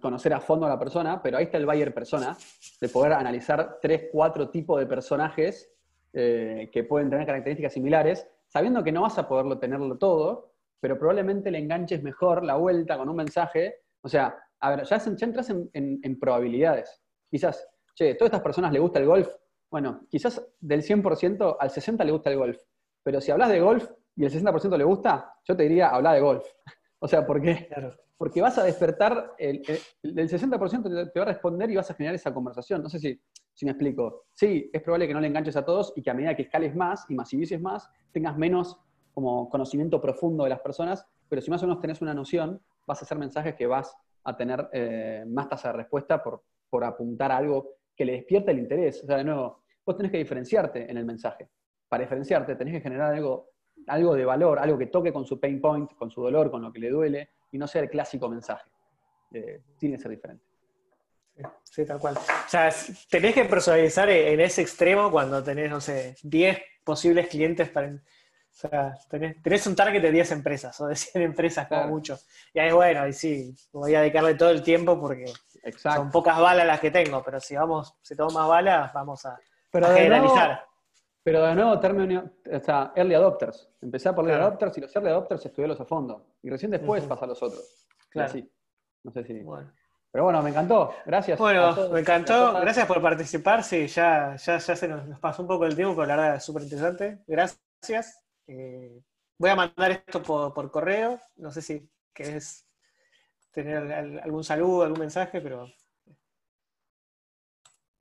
conocer 0.00 0.34
a 0.34 0.40
fondo 0.40 0.66
a 0.66 0.68
la 0.68 0.78
persona, 0.78 1.22
pero 1.22 1.36
ahí 1.38 1.44
está 1.44 1.58
el 1.58 1.66
buyer 1.66 1.92
persona, 1.92 2.36
de 2.80 2.88
poder 2.88 3.12
analizar 3.12 3.78
tres, 3.82 4.04
cuatro 4.10 4.48
tipos 4.48 4.78
de 4.78 4.86
personajes 4.86 5.70
eh, 6.12 6.70
que 6.72 6.84
pueden 6.84 7.10
tener 7.10 7.26
características 7.26 7.72
similares, 7.72 8.26
sabiendo 8.48 8.84
que 8.84 8.92
no 8.92 9.02
vas 9.02 9.18
a 9.18 9.26
poderlo 9.26 9.58
tenerlo 9.58 9.96
todo, 9.98 10.52
pero 10.78 10.98
probablemente 10.98 11.50
le 11.50 11.58
enganches 11.58 12.02
mejor 12.02 12.44
la 12.44 12.56
vuelta 12.56 12.98
con 12.98 13.08
un 13.08 13.16
mensaje. 13.16 13.76
O 14.02 14.08
sea, 14.08 14.36
a 14.60 14.76
ver, 14.76 14.84
ya, 14.84 15.02
entras 15.20 15.48
en, 15.50 16.20
probabilidades. 16.20 17.00
Quizás, 17.30 17.66
che, 17.94 18.14
todas 18.14 18.28
estas 18.28 18.42
personas 18.42 18.72
le 18.72 18.78
gusta 18.78 18.98
el 18.98 19.06
golf. 19.06 19.28
Bueno, 19.70 20.06
quizás 20.08 20.42
del 20.60 20.82
100% 20.82 21.56
al 21.58 21.70
60% 21.70 22.04
le 22.04 22.12
gusta 22.12 22.30
el 22.30 22.36
golf. 22.36 22.58
Pero 23.02 23.20
si 23.20 23.30
hablas 23.30 23.48
de 23.48 23.60
golf 23.60 23.90
y 24.16 24.24
el 24.24 24.30
60% 24.30 24.76
le 24.76 24.84
gusta, 24.84 25.34
yo 25.44 25.56
te 25.56 25.64
diría, 25.64 25.88
habla 25.88 26.12
de 26.12 26.20
golf. 26.20 26.44
o 27.00 27.08
sea, 27.08 27.26
¿por 27.26 27.40
qué? 27.40 27.68
Porque 28.16 28.40
vas 28.40 28.56
a 28.58 28.64
despertar, 28.64 29.34
el, 29.38 29.62
el, 29.66 30.18
el 30.18 30.28
60% 30.28 31.12
te 31.12 31.18
va 31.18 31.24
a 31.24 31.28
responder 31.28 31.70
y 31.70 31.76
vas 31.76 31.90
a 31.90 31.94
generar 31.94 32.14
esa 32.14 32.32
conversación. 32.32 32.82
No 32.82 32.88
sé 32.88 32.98
si 32.98 33.20
si 33.54 33.64
me 33.64 33.72
explico, 33.72 34.24
sí, 34.34 34.70
es 34.72 34.82
probable 34.82 35.06
que 35.06 35.14
no 35.14 35.20
le 35.20 35.28
enganches 35.28 35.56
a 35.56 35.64
todos 35.64 35.92
y 35.96 36.02
que 36.02 36.10
a 36.10 36.14
medida 36.14 36.34
que 36.34 36.42
escales 36.42 36.74
más 36.74 37.04
y 37.08 37.14
masivices 37.14 37.60
más, 37.60 37.88
tengas 38.10 38.36
menos 38.36 38.78
como 39.12 39.48
conocimiento 39.50 40.00
profundo 40.00 40.44
de 40.44 40.50
las 40.50 40.60
personas, 40.60 41.06
pero 41.28 41.42
si 41.42 41.50
más 41.50 41.62
o 41.62 41.66
menos 41.66 41.80
tenés 41.80 42.00
una 42.00 42.14
noción, 42.14 42.60
vas 42.86 43.02
a 43.02 43.04
hacer 43.04 43.18
mensajes 43.18 43.54
que 43.54 43.66
vas 43.66 43.94
a 44.24 44.36
tener 44.36 44.68
eh, 44.72 45.24
más 45.26 45.48
tasa 45.48 45.68
de 45.68 45.78
respuesta 45.78 46.22
por, 46.22 46.42
por 46.70 46.84
apuntar 46.84 47.30
a 47.30 47.36
algo 47.36 47.68
que 47.96 48.04
le 48.04 48.12
despierta 48.12 48.50
el 48.50 48.58
interés. 48.58 49.02
O 49.02 49.06
sea, 49.06 49.16
de 49.16 49.24
nuevo, 49.24 49.62
vos 49.84 49.96
tenés 49.96 50.12
que 50.12 50.18
diferenciarte 50.18 50.90
en 50.90 50.96
el 50.96 51.04
mensaje. 51.04 51.48
Para 51.88 52.04
diferenciarte 52.04 52.56
tenés 52.56 52.74
que 52.74 52.80
generar 52.80 53.14
algo 53.14 53.52
algo 53.86 54.14
de 54.14 54.24
valor, 54.24 54.58
algo 54.58 54.78
que 54.78 54.86
toque 54.86 55.12
con 55.12 55.24
su 55.24 55.40
pain 55.40 55.60
point, 55.60 55.92
con 55.94 56.10
su 56.10 56.22
dolor, 56.22 56.50
con 56.50 56.62
lo 56.62 56.72
que 56.72 56.78
le 56.78 56.90
duele, 56.90 57.30
y 57.50 57.58
no 57.58 57.66
sea 57.66 57.82
el 57.82 57.90
clásico 57.90 58.28
mensaje. 58.28 58.70
Eh, 59.32 59.60
tiene 59.78 59.96
que 59.96 60.02
ser 60.02 60.10
diferente. 60.10 60.44
Sí, 61.64 61.84
tal 61.84 61.98
cual. 61.98 62.16
O 62.16 62.48
sea, 62.48 62.70
tenés 63.08 63.34
que 63.34 63.44
personalizar 63.46 64.08
en 64.10 64.40
ese 64.40 64.62
extremo 64.62 65.10
cuando 65.10 65.42
tenés, 65.42 65.70
no 65.70 65.80
sé, 65.80 66.14
10 66.22 66.58
posibles 66.84 67.28
clientes 67.28 67.68
para... 67.70 68.00
O 68.52 68.68
sea, 68.68 68.94
tenés, 69.08 69.66
un 69.66 69.74
target 69.74 70.02
de 70.02 70.12
10 70.12 70.32
empresas 70.32 70.78
o 70.80 70.86
de 70.86 70.94
100 70.94 71.22
empresas 71.24 71.66
como 71.66 71.86
mucho. 71.88 72.18
Y 72.52 72.58
ahí 72.60 72.70
bueno, 72.70 73.06
y 73.08 73.12
sí, 73.12 73.54
voy 73.72 73.94
a 73.94 74.00
dedicarle 74.00 74.34
todo 74.34 74.50
el 74.50 74.62
tiempo 74.62 75.00
porque 75.00 75.32
son 75.76 76.10
pocas 76.10 76.38
balas 76.38 76.66
las 76.66 76.78
que 76.78 76.90
tengo, 76.90 77.22
pero 77.22 77.40
si 77.40 77.56
vamos, 77.56 77.94
si 78.02 78.14
tengo 78.14 78.30
más 78.30 78.46
balas, 78.46 78.92
vamos 78.92 79.24
a, 79.24 79.38
pero 79.70 79.86
generalizar. 79.88 80.64
pero 81.22 81.46
de 81.46 81.54
nuevo, 81.54 81.80
término, 81.80 82.30
o 82.52 82.60
sea, 82.60 82.92
early 82.94 83.14
adopters. 83.14 83.70
Empecé 83.80 84.12
por 84.12 84.28
early 84.28 84.42
adopters 84.42 84.76
y 84.76 84.80
los 84.82 84.94
early 84.94 85.08
adopters 85.08 85.46
estudiarlos 85.46 85.80
a 85.80 85.86
fondo. 85.86 86.26
Y 86.42 86.50
recién 86.50 86.70
después 86.70 87.04
uh 87.08 87.18
a 87.20 87.26
los 87.26 87.42
otros. 87.42 87.86
Claro. 88.10 88.32
No 89.04 89.10
sé 89.10 89.24
si. 89.24 89.40
Bueno. 89.40 89.72
Pero 90.12 90.24
bueno, 90.24 90.42
me 90.42 90.50
encantó. 90.50 90.94
Gracias. 91.06 91.38
Bueno, 91.38 91.74
me 91.90 92.00
encantó. 92.00 92.52
Gracias 92.60 92.86
por 92.86 93.00
participar. 93.00 93.64
Sí, 93.64 93.86
ya, 93.86 94.36
ya, 94.36 94.58
ya 94.58 94.76
se 94.76 94.86
nos, 94.86 95.18
pasó 95.18 95.40
un 95.40 95.48
poco 95.48 95.64
el 95.64 95.74
tiempo, 95.74 95.96
pero 95.96 96.06
la 96.06 96.16
verdad 96.16 96.36
es 96.36 96.44
súper 96.44 96.64
interesante. 96.64 97.22
Gracias. 97.26 98.21
Eh, 98.46 99.02
voy 99.38 99.50
a 99.50 99.56
mandar 99.56 99.90
esto 99.90 100.22
por, 100.22 100.70
correo. 100.70 101.20
No 101.36 101.50
sé 101.50 101.62
si 101.62 101.88
querés 102.12 102.66
tener 103.50 104.20
algún 104.22 104.44
saludo, 104.44 104.82
algún 104.82 105.00
mensaje, 105.00 105.40
pero. 105.40 105.66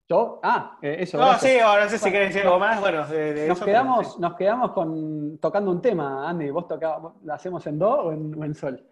¿Yo? 0.10 0.40
Ah, 0.44 0.78
eh, 0.82 0.98
eso. 1.00 1.18
No, 1.18 1.38
sí, 1.40 1.58
ahora 1.60 1.86
no 1.86 1.90
sé 1.90 1.98
si 1.98 2.12
querés 2.12 2.30
decir 2.30 2.46
algo 2.46 2.60
más. 2.60 2.80
Bueno, 2.82 3.06
nos, 3.48 3.62
quedamos, 3.62 4.20
nos 4.20 4.36
quedamos 4.36 4.72
con, 4.72 5.38
tocando 5.40 5.72
un 5.72 5.82
tema, 5.82 6.30
Andy. 6.30 6.50
¿Vos 6.50 6.68
tocabas, 6.68 7.14
¿la 7.24 7.36
hacemos 7.36 7.66
en 7.68 7.80
do 7.80 7.90
o 7.90 8.12
en 8.12 8.56
sol? 8.56 8.86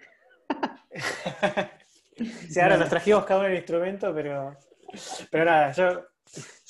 Sí, 2.49 2.59
ahora 2.59 2.77
nos 2.77 2.89
trajimos 2.89 3.23
cada 3.25 3.39
uno 3.39 3.49
el 3.49 3.55
instrumento, 3.55 4.13
pero, 4.13 4.57
pero 5.31 5.45
nada, 5.45 5.71
yo, 5.71 6.01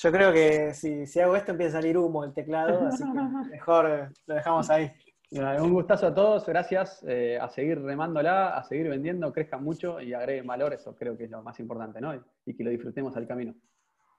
yo 0.02 0.12
creo 0.14 0.32
que 0.32 0.74
si, 0.74 1.06
si 1.06 1.20
hago 1.20 1.36
esto 1.36 1.52
empieza 1.52 1.78
a 1.78 1.82
salir 1.82 1.98
humo 1.98 2.24
el 2.24 2.34
teclado, 2.34 2.88
así 2.88 3.04
que 3.04 3.20
mejor 3.52 4.14
lo 4.28 4.36
dejamos 4.36 4.70
ahí. 4.70 4.92
Un 5.32 5.74
gustazo 5.74 6.08
a 6.08 6.16
todos, 6.16 6.46
gracias. 6.46 7.04
Eh, 7.06 7.38
a 7.40 7.50
seguir 7.50 7.82
remándola, 7.82 8.58
a 8.58 8.64
seguir 8.64 8.90
vendiendo, 8.90 9.32
crezcan 9.34 9.62
mucho 9.62 10.00
y 10.00 10.14
agreguen 10.14 10.48
valor, 10.48 10.74
eso 10.74 10.96
creo 10.96 11.18
que 11.18 11.26
es 11.26 11.30
lo 11.30 11.44
más 11.44 11.60
importante, 11.60 12.00
¿no? 12.00 12.16
Y 12.46 12.56
que 12.56 12.64
lo 12.64 12.70
disfrutemos 12.70 13.16
al 13.18 13.28
camino. 13.28 13.54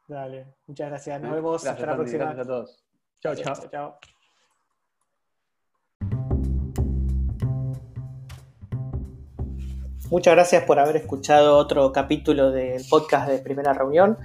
Dale, 0.06 0.54
muchas 0.66 0.90
gracias. 0.90 1.20
Nos 1.20 1.32
vemos. 1.32 1.66
Hasta 1.66 1.86
la 1.86 1.94
próxima. 1.96 2.24
Gracias 2.24 2.46
a 2.46 2.48
todos. 2.48 2.84
Chao, 3.20 3.34
chao. 3.34 3.54
chao. 3.70 3.98
Muchas 10.10 10.34
gracias 10.34 10.64
por 10.64 10.78
haber 10.78 10.96
escuchado 10.96 11.56
otro 11.56 11.90
capítulo 11.92 12.50
del 12.50 12.82
podcast 12.90 13.30
de 13.30 13.38
Primera 13.38 13.72
Reunión. 13.72 14.18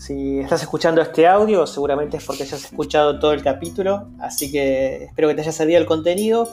Si 0.00 0.38
estás 0.38 0.62
escuchando 0.62 1.02
este 1.02 1.26
audio, 1.26 1.66
seguramente 1.66 2.16
es 2.16 2.24
porque 2.24 2.46
ya 2.46 2.56
has 2.56 2.64
escuchado 2.64 3.18
todo 3.18 3.34
el 3.34 3.42
capítulo, 3.42 4.08
así 4.18 4.50
que 4.50 5.04
espero 5.04 5.28
que 5.28 5.34
te 5.34 5.42
haya 5.42 5.52
servido 5.52 5.78
el 5.78 5.84
contenido. 5.84 6.48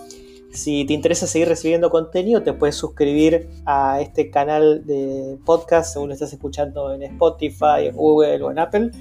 Si 0.51 0.83
te 0.83 0.91
interesa 0.91 1.27
seguir 1.27 1.47
recibiendo 1.47 1.89
contenido, 1.89 2.43
te 2.43 2.51
puedes 2.51 2.75
suscribir 2.75 3.47
a 3.65 4.01
este 4.01 4.29
canal 4.31 4.85
de 4.85 5.37
podcast 5.45 5.93
según 5.93 6.09
lo 6.09 6.15
estás 6.15 6.33
escuchando 6.33 6.93
en 6.93 7.03
Spotify, 7.03 7.85
en 7.85 7.95
Google 7.95 8.43
o 8.43 8.51
en 8.51 8.59
Apple. 8.59 8.91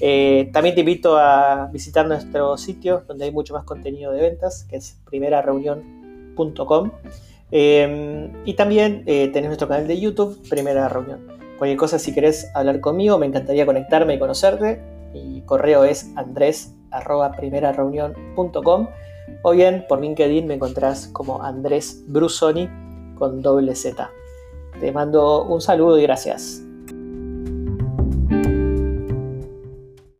Eh, 0.00 0.50
también 0.52 0.74
te 0.74 0.80
invito 0.80 1.16
a 1.16 1.70
visitar 1.72 2.04
nuestro 2.08 2.58
sitio 2.58 3.04
donde 3.06 3.26
hay 3.26 3.30
mucho 3.30 3.54
más 3.54 3.62
contenido 3.62 4.10
de 4.10 4.20
ventas, 4.20 4.64
que 4.68 4.78
es 4.78 4.98
primerareunión.com. 5.04 6.90
Em, 7.52 8.32
y 8.44 8.54
también 8.54 9.04
eh, 9.06 9.28
tenés 9.28 9.46
nuestro 9.46 9.68
canal 9.68 9.86
de 9.86 10.00
YouTube, 10.00 10.42
Primera 10.48 10.88
Reunión. 10.88 11.41
Cualquier 11.62 11.78
cosa, 11.78 12.00
si 12.00 12.12
querés 12.12 12.50
hablar 12.54 12.80
conmigo, 12.80 13.18
me 13.18 13.26
encantaría 13.26 13.64
conectarme 13.64 14.14
y 14.14 14.18
conocerte. 14.18 14.82
Mi 15.12 15.42
correo 15.42 15.84
es 15.84 16.10
andres.primerareunión.com 16.16 18.88
o 19.44 19.50
bien 19.52 19.84
por 19.88 20.00
LinkedIn 20.00 20.48
me 20.48 20.54
encontrás 20.54 21.06
como 21.06 21.40
Andrés 21.40 22.02
Brusoni 22.08 22.68
con 23.16 23.42
doble 23.42 23.76
Z. 23.76 24.10
Te 24.80 24.90
mando 24.90 25.44
un 25.44 25.60
saludo 25.60 26.00
y 26.00 26.02
gracias. 26.02 26.64